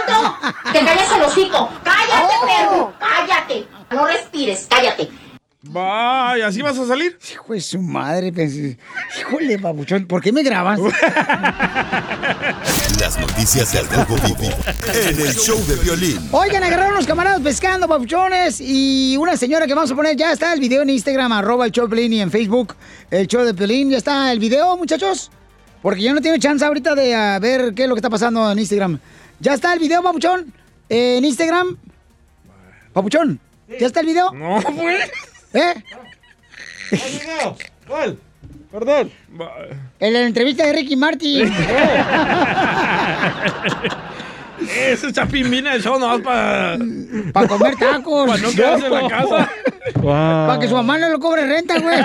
[0.72, 1.70] que calles el hocico.
[1.82, 2.92] Cállate, perro.
[2.98, 3.66] Cállate.
[3.90, 5.10] No respires, cállate.
[5.64, 7.16] Vaya, ¿así vas a salir?
[7.32, 8.52] Hijo de su madre, pues,
[9.20, 10.80] híjole, babuchón, ¿por qué me grabas?
[12.98, 14.50] Las noticias del Rojo Vivo
[14.92, 16.28] en el show de violín.
[16.32, 20.52] Oigan, agarraron los camaradas pescando, papuchones, y una señora que vamos a poner, ya está
[20.52, 22.74] el video en Instagram, arroba el show de Piolín, y en Facebook,
[23.08, 25.30] el show de Piolín, ya está el video, muchachos,
[25.80, 28.58] porque yo no tengo chance ahorita de ver qué es lo que está pasando en
[28.58, 28.98] Instagram.
[29.42, 30.54] Ya está el video, papuchón,
[30.88, 31.76] en Instagram.
[32.92, 33.40] Papuchón,
[33.80, 34.30] ¿ya está el video?
[34.30, 35.10] No, pues.
[35.52, 35.74] ¿Eh?
[37.88, 38.20] ¿Cuál?
[38.70, 39.10] Perdón.
[39.98, 41.52] En la entrevista de Ricky Martin.
[44.68, 46.78] Ese chapín viene al show nomás para...
[47.32, 48.28] Para comer tacos.
[48.28, 49.50] Para no quedarse en la casa.
[50.02, 51.98] Para que su mamá no lo cobre renta, güey.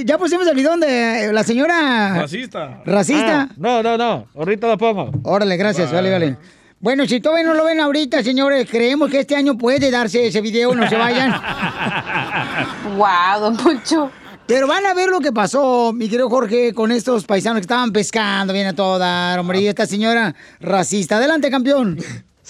[0.04, 2.14] Ya pusimos el video de la señora...
[2.20, 2.82] Racista.
[2.84, 3.42] ¿Racista?
[3.42, 4.28] Ah, no, no, no.
[4.34, 5.10] Ahorita lo pongo.
[5.24, 6.36] Órale, gracias, vale, vale.
[6.80, 10.40] Bueno, si todavía no lo ven ahorita, señores, creemos que este año puede darse ese
[10.40, 11.30] video, no se vayan.
[12.96, 14.10] wow, don Poncho.
[14.50, 17.92] Pero van a ver lo que pasó, mi querido Jorge, con estos paisanos que estaban
[17.92, 21.18] pescando, viene a todo dar, hombre, y esta señora racista.
[21.18, 21.96] Adelante, campeón.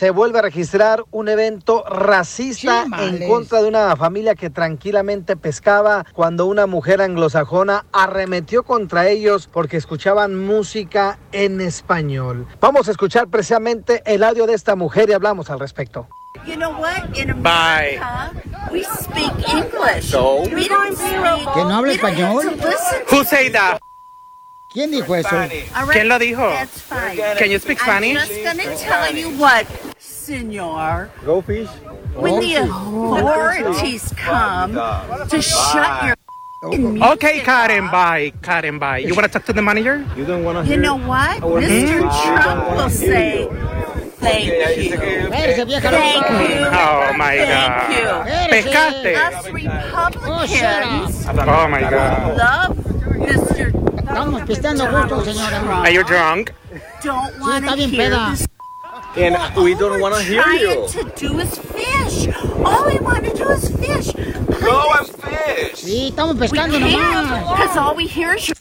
[0.00, 3.20] Se vuelve a registrar un evento racista Chimales.
[3.20, 9.46] en contra de una familia que tranquilamente pescaba cuando una mujer anglosajona arremetió contra ellos
[9.46, 12.46] porque escuchaban música en español.
[12.62, 16.08] Vamos a escuchar precisamente el audio de esta mujer y hablamos al respecto.
[16.46, 17.14] You know what?
[17.14, 17.98] In Bye.
[17.98, 20.04] America, we speak English.
[20.04, 20.44] So?
[20.44, 21.54] We don't speak.
[21.54, 22.56] ¿Que no have español?
[23.10, 23.82] Who say that?
[24.72, 25.36] ¿Quién dijo eso?
[25.36, 26.48] All right, ¿Quién lo dijo?
[27.38, 28.16] Can you speak Spanish?
[28.16, 29.66] I'm just gonna tell you what,
[29.98, 31.10] senor.
[31.24, 31.68] Go fish.
[32.14, 34.74] When the authorities come
[35.28, 36.16] to shut your
[36.62, 38.32] Okay, Karen, bye.
[38.42, 38.98] Karen, bye.
[38.98, 40.06] You want to talk to the manager?
[40.14, 41.40] You don't want to You know what?
[41.40, 42.00] Mr.
[42.22, 43.48] Trump will say,
[44.20, 44.44] thank
[44.76, 44.96] you.
[45.30, 45.76] Thank you.
[46.68, 49.02] Oh, my Thank God.
[49.02, 49.16] you.
[49.16, 52.36] Us oh, Republicans Oh, oh my God.
[52.36, 53.79] love Mr.
[54.10, 55.82] Estamos pisteando gusto, señora.
[55.82, 56.50] Are you drunk?
[57.04, 58.30] Don't Sí, want está to bien hear peda.
[58.30, 58.46] this.
[59.16, 60.86] And we don't want to hear Trying you.
[60.88, 62.28] to do is fish.
[62.64, 64.12] All we want to do is fish.
[64.60, 65.80] Go and fish.
[65.84, 67.56] Sí, estamos pescando nomás.
[67.56, 68.52] Because all we hear is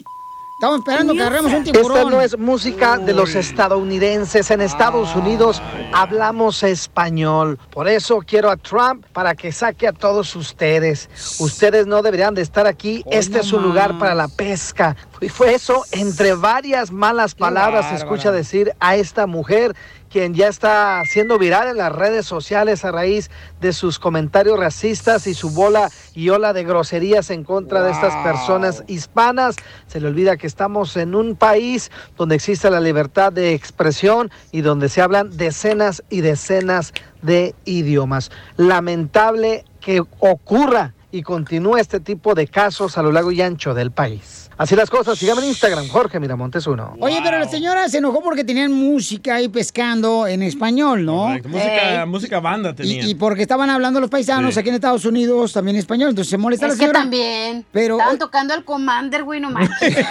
[0.60, 2.12] Estamos esperando que agarremos un Esta tiburón.
[2.12, 4.52] no es música de los estadounidenses.
[4.52, 5.62] En Estados Unidos
[5.94, 7.58] hablamos español.
[7.72, 11.10] Por eso quiero a Trump para que saque a todos ustedes.
[11.40, 13.06] Ustedes no deberían de estar aquí.
[13.10, 14.98] Este es un lugar para la pesca.
[15.22, 19.78] Y fue eso, entre varias malas palabras, se escucha decir a esta mujer
[20.10, 23.30] quien ya está siendo viral en las redes sociales a raíz
[23.62, 28.16] de sus comentarios racistas y su bola y ola de groserías en contra de estas
[28.24, 29.56] personas hispanas.
[29.88, 34.62] Se le olvida que estamos en un país donde existe la libertad de expresión y
[34.62, 38.32] donde se hablan decenas y decenas de idiomas.
[38.58, 43.92] Lamentable que ocurra y continúe este tipo de casos a lo largo y ancho del
[43.92, 44.49] país.
[44.60, 46.94] Así las cosas, síganme en Instagram, Jorge Miramontes uno.
[47.00, 51.28] Oye, pero la señora se enojó porque tenían música ahí pescando en español, ¿no?
[51.28, 53.08] Correcto, Música, Eh, música banda tenían.
[53.08, 54.60] y, y porque estaban hablando los paisanos Sí.
[54.60, 57.00] aquí en Estados Unidos también español, entonces se molesta Es la que señora.
[57.00, 57.66] también.
[57.72, 59.96] Pero- Estaban tocando al Commander, güey, no manches.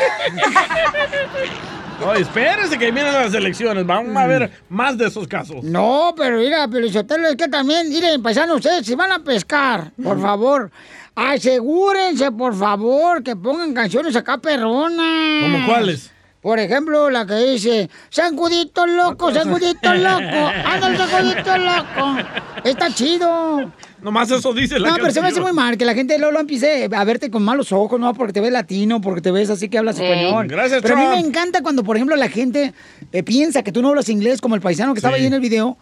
[2.00, 3.84] No, espérense que vienen las elecciones.
[3.84, 5.64] Vamos a ver más de esos casos.
[5.64, 10.20] No, pero mira, Pelizotelo, es que también, miren, paisanos, ustedes, si van a pescar, por
[10.20, 10.70] favor,
[11.18, 15.42] asegúrense, por favor, que pongan canciones acá perronas.
[15.42, 16.12] ¿Cómo cuáles?
[16.40, 22.16] Por ejemplo, la que dice, Sangudito loco, Sangudito loco, ándale, Sangudito loco.
[22.62, 23.72] Está chido.
[24.00, 26.32] Nomás eso dice la No, pero se me hace muy mal que la gente luego
[26.32, 29.50] lo empiece a verte con malos ojos, no porque te ves latino, porque te ves
[29.50, 30.46] así que hablas español.
[30.46, 32.72] Gracias, Pero a mí me encanta cuando, por ejemplo, la gente
[33.10, 35.40] eh, piensa que tú no hablas inglés, como el paisano que estaba ahí en el
[35.40, 35.76] video.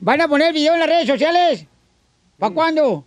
[0.00, 1.66] ¿Van a poner el video en las redes sociales?
[2.38, 3.04] ¿Para cuándo?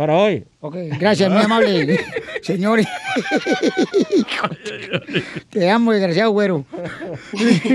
[0.00, 0.42] Para hoy.
[0.60, 2.00] Ok, gracias, muy amable.
[2.42, 2.86] Señores.
[5.50, 6.64] Te amo, desgraciado güero.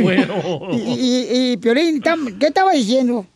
[0.01, 0.69] Güero.
[0.71, 3.27] Y, y, y, Piolín, tam- ¿qué estaba diciendo?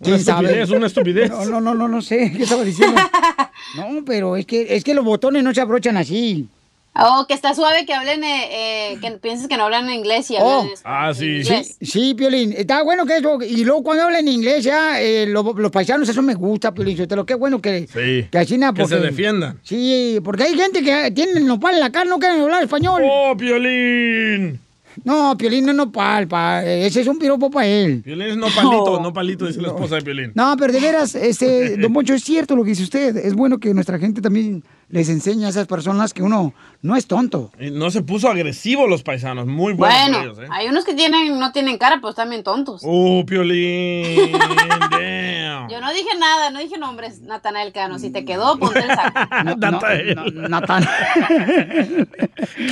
[0.00, 1.28] Una estupidez, una estupidez.
[1.30, 2.32] No, no, no, no, no sé.
[2.34, 2.98] ¿Qué estaba diciendo?
[3.76, 6.48] No, pero es que, es que los botones no se abrochan así.
[6.94, 10.36] Oh, que está suave que hablen, eh, eh, que pienses que no hablan inglés y
[10.38, 10.60] Oh.
[10.60, 11.42] hablan Ah, sí.
[11.42, 12.52] Sí, sí, Piolín.
[12.54, 13.38] Está bueno que eso.
[13.42, 16.98] Y luego cuando hablan inglés ya, eh, lo- los paisanos, eso me gusta, Piolín.
[17.08, 18.28] Pero qué bueno que, Sí.
[18.30, 19.58] que así nada, Que se defiendan.
[19.62, 23.02] Sí, porque hay gente que tiene el nopal en la cara, no quieren hablar español.
[23.04, 24.60] ¡Oh, Piolín!
[25.04, 26.64] No, Piolín no es nopal, pa.
[26.64, 28.02] Ese es un piropo para él.
[28.02, 30.32] Piolín es no palito, no palito, dice la esposa de Piolín.
[30.34, 33.16] No, pero de veras, este, don Moncho, es cierto lo que dice usted.
[33.16, 36.52] Es bueno que nuestra gente también les enseña a esas personas que uno
[36.82, 37.50] no es tonto.
[37.58, 39.46] Y no se puso agresivo los paisanos.
[39.46, 39.94] Muy bueno.
[39.94, 40.46] Bueno, ellos, ¿eh?
[40.50, 42.82] hay unos que tienen, no tienen cara, pero están bien tontos.
[42.84, 44.32] Uh, Piolín.
[45.52, 45.68] damn.
[45.68, 47.98] Yo no dije nada, no dije nombres, Natanael Cano.
[47.98, 49.20] Si te quedó, ponte el saco.
[50.48, 50.84] Natán.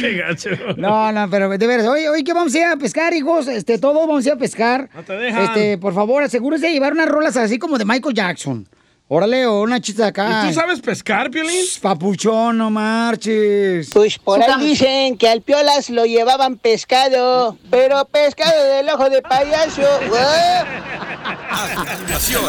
[0.01, 0.51] Qué gacho.
[0.77, 3.78] No, no, pero de veras, hoy, hoy que vamos a ir a pescar, hijos, este,
[3.78, 4.89] todos vamos a ir a pescar.
[4.94, 5.44] No te dejan.
[5.44, 8.66] Este, por favor, asegúrese de llevar unas rolas así como de Michael Jackson.
[9.12, 10.44] Órale, o una chista acá.
[10.44, 11.65] ¿Y tú sabes pescar, Piolín?
[11.82, 13.90] Papuchón, no marches.
[13.93, 19.20] Pues por ahí dicen que al Piolas lo llevaban pescado, pero pescado del ojo de
[19.20, 19.82] payaso.
[21.52, 22.44] A continuación,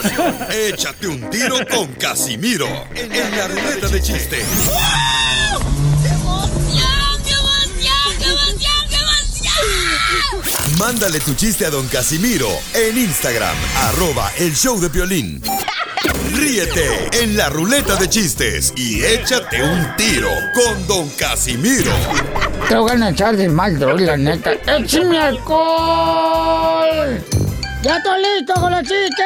[0.51, 4.45] échate un tiro con Casimiro en la ruleta de chiste.
[10.77, 15.41] Mándale tu chiste a don Casimiro en Instagram, arroba el show de violín.
[16.33, 21.91] Ríete en la ruleta de chistes y échate un tiro con don Casimiro.
[22.67, 24.51] Te voy a echar de mal, la neta.
[24.67, 27.19] ¡Échame alcohol!
[27.83, 29.21] ¡Ya estoy listo con los chistes!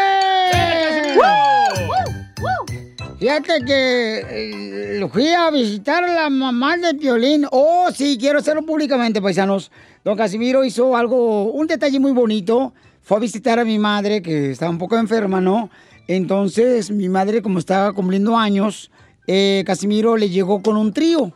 [3.19, 7.47] Fíjate que eh, fui a visitar a la mamá de Piolín.
[7.51, 9.71] Oh, sí, quiero hacerlo públicamente, paisanos.
[10.05, 12.73] Don Casimiro hizo algo, un detalle muy bonito.
[13.01, 15.69] Fue a visitar a mi madre, que estaba un poco enferma, ¿no?
[16.07, 18.89] Entonces, mi madre, como estaba cumpliendo años,
[19.27, 21.33] eh, Casimiro le llegó con un trío.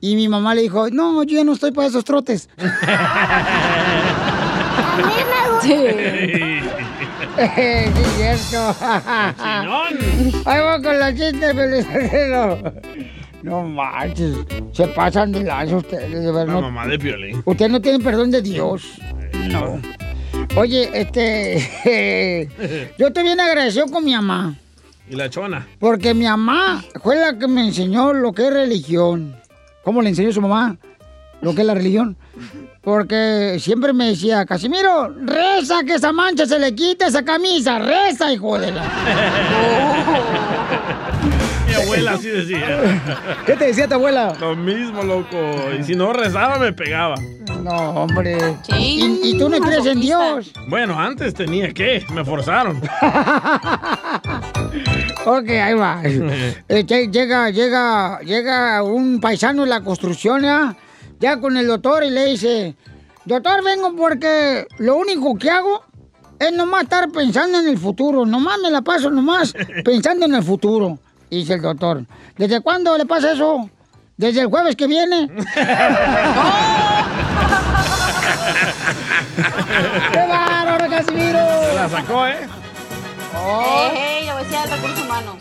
[0.00, 2.50] Y mi mamá le dijo, no, yo ya no estoy para esos trotes.
[5.66, 6.60] sí,
[8.16, 8.76] cierto.
[10.44, 12.58] Ahí va con la chiste, Felicitero.
[13.42, 14.34] No manches,
[14.72, 16.46] se pasan de lanza ustedes, de verdad.
[16.46, 17.42] La no- mamá de Piolín.
[17.44, 18.98] Ustedes no tienen perdón de Dios.
[19.50, 19.80] No.
[20.56, 22.48] Oye, este.
[22.98, 24.54] yo estoy bien agradecido con mi mamá.
[25.08, 25.66] Y la chona.
[25.78, 29.36] Porque mi mamá fue la que me enseñó lo que es religión.
[29.84, 30.76] ¿Cómo le enseñó su mamá
[31.40, 32.16] lo que es la religión?
[32.86, 38.32] Porque siempre me decía, Casimiro, reza que esa mancha se le quite esa camisa, reza,
[38.32, 38.84] hijo de la.
[41.66, 43.02] Mi abuela así decía.
[43.44, 44.34] ¿Qué te decía tu abuela?
[44.40, 45.36] Lo mismo, loco.
[45.76, 47.16] Y si no rezaba, me pegaba.
[47.64, 48.38] No, hombre.
[48.78, 50.52] ¿Y, y tú no crees en Dios?
[50.68, 52.06] Bueno, antes tenía que.
[52.14, 52.80] Me forzaron.
[55.28, 56.00] Ok, ahí va.
[56.04, 60.76] Eh, lle- llega, llega, llega un paisano en la construcción, ¿ya?
[61.18, 62.74] Ya con el doctor y le dice,
[63.24, 65.82] doctor, vengo porque lo único que hago
[66.38, 68.26] es nomás estar pensando en el futuro.
[68.26, 70.98] Nomás me la paso nomás pensando en el futuro.
[71.30, 72.04] Dice el doctor,
[72.36, 73.68] ¿desde cuándo le pasa eso?
[74.16, 75.30] ¿Desde el jueves que viene?
[80.12, 81.38] ¡Qué bárbaro, Casimiro!
[81.38, 82.48] Se la sacó, ¿eh?
[83.34, 83.90] Oh.
[83.92, 85.34] Ey, le voy a decir a recursos humanos.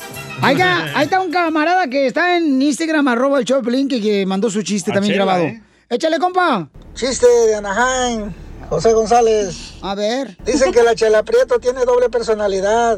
[0.46, 4.26] Ahí está, ahí está un camarada que está en Instagram, arroba el Choplin, que, que
[4.26, 5.46] mandó su chiste Ah, también chela, grabado.
[5.46, 5.62] ¿eh?
[5.90, 6.70] Échale, compa.
[6.94, 8.32] Chiste de Anaheim,
[8.70, 9.74] José González.
[9.82, 10.38] A ver.
[10.46, 12.98] Dicen que la Chela Prieto tiene doble personalidad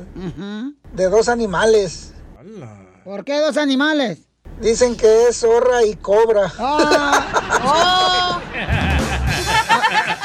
[0.93, 2.13] de dos animales.
[3.03, 4.19] ¿Por qué dos animales?
[4.61, 6.51] Dicen que es zorra y cobra.
[6.59, 8.41] Ah.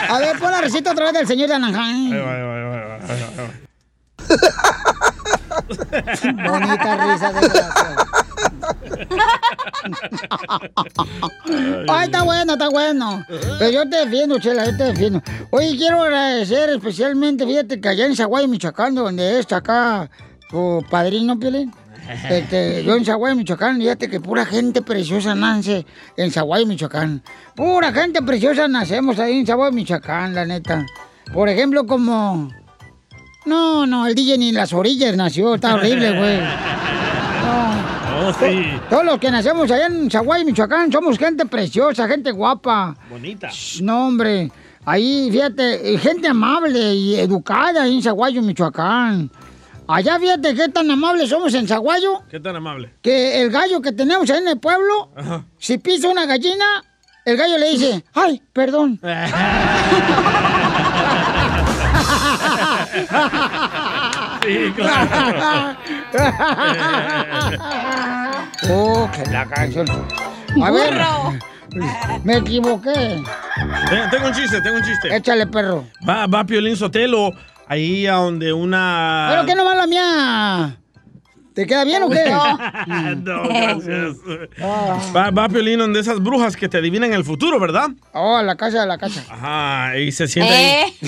[0.09, 2.13] A ver, pon la receta otra vez del señor de Anaheim.
[6.49, 8.07] Bonita risa, desgraciado.
[11.89, 13.25] Ay, está bueno, está bueno.
[13.59, 15.23] Pero yo te defiendo, Chela, yo te defiendo.
[15.51, 20.11] Oye, quiero agradecer especialmente, fíjate que allá en Zaguay, Michoacán, donde está acá
[20.51, 21.73] tu padrino, Piolín.
[22.29, 25.87] Este, yo en Zaguay, Michoacán, fíjate que pura gente preciosa nace
[26.17, 27.23] en Zaguay, Michoacán.
[27.55, 30.87] Pura gente preciosa nacemos ahí en Zaguay, Michoacán, la neta.
[31.33, 32.51] Por ejemplo, como...
[33.45, 36.41] No, no, el DJ ni en las orillas nació, está horrible, güey.
[38.25, 38.67] Oh, sí.
[38.89, 42.95] Todos los que nacemos allá en Zaguay, Michoacán, somos gente preciosa, gente guapa.
[43.11, 43.49] Bonita.
[43.81, 44.49] No, hombre.
[44.85, 49.29] Ahí, fíjate, eh, gente amable y educada ahí en Zaguayo, Michoacán.
[49.89, 52.93] Allá, fíjate qué tan amables somos en Zaguayo, ¿Qué tan amable?
[53.03, 55.45] que el gallo que tenemos ahí en el pueblo, Ajá.
[55.59, 56.85] si pisa una gallina,
[57.25, 59.01] el gallo le dice, ay, perdón.
[64.43, 65.77] Sí, claro.
[68.71, 69.87] oh, que la canción.
[70.63, 70.95] A ver,
[72.25, 73.23] me equivoqué.
[73.89, 75.15] Ten- Tengo un chiste, tengo un chiste.
[75.17, 75.85] Échale, perro.
[76.09, 77.31] Va, va Piolín Sotelo
[77.69, 79.29] ahí a donde una...
[79.31, 80.77] Pero que no va la mía.
[81.55, 82.31] ¿Te queda bien o qué?
[82.31, 84.17] no, gracias.
[85.15, 87.91] Va, va Piolín donde esas brujas que te adivinan el futuro, ¿verdad?
[88.13, 89.23] Oh, a la casa, a la casa.
[89.29, 90.95] Ajá, y se sienta ahí.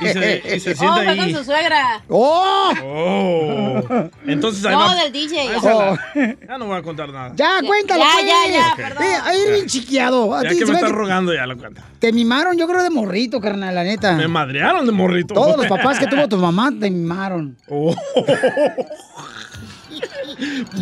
[0.00, 1.34] Y se, y se Oh, fue con ahí.
[1.34, 2.02] su suegra.
[2.08, 2.72] ¡Oh!
[2.82, 4.08] Oh.
[4.26, 5.50] Entonces ahí No, va- del DJ.
[5.62, 7.32] Ah, la- Ya no voy a contar nada.
[7.36, 8.26] Ya, cuéntalo, Ya, pues.
[8.26, 8.76] ya, ya, Ok.
[8.76, 9.04] perdón.
[9.04, 10.34] Eh, ahí bien chiqueado.
[10.34, 11.82] A Ya que me estás que rogando, ya lo cuenta.
[11.98, 14.12] Te mimaron, yo creo, de morrito, carnal, la neta.
[14.12, 15.34] Me madrearon de morrito.
[15.34, 17.56] Todos los papás que tuvo tu mamá te mimaron.
[17.68, 17.94] Oh.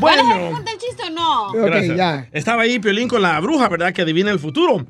[0.01, 0.51] ¿Van a Bueno.
[0.53, 1.53] contar el chiste o no?
[1.53, 2.27] Gracias.
[2.33, 3.93] Estaba ahí Piolín con la bruja, ¿verdad?
[3.93, 4.87] Que adivina el futuro.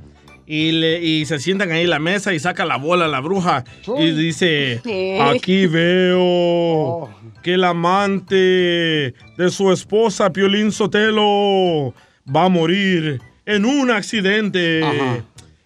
[0.47, 3.65] Y, le- y se sientan ahí en la mesa y saca la bola la bruja.
[3.98, 5.16] Y dice, Sí.
[5.20, 7.09] aquí veo
[7.43, 11.94] que el amante de su esposa, Piolín Sotelo,
[12.35, 14.82] va a morir en un accidente.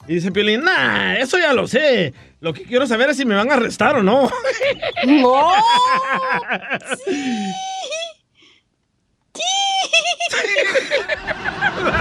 [0.06, 2.12] Y dice Piolín, nah, eso ya lo sé.
[2.40, 4.30] Lo que quiero saber es si me van a arrestar o no.
[5.06, 5.44] ¡No!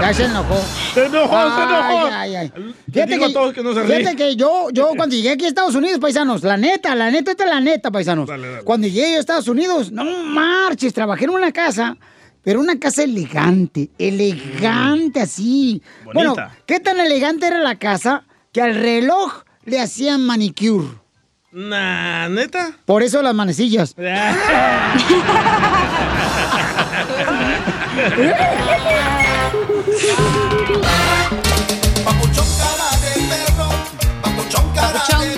[0.00, 0.60] Ya se enojó.
[0.94, 2.06] Se enojó, se enojó.
[2.06, 2.52] Ay, ay, ay.
[2.92, 5.44] Fíjate digo que, a todos que no se fíjate que yo, yo cuando llegué aquí
[5.44, 8.28] a Estados Unidos, paisanos, la neta, la neta, esta es la neta, paisanos.
[8.64, 11.96] Cuando llegué yo a Estados Unidos, no marches, trabajé en una casa,
[12.42, 15.82] pero una casa elegante, elegante así.
[16.12, 16.34] Bueno.
[16.66, 20.88] ¿qué tan elegante era la casa que al reloj le hacían manicure?
[21.52, 22.72] Nah, neta.
[22.84, 23.94] Por eso las manecillas.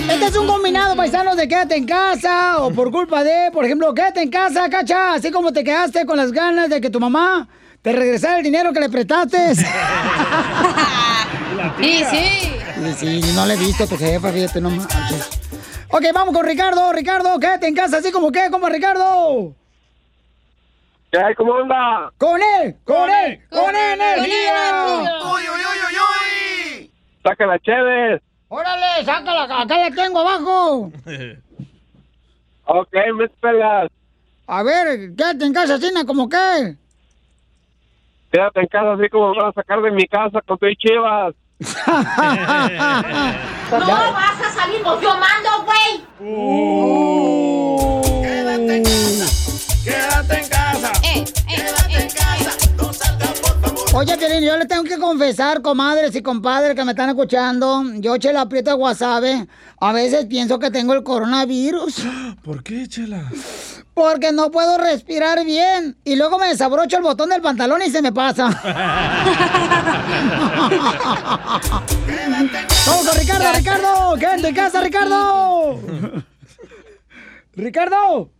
[0.09, 3.94] Este es un combinado, paisanos, de quédate en casa o por culpa de, por ejemplo,
[3.94, 7.48] quédate en casa, cacha, así como te quedaste con las ganas de que tu mamá
[7.82, 9.38] te regresara el dinero que le prestaste.
[11.80, 12.52] Sí, sí.
[12.74, 15.28] Sí, sí, no le he visto a tu jefa, fíjate, no manches.
[15.88, 16.93] Ok, vamos con Ricardo.
[16.93, 19.55] Ricardo, quédate en casa, así como que, como Ricardo.
[21.16, 21.34] ¿Qué hay?
[21.34, 22.12] ¿Cómo anda?
[22.18, 22.76] ¡Con él!
[22.84, 23.40] ¡Con él!
[23.48, 24.84] ¡Con energía!
[24.84, 25.97] ¡Uy, uy, uy, uy,
[26.82, 26.90] uy!
[27.24, 28.20] ¡Saca la chévere!
[28.48, 29.44] ¡Órale, sácala!
[29.44, 30.93] Acá la tengo abajo.
[32.68, 33.88] Ok, me pelas.
[34.48, 36.74] A ver, quédate en casa, Cina, como que.
[38.32, 41.34] Quédate en casa así como me van a sacar de mi casa con tu chivas.
[43.70, 46.01] No vas a salir, pues yo mando, güey.
[48.20, 49.26] Quédate en casa.
[49.84, 50.65] Quédate en casa.
[53.98, 58.18] Oye, Piolín, yo le tengo que confesar, comadres y compadres que me están escuchando, yo,
[58.18, 59.47] Chela Prieto de Guasave,
[59.81, 62.02] a veces pienso que tengo el coronavirus.
[62.44, 63.24] ¿Por qué, Chela?
[63.94, 65.97] Porque no puedo respirar bien.
[66.05, 68.48] Y luego me desabrocho el botón del pantalón y se me pasa.
[72.86, 74.14] Vamos con Ricardo, Ricardo.
[74.16, 75.81] Quédate en casa, Ricardo.
[77.55, 78.35] Ricardo.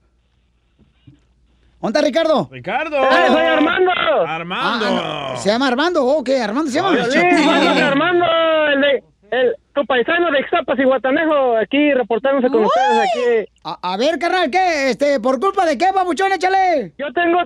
[1.87, 2.49] ¿Dónde está Ricardo?
[2.51, 2.97] Ricardo.
[2.97, 3.93] ¡Eh, soy Armando!
[4.27, 4.87] Armando.
[4.87, 5.37] Ah, no.
[5.41, 6.05] ¿Se llama Armando?
[6.05, 6.41] ¿O qué?
[6.43, 6.97] ¿Armando se llama?
[7.05, 8.27] Sí, soy Armando,
[8.75, 13.51] el, de- el, tu paisano de Ixtapas y Guatanejo, aquí reportándose con ustedes aquí.
[13.65, 14.91] A, a ver, carnal, ¿qué?
[14.91, 16.33] Este, ¿por culpa de qué, babuchón?
[16.33, 16.93] Échale.
[16.99, 17.39] Yo tengo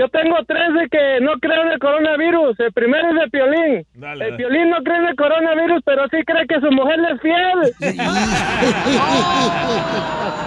[0.00, 2.58] yo tengo tres de que no creo en el coronavirus.
[2.58, 3.86] El primero es de Piolín.
[3.92, 4.36] Dale, el.
[4.36, 7.74] Piolín no cree en el coronavirus, pero sí cree que su mujer le es fiel.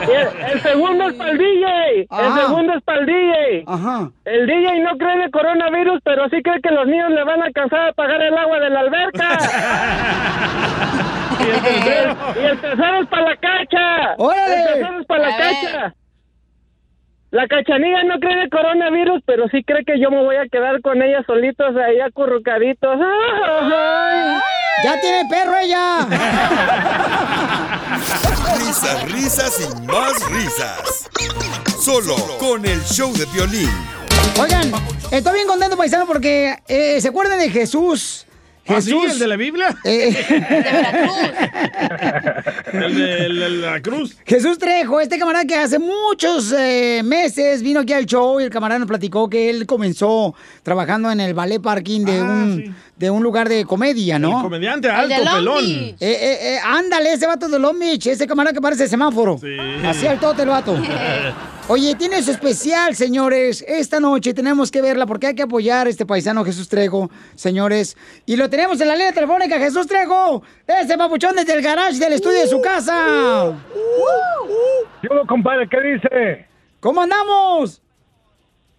[0.03, 1.65] El, el segundo es para el DJ.
[2.01, 2.41] El Ajá.
[2.41, 3.63] segundo es para el DJ.
[3.67, 4.09] Ajá.
[4.25, 7.41] El DJ no cree en el coronavirus, pero sí cree que los niños le van
[7.41, 9.37] a alcanzar a pagar el agua de la alberca.
[11.39, 12.15] ¿Y el tercero?
[12.35, 14.15] Y el tercero es para la cacha.
[14.17, 14.55] ¡Órale!
[14.55, 15.93] El tercero es para la cacha.
[17.33, 20.47] La cachanilla no cree en el coronavirus, pero sí cree que yo me voy a
[20.49, 22.99] quedar con ella solitos ahí acurrucaditos.
[23.01, 24.39] ¡Ay!
[24.83, 26.01] ¡Ya tiene perro ella!
[28.59, 31.09] Risas, risas y más risas.
[31.79, 33.71] Solo con el show de violín.
[34.39, 34.71] Oigan,
[35.11, 38.27] estoy bien contento, paisano, porque eh, ¿se acuerdan de Jesús?
[38.67, 38.91] ¿Ah, sí?
[38.91, 39.13] Jesús.
[39.13, 39.75] ¿El de la Biblia?
[39.85, 40.15] Eh,
[42.73, 44.17] ¿El de, el de la cruz?
[44.25, 48.49] Jesús Trejo, este camarada que hace muchos eh, meses vino aquí al show y el
[48.49, 50.33] camarada nos platicó que él comenzó
[50.63, 54.37] trabajando en el ballet parking de, un, de un lugar de comedia, ¿no?
[54.37, 55.65] El comediante alto, pelón.
[55.65, 59.39] Eh, eh, eh, ándale, ese vato de Long Beach, ese camarada que parece semáforo.
[59.85, 60.77] Así al tote el vato.
[61.69, 63.63] Oye, tiene su especial, señores.
[63.65, 67.95] Esta noche tenemos que verla porque hay que apoyar a este paisano Jesús Trejo, señores.
[68.25, 70.43] Y lo tenemos en la línea telefónica, Jesús Trejo.
[70.67, 73.53] Ese papuchón desde el garage del estudio de su casa.
[75.03, 76.47] Yo, compadre, ¿qué dice?
[76.81, 77.82] ¿Cómo andamos?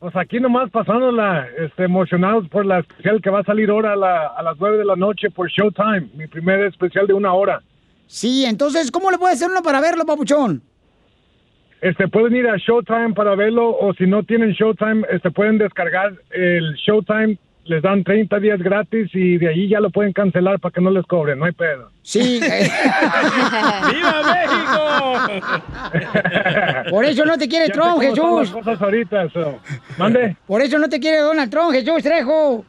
[0.04, 3.96] Pues aquí nomás pasándola, este, emocionados por la especial que va a salir ahora a,
[3.96, 7.62] la- a las 9 de la noche por Showtime, mi primer especial de una hora.
[8.06, 10.60] Sí, entonces, ¿cómo le puede hacer uno para verlo, papuchón?
[11.80, 16.12] este, pueden ir a Showtime para verlo o si no tienen Showtime, este, pueden descargar
[16.32, 20.72] el Showtime, les dan 30 días gratis y de ahí ya lo pueden cancelar para
[20.72, 21.90] que no les cobren, no hay pedo.
[22.02, 22.40] Sí.
[23.92, 25.64] ¡Viva México!
[26.90, 28.40] Por eso no te quiere Ya sé Trump, cómo Jesús.
[28.40, 29.58] las cosas ahorita, so.
[29.98, 30.36] Mande.
[30.46, 32.64] Por eso no te quiere Donald Trump, Jesús Trejo.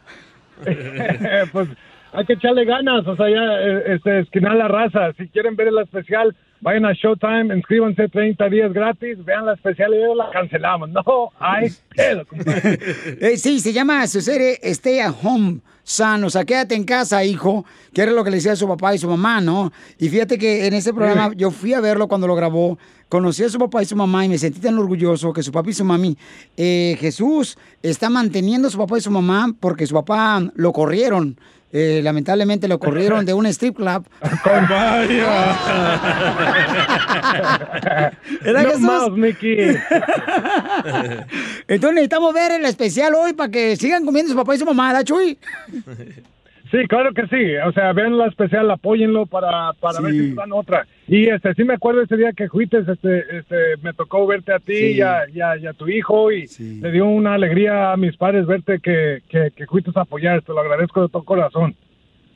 [1.52, 1.70] pues
[2.14, 5.12] hay que echarle ganas, o sea, ya eh, este, esquinar la raza.
[5.18, 6.34] Si quieren ver el especial,
[6.66, 10.90] vayan a Showtime, inscríbanse 30 días gratis, vean la especial y luego la cancelamos.
[10.90, 12.80] No, hay pedo, compadre.
[13.22, 16.24] Eh, sí, se llama su serie Stay at Home, Son.
[16.24, 17.66] O sea, quédate en casa, hijo.
[17.94, 19.72] Que era lo que le decía a su papá y su mamá, ¿no?
[20.00, 22.80] Y fíjate que en ese programa yo fui a verlo cuando lo grabó.
[23.10, 25.70] Conocí a su papá y su mamá y me sentí tan orgulloso que su papá
[25.70, 26.18] y su mami,
[26.58, 31.38] eh, Jesús, está manteniendo a su papá y su mamá porque su papá lo corrieron.
[31.72, 34.06] Eh, lamentablemente lo corrieron de un strip club.
[38.44, 38.82] ¿Verdad, No Jesús?
[38.82, 39.58] más, Mickey.
[41.68, 44.94] Entonces necesitamos ver el especial hoy para que sigan comiendo su papá y su mamá,
[44.94, 45.38] ¿da, Chuy?
[46.82, 47.56] Sí, claro que sí.
[47.68, 50.86] O sea, vean la especial, apóyenlo para, para ver si dan otra.
[51.08, 54.60] Y este, sí me acuerdo ese día que fuiste, este, este, me tocó verte a
[54.60, 54.92] ti Sí.
[54.98, 56.48] y, a, y a- y a tu hijo y
[56.82, 60.42] le dio una alegría a mis padres verte que, que, que fuiste a apoyar.
[60.42, 61.76] Te lo agradezco de todo corazón.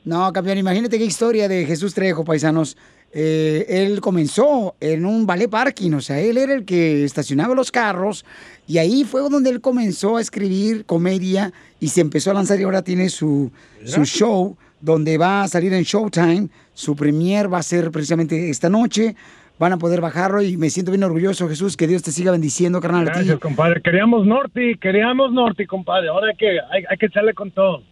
[0.04, 2.78] No, campeón, imagínate qué historia de Jesús Trejo, paisanos.
[3.12, 7.72] Eh, él comenzó en un ballet parking, o sea, él era el que estacionaba los
[7.72, 8.24] carros
[8.68, 12.62] y ahí fue donde él comenzó a escribir comedia y se empezó a lanzar y
[12.62, 13.50] ahora tiene su,
[13.84, 16.48] su show donde va a salir en Showtime.
[16.72, 19.16] Su premier va a ser precisamente esta noche.
[19.58, 22.80] Van a poder bajarlo y me siento bien orgulloso, Jesús, que Dios te siga bendiciendo,
[22.80, 23.06] carnal.
[23.06, 23.82] Gracias, compadre.
[23.82, 26.08] Queríamos Norte, queríamos Norte, compadre.
[26.08, 27.82] Ahora hay que, hay, hay que echarle con todo.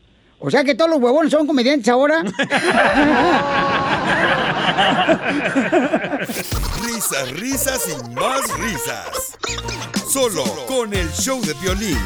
[0.41, 2.23] O sea que todos los huevones son comediantes ahora.
[6.85, 9.37] Risas, risas y más risas.
[10.09, 11.99] Solo con el show de violín.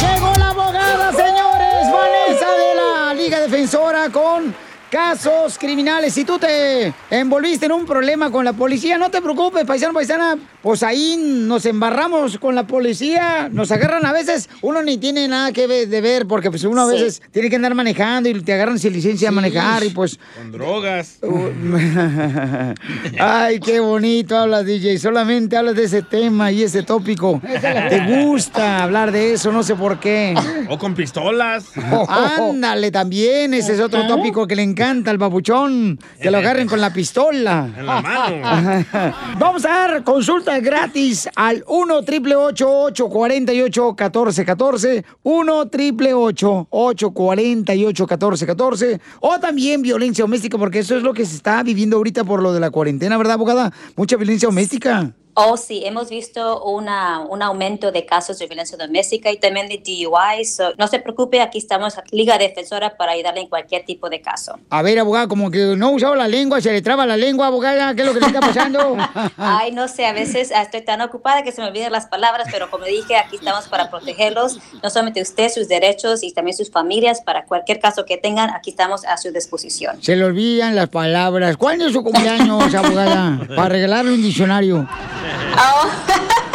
[0.00, 4.54] Llegó la abogada, señores, Vanessa de la Liga Defensora con
[4.94, 6.14] casos criminales.
[6.14, 10.38] Si tú te envolviste en un problema con la policía, no te preocupes, paisano, paisana.
[10.62, 15.50] Pues ahí nos embarramos con la policía, nos agarran a veces, uno ni tiene nada
[15.50, 16.92] que ver, de ver, porque pues uno a Sí.
[16.92, 20.16] veces tiene que andar manejando y te agarran sin licencia de manejar y pues...
[20.36, 21.18] Con drogas.
[23.18, 24.98] Ay, qué bonito hablas, DJ.
[24.98, 27.40] Solamente hablas de ese tema y ese tópico.
[27.42, 30.36] Te gusta hablar de eso, no sé por qué.
[30.68, 31.64] O con pistolas.
[32.38, 33.54] Ándale, también.
[33.54, 35.98] Ese es otro tópico que le encanta al babuchón.
[36.20, 37.70] Que lo agarren con la pistola.
[37.76, 39.14] En la mano.
[39.38, 49.40] Vamos a dar consulta gratis al 1 triple 848 1414 1 triple 848 1414 O
[49.40, 52.60] también violencia doméstica, porque eso es lo que se está viviendo ahorita por lo de
[52.60, 53.72] la cuarentena, ¿verdad, abogada?
[53.96, 55.14] Mucha violencia doméstica.
[55.36, 59.78] Oh, sí, hemos visto una, un aumento de casos de violencia doméstica y también de
[59.78, 60.44] DUI.
[60.44, 64.60] So, no se preocupe, aquí estamos, Liga Defensora, para ayudarle en cualquier tipo de caso.
[64.70, 67.96] A ver, abogada, como que no usaba la lengua, se le traba la lengua, abogada,
[67.96, 68.96] ¿qué es lo que le está pasando?
[69.36, 72.70] Ay, no sé, a veces estoy tan ocupada que se me olvidan las palabras, pero
[72.70, 77.20] como dije, aquí estamos para protegerlos, no solamente usted, sus derechos y también sus familias,
[77.22, 80.00] para cualquier caso que tengan, aquí estamos a su disposición.
[80.00, 81.56] Se le olvidan las palabras.
[81.56, 83.40] ¿Cuándo es su cumpleaños, abogada?
[83.56, 84.88] Para regalarle un diccionario.
[85.26, 86.50] oh.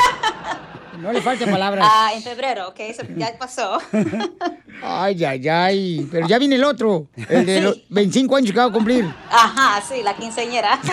[1.00, 1.88] No le falten palabras.
[1.90, 3.80] Ah, en febrero, ok, eso ya pasó.
[4.82, 6.08] Ay, ay, ay.
[6.10, 7.08] Pero ya viene el otro.
[7.28, 9.06] El de los 25 años que va a cumplir.
[9.30, 10.80] Ajá, sí, la quinceañera.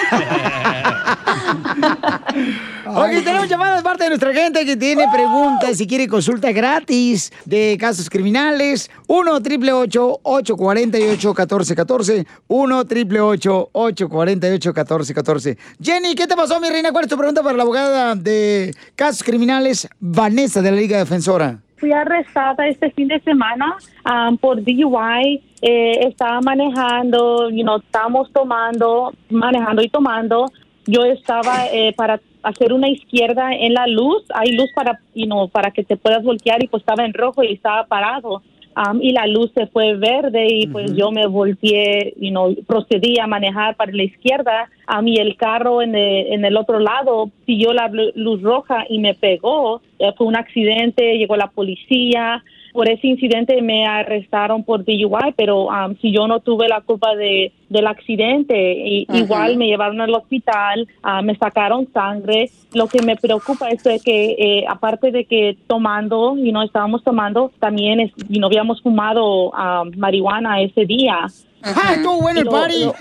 [2.88, 7.76] Ok, tenemos llamadas parte de nuestra gente que tiene preguntas y quiere consulta gratis de
[7.80, 8.88] casos criminales.
[9.08, 16.92] 1 triple 848 1414 1 triple 848 1414 Jenny, ¿qué te pasó, mi reina?
[16.92, 21.58] ¿Cuál es tu pregunta para la abogada de casos criminales, Vanessa, de la Liga Defensora?
[21.78, 25.42] Fui arrestada este fin de semana um, por DUI.
[25.60, 30.46] Eh, estaba manejando, you know, estábamos tomando, manejando y tomando.
[30.86, 34.24] Yo estaba eh, para hacer una izquierda en la luz.
[34.34, 37.42] Hay luz para, you know, para que te puedas voltear y pues estaba en rojo
[37.42, 38.42] y estaba parado.
[38.76, 43.18] Um, y la luz se fue verde y pues yo me volteé, you know, procedí
[43.18, 44.68] a manejar para la izquierda.
[44.86, 48.98] A mí el carro en el, en el otro lado siguió la luz roja y
[48.98, 49.80] me pegó.
[49.98, 52.44] Eh, fue un accidente, llegó la policía.
[52.76, 57.16] Por ese incidente me arrestaron por DUI, pero um, si yo no tuve la culpa
[57.16, 62.50] de, del accidente, y, igual me llevaron al hospital, ah, me sacaron sangre.
[62.74, 67.50] Lo que me preocupa es que, eh, aparte de que tomando, y no estábamos tomando,
[67.60, 71.28] también es, y no habíamos fumado ah, marihuana ese día.
[71.74, 72.84] ¡Ah, estuvo bueno el party!
[72.84, 72.94] lo-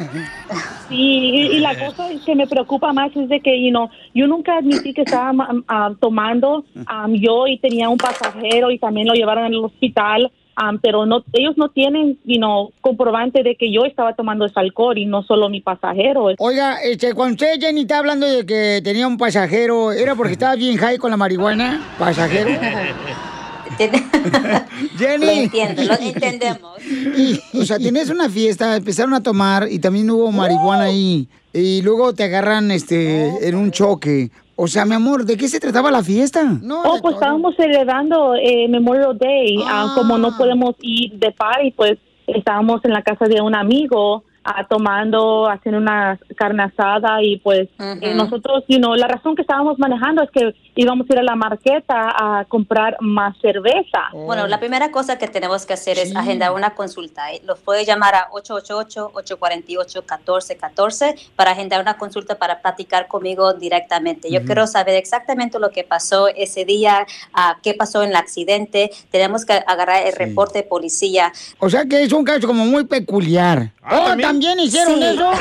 [0.88, 4.28] Sí, y, y la cosa que me preocupa más es de que, you know, yo
[4.28, 9.14] nunca admití que estaba um, tomando um, yo y tenía un pasajero y también lo
[9.16, 10.32] llevaron al hospital,
[10.62, 14.60] um, pero no, ellos no tienen, you know, comprobante de que yo estaba tomando ese
[14.60, 16.28] alcohol y no solo mi pasajero.
[16.38, 20.56] Oiga, este, cuando usted, Jenny, está hablando de que tenía un pasajero, ¿era porque estaba
[20.56, 21.82] bien high con la marihuana?
[21.98, 22.52] ¿Pasajero?
[24.98, 25.26] Jenny.
[25.26, 26.72] Lo entiendo, lo entendemos.
[26.86, 31.28] Y, o sea, tienes una fiesta, empezaron a tomar y también hubo marihuana ahí.
[31.54, 34.30] Y luego te agarran este en un choque.
[34.58, 36.44] O sea, mi amor, ¿de qué se trataba la fiesta?
[36.62, 39.58] No, oh, pues estábamos celebrando eh, Memorial Day.
[39.66, 41.98] ah, como no podemos ir de party, pues
[42.28, 47.68] estábamos en la casa de un amigo ah, tomando, haciendo una carne asada y pues
[47.80, 51.24] eh, nosotros, you know, la razón que estábamos manejando es que íbamos a ir a
[51.24, 54.10] la marqueta a comprar más cerveza.
[54.14, 57.32] Bueno, la primera cosa que tenemos que hacer es agendar una consulta.
[57.32, 57.42] ¿eh?
[57.46, 64.30] Los puede llamar a 888-848-1414 para agendar una consulta para platicar conmigo directamente.
[64.32, 68.92] Yo quiero saber exactamente lo que pasó ese día, ah, qué pasó en el accidente.
[69.12, 71.32] Tenemos que agarrar el reporte de policía.
[71.60, 73.72] O sea que es un caso como muy peculiar.
[73.90, 75.04] oh, ¿también, hicieron Sí.
[75.04, 75.32] eso?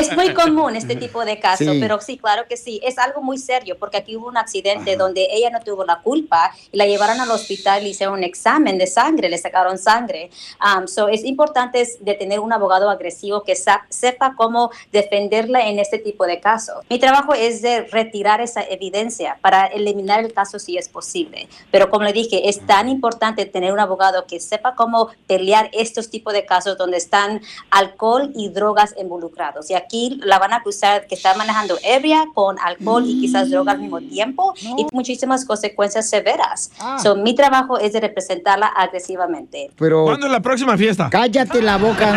[0.00, 1.78] Es muy común este tipo de casos, Sí.
[1.80, 2.80] pero sí, claro que sí.
[2.82, 6.52] Es algo muy serio porque aquí hubo un accidente donde ella no tuvo la culpa
[6.72, 10.30] y la llevaron al hospital le hicieron un examen de sangre, le sacaron sangre.
[10.62, 15.98] Um, so es importante de tener un abogado agresivo que sepa cómo defenderla en este
[15.98, 16.84] tipo de casos.
[16.88, 21.48] Mi trabajo es de retirar esa evidencia para eliminar el caso si es posible.
[21.70, 26.10] Pero como le dije, es tan importante tener un abogado que sepa cómo pelear estos
[26.10, 29.70] tipos de casos donde están alcohol y drogas involucrados.
[29.70, 33.72] Y aquí la van a acusar que está manejando ebria con alcohol y quizás droga
[33.72, 36.70] al mismo tiempo y muchísimas consecuencias severas.
[36.80, 36.96] Ah.
[37.02, 39.70] So, mi trabajo es de representarla agresivamente.
[39.76, 40.04] Pero...
[40.04, 41.08] ¿Cuándo es la próxima fiesta?
[41.10, 42.12] Cállate la boca.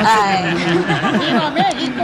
[1.20, 2.04] ¡Viva México!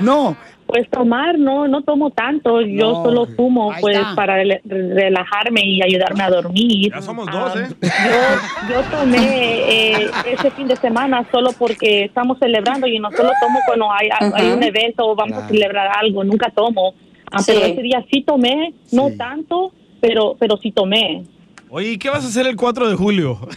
[0.00, 0.34] No.
[0.66, 2.60] Pues tomar, no, no tomo tanto.
[2.62, 3.02] Yo No.
[3.04, 4.14] solo fumo, pues, está.
[4.14, 6.90] para rela- relajarme y ayudarme a dormir.
[6.94, 7.68] Ya somos dos, ¿eh?
[7.82, 13.30] Yo, yo tomé eh, ese fin de semana solo porque estamos celebrando y no solo
[13.42, 16.94] tomo cuando hay, hay un evento o vamos a celebrar algo, nunca tomo.
[17.30, 21.24] Ah, Pero ese día sí tomé, no tanto, pero, pero sí tomé.
[21.70, 23.38] Oye, ¿y qué vas a hacer el 4 de julio?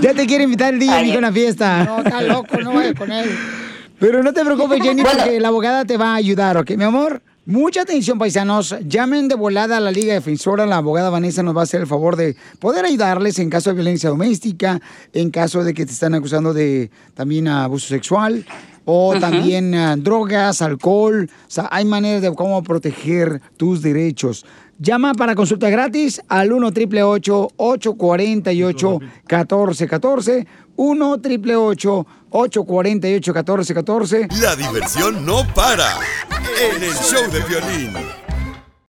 [0.00, 1.84] Ya te quiere invitar el DJ Ay, a una fiesta.
[1.84, 3.30] no, está loco, no vayas con él.
[4.00, 5.18] Pero no te preocupes, Jenny, Bueno.
[5.18, 7.22] porque la abogada te va a ayudar, ¿ok, mi amor?
[7.46, 8.74] Mucha atención, paisanos.
[8.86, 10.64] Llamen de volada a la Liga Defensora.
[10.66, 13.74] La abogada Vanessa nos va a hacer el favor de poder ayudarles en caso de
[13.74, 14.80] violencia doméstica,
[15.12, 18.44] en caso de que te están acusando de también abuso sexual
[18.84, 19.20] o Ujú.
[19.20, 21.28] también ah, drogas, alcohol.
[21.30, 24.44] O sea, hay maneras de cómo proteger tus derechos.
[24.78, 30.46] Llama para consulta gratis al 1 888 848 1414
[30.76, 35.88] 1 888 848 1414 La diversión no para
[36.74, 38.21] en el show de violín.